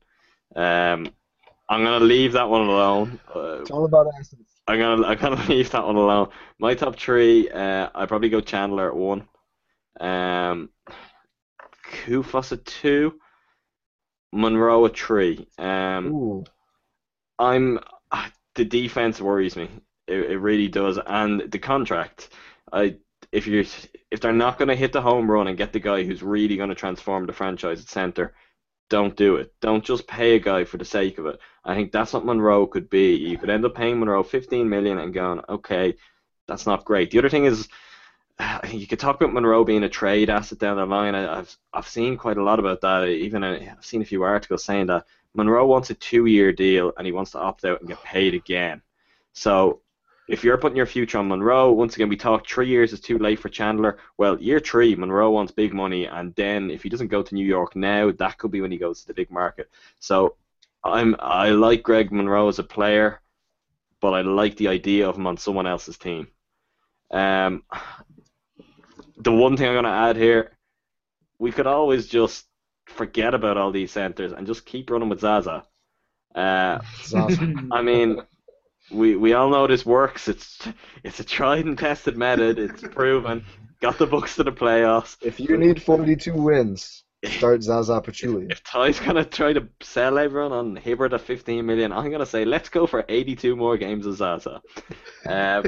Um, 0.56 1.08
I'm 1.68 1.82
gonna 1.84 2.04
leave 2.04 2.32
that 2.32 2.48
one 2.48 2.62
alone. 2.62 3.20
Uh, 3.34 3.60
It's 3.60 3.70
all 3.70 3.84
about 3.84 4.06
assets. 4.18 4.40
I'm 4.66 4.78
gonna 4.78 5.06
I'm 5.06 5.18
gonna 5.18 5.44
leave 5.48 5.70
that 5.70 5.84
one 5.86 5.96
alone. 5.96 6.28
My 6.58 6.74
top 6.74 6.96
three, 6.98 7.50
uh, 7.50 7.90
I'd 7.94 8.08
probably 8.08 8.30
go 8.30 8.40
Chandler 8.40 8.88
at 8.88 8.96
one, 8.96 9.28
um, 10.00 10.70
Koufos 12.06 12.52
at 12.52 12.64
two, 12.64 13.18
Monroe 14.34 14.84
a 14.84 14.88
three. 14.88 15.48
Um. 15.58 16.44
I'm 17.38 17.80
the 18.54 18.64
defense 18.64 19.20
worries 19.20 19.56
me. 19.56 19.68
It, 20.06 20.32
it 20.32 20.38
really 20.38 20.68
does, 20.68 20.98
and 21.04 21.50
the 21.50 21.58
contract. 21.58 22.30
I 22.72 22.96
if 23.32 23.46
you 23.46 23.64
if 24.10 24.20
they're 24.20 24.32
not 24.32 24.58
going 24.58 24.68
to 24.68 24.76
hit 24.76 24.92
the 24.92 25.02
home 25.02 25.30
run 25.30 25.48
and 25.48 25.58
get 25.58 25.72
the 25.72 25.80
guy 25.80 26.04
who's 26.04 26.22
really 26.22 26.56
going 26.56 26.68
to 26.68 26.74
transform 26.74 27.26
the 27.26 27.32
franchise 27.32 27.80
at 27.80 27.88
center, 27.88 28.34
don't 28.90 29.16
do 29.16 29.36
it. 29.36 29.52
Don't 29.60 29.84
just 29.84 30.06
pay 30.06 30.36
a 30.36 30.38
guy 30.40 30.64
for 30.64 30.76
the 30.76 30.84
sake 30.84 31.18
of 31.18 31.26
it. 31.26 31.40
I 31.64 31.74
think 31.74 31.90
that's 31.90 32.12
what 32.12 32.24
Monroe 32.24 32.66
could 32.66 32.88
be. 32.90 33.14
You 33.16 33.38
could 33.38 33.50
end 33.50 33.64
up 33.64 33.74
paying 33.74 33.98
Monroe 33.98 34.22
15 34.22 34.68
million 34.68 34.98
and 34.98 35.12
going, 35.12 35.40
okay, 35.48 35.94
that's 36.46 36.66
not 36.66 36.84
great. 36.84 37.10
The 37.10 37.18
other 37.18 37.30
thing 37.30 37.46
is. 37.46 37.68
You 38.72 38.86
could 38.86 38.98
talk 38.98 39.16
about 39.16 39.32
Monroe 39.32 39.64
being 39.64 39.84
a 39.84 39.88
trade 39.88 40.30
asset 40.30 40.58
down 40.58 40.76
the 40.76 40.86
line. 40.86 41.14
I, 41.14 41.38
I've 41.38 41.56
I've 41.72 41.88
seen 41.88 42.16
quite 42.16 42.38
a 42.38 42.42
lot 42.42 42.58
about 42.58 42.80
that. 42.80 43.08
Even 43.08 43.44
uh, 43.44 43.58
I've 43.76 43.84
seen 43.84 44.02
a 44.02 44.06
few 44.06 44.22
articles 44.22 44.64
saying 44.64 44.86
that 44.86 45.06
Monroe 45.34 45.66
wants 45.66 45.90
a 45.90 45.94
two-year 45.94 46.52
deal 46.52 46.92
and 46.96 47.06
he 47.06 47.12
wants 47.12 47.32
to 47.32 47.38
opt 47.38 47.64
out 47.64 47.80
and 47.80 47.88
get 47.88 48.02
paid 48.02 48.34
again. 48.34 48.82
So 49.32 49.80
if 50.28 50.42
you're 50.42 50.56
putting 50.56 50.76
your 50.76 50.86
future 50.86 51.18
on 51.18 51.28
Monroe, 51.28 51.72
once 51.72 51.94
again 51.94 52.08
we 52.08 52.16
talk 52.16 52.46
three 52.46 52.68
years 52.68 52.92
is 52.92 53.00
too 53.00 53.18
late 53.18 53.38
for 53.38 53.48
Chandler. 53.48 53.98
Well, 54.16 54.40
year 54.40 54.58
three, 54.58 54.94
Monroe 54.94 55.30
wants 55.30 55.52
big 55.52 55.74
money, 55.74 56.06
and 56.06 56.34
then 56.34 56.70
if 56.70 56.82
he 56.82 56.88
doesn't 56.88 57.08
go 57.08 57.22
to 57.22 57.34
New 57.34 57.46
York 57.46 57.76
now, 57.76 58.10
that 58.12 58.38
could 58.38 58.50
be 58.50 58.60
when 58.60 58.72
he 58.72 58.78
goes 58.78 59.02
to 59.02 59.06
the 59.06 59.14
big 59.14 59.30
market. 59.30 59.70
So 59.98 60.36
I'm 60.82 61.16
I 61.18 61.50
like 61.50 61.82
Greg 61.82 62.10
Monroe 62.12 62.48
as 62.48 62.58
a 62.58 62.64
player, 62.64 63.20
but 64.00 64.12
I 64.12 64.22
like 64.22 64.56
the 64.56 64.68
idea 64.68 65.08
of 65.08 65.16
him 65.16 65.26
on 65.26 65.36
someone 65.36 65.66
else's 65.66 65.98
team. 65.98 66.28
Um, 67.10 67.62
the 69.16 69.32
one 69.32 69.56
thing 69.56 69.66
I'm 69.68 69.74
going 69.74 69.84
to 69.84 69.90
add 69.90 70.16
here, 70.16 70.52
we 71.38 71.52
could 71.52 71.66
always 71.66 72.06
just 72.06 72.46
forget 72.86 73.34
about 73.34 73.56
all 73.56 73.72
these 73.72 73.90
centers 73.92 74.32
and 74.32 74.46
just 74.46 74.66
keep 74.66 74.90
running 74.90 75.08
with 75.08 75.20
Zaza. 75.20 75.64
Uh, 76.34 76.78
It's 77.00 77.14
awesome. 77.14 77.72
I 77.72 77.82
mean, 77.82 78.20
we 78.90 79.16
we 79.16 79.32
all 79.32 79.48
know 79.50 79.66
this 79.66 79.86
works. 79.86 80.28
It's 80.28 80.66
it's 81.02 81.20
a 81.20 81.24
tried 81.24 81.64
and 81.64 81.78
tested 81.78 82.16
method. 82.16 82.58
It's 82.58 82.82
proven. 82.82 83.44
Got 83.80 83.98
the 83.98 84.06
Bucks 84.06 84.36
to 84.36 84.44
the 84.44 84.52
playoffs. 84.52 85.16
if 85.22 85.38
you 85.40 85.56
need 85.56 85.82
42 85.82 86.34
wins, 86.34 87.04
start 87.30 87.62
Zaza 87.62 88.00
Pachulia. 88.00 88.50
If 88.50 88.62
Ti's 88.64 89.00
gonna 89.00 89.24
try 89.24 89.52
to 89.52 89.68
sell 89.80 90.18
everyone 90.18 90.52
on 90.52 90.76
Hibbert 90.76 91.12
at 91.12 91.20
15 91.20 91.64
million, 91.64 91.92
I'm 91.92 92.10
gonna 92.10 92.26
say 92.26 92.44
let's 92.44 92.68
go 92.68 92.86
for 92.86 93.04
82 93.08 93.56
more 93.56 93.76
games 93.76 94.06
of 94.06 94.16
Zaza. 94.16 94.60
Um, 95.26 95.64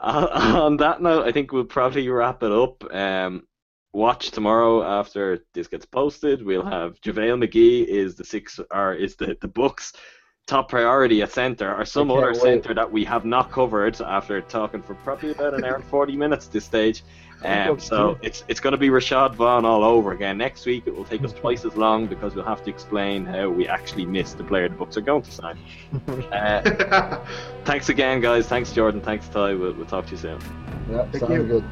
on 0.00 0.76
that 0.78 1.00
note, 1.00 1.26
I 1.26 1.32
think 1.32 1.52
we'll 1.52 1.64
probably 1.64 2.08
wrap 2.08 2.42
it 2.42 2.52
up. 2.52 2.84
Um, 2.92 3.46
watch 3.92 4.30
tomorrow 4.30 4.82
after 4.82 5.44
this 5.54 5.68
gets 5.68 5.86
posted. 5.86 6.44
We'll 6.44 6.64
have 6.64 7.00
JaVale 7.00 7.44
McGee 7.44 7.86
is 7.86 8.16
the 8.16 8.24
six 8.24 8.60
or 8.70 8.94
is 8.94 9.16
the 9.16 9.36
the 9.40 9.48
Bucks 9.48 9.92
top 10.46 10.68
priority 10.68 11.22
at 11.22 11.32
center 11.32 11.74
or 11.74 11.84
some 11.84 12.10
other 12.10 12.32
wait. 12.32 12.36
center 12.36 12.74
that 12.74 12.90
we 12.90 13.04
have 13.04 13.24
not 13.24 13.50
covered 13.50 13.98
after 14.02 14.42
talking 14.42 14.82
for 14.82 14.94
probably 14.96 15.30
about 15.30 15.54
an 15.54 15.64
hour 15.64 15.76
and 15.76 15.84
40 15.84 16.16
minutes 16.16 16.46
at 16.46 16.52
this 16.52 16.64
stage. 16.64 17.02
Um, 17.44 17.78
so 17.78 18.18
it's 18.22 18.42
it's 18.48 18.58
going 18.58 18.72
to 18.72 18.78
be 18.78 18.88
Rashad 18.88 19.34
Vaughn 19.34 19.66
all 19.66 19.84
over 19.84 20.12
again. 20.12 20.38
Next 20.38 20.64
week 20.64 20.84
it 20.86 20.94
will 20.94 21.04
take 21.04 21.22
us 21.24 21.32
twice 21.40 21.66
as 21.66 21.76
long 21.76 22.06
because 22.06 22.34
we'll 22.34 22.44
have 22.44 22.64
to 22.64 22.70
explain 22.70 23.26
how 23.26 23.50
we 23.50 23.68
actually 23.68 24.06
missed 24.06 24.38
the 24.38 24.44
player 24.44 24.68
the 24.68 24.74
Bucks 24.76 24.96
are 24.96 25.02
going 25.02 25.22
to 25.22 25.30
sign. 25.30 25.58
Uh, 26.32 27.24
thanks 27.64 27.88
again, 27.88 28.20
guys. 28.20 28.46
Thanks, 28.46 28.72
Jordan. 28.72 29.00
Thanks, 29.00 29.28
Ti. 29.28 29.54
We'll, 29.54 29.72
we'll 29.74 29.86
talk 29.86 30.06
to 30.06 30.12
you 30.12 30.16
soon. 30.16 30.38
Yeah, 30.90 31.04
Thank 31.10 31.18
sounds 31.18 31.32
you. 31.32 31.42
good. 31.44 31.64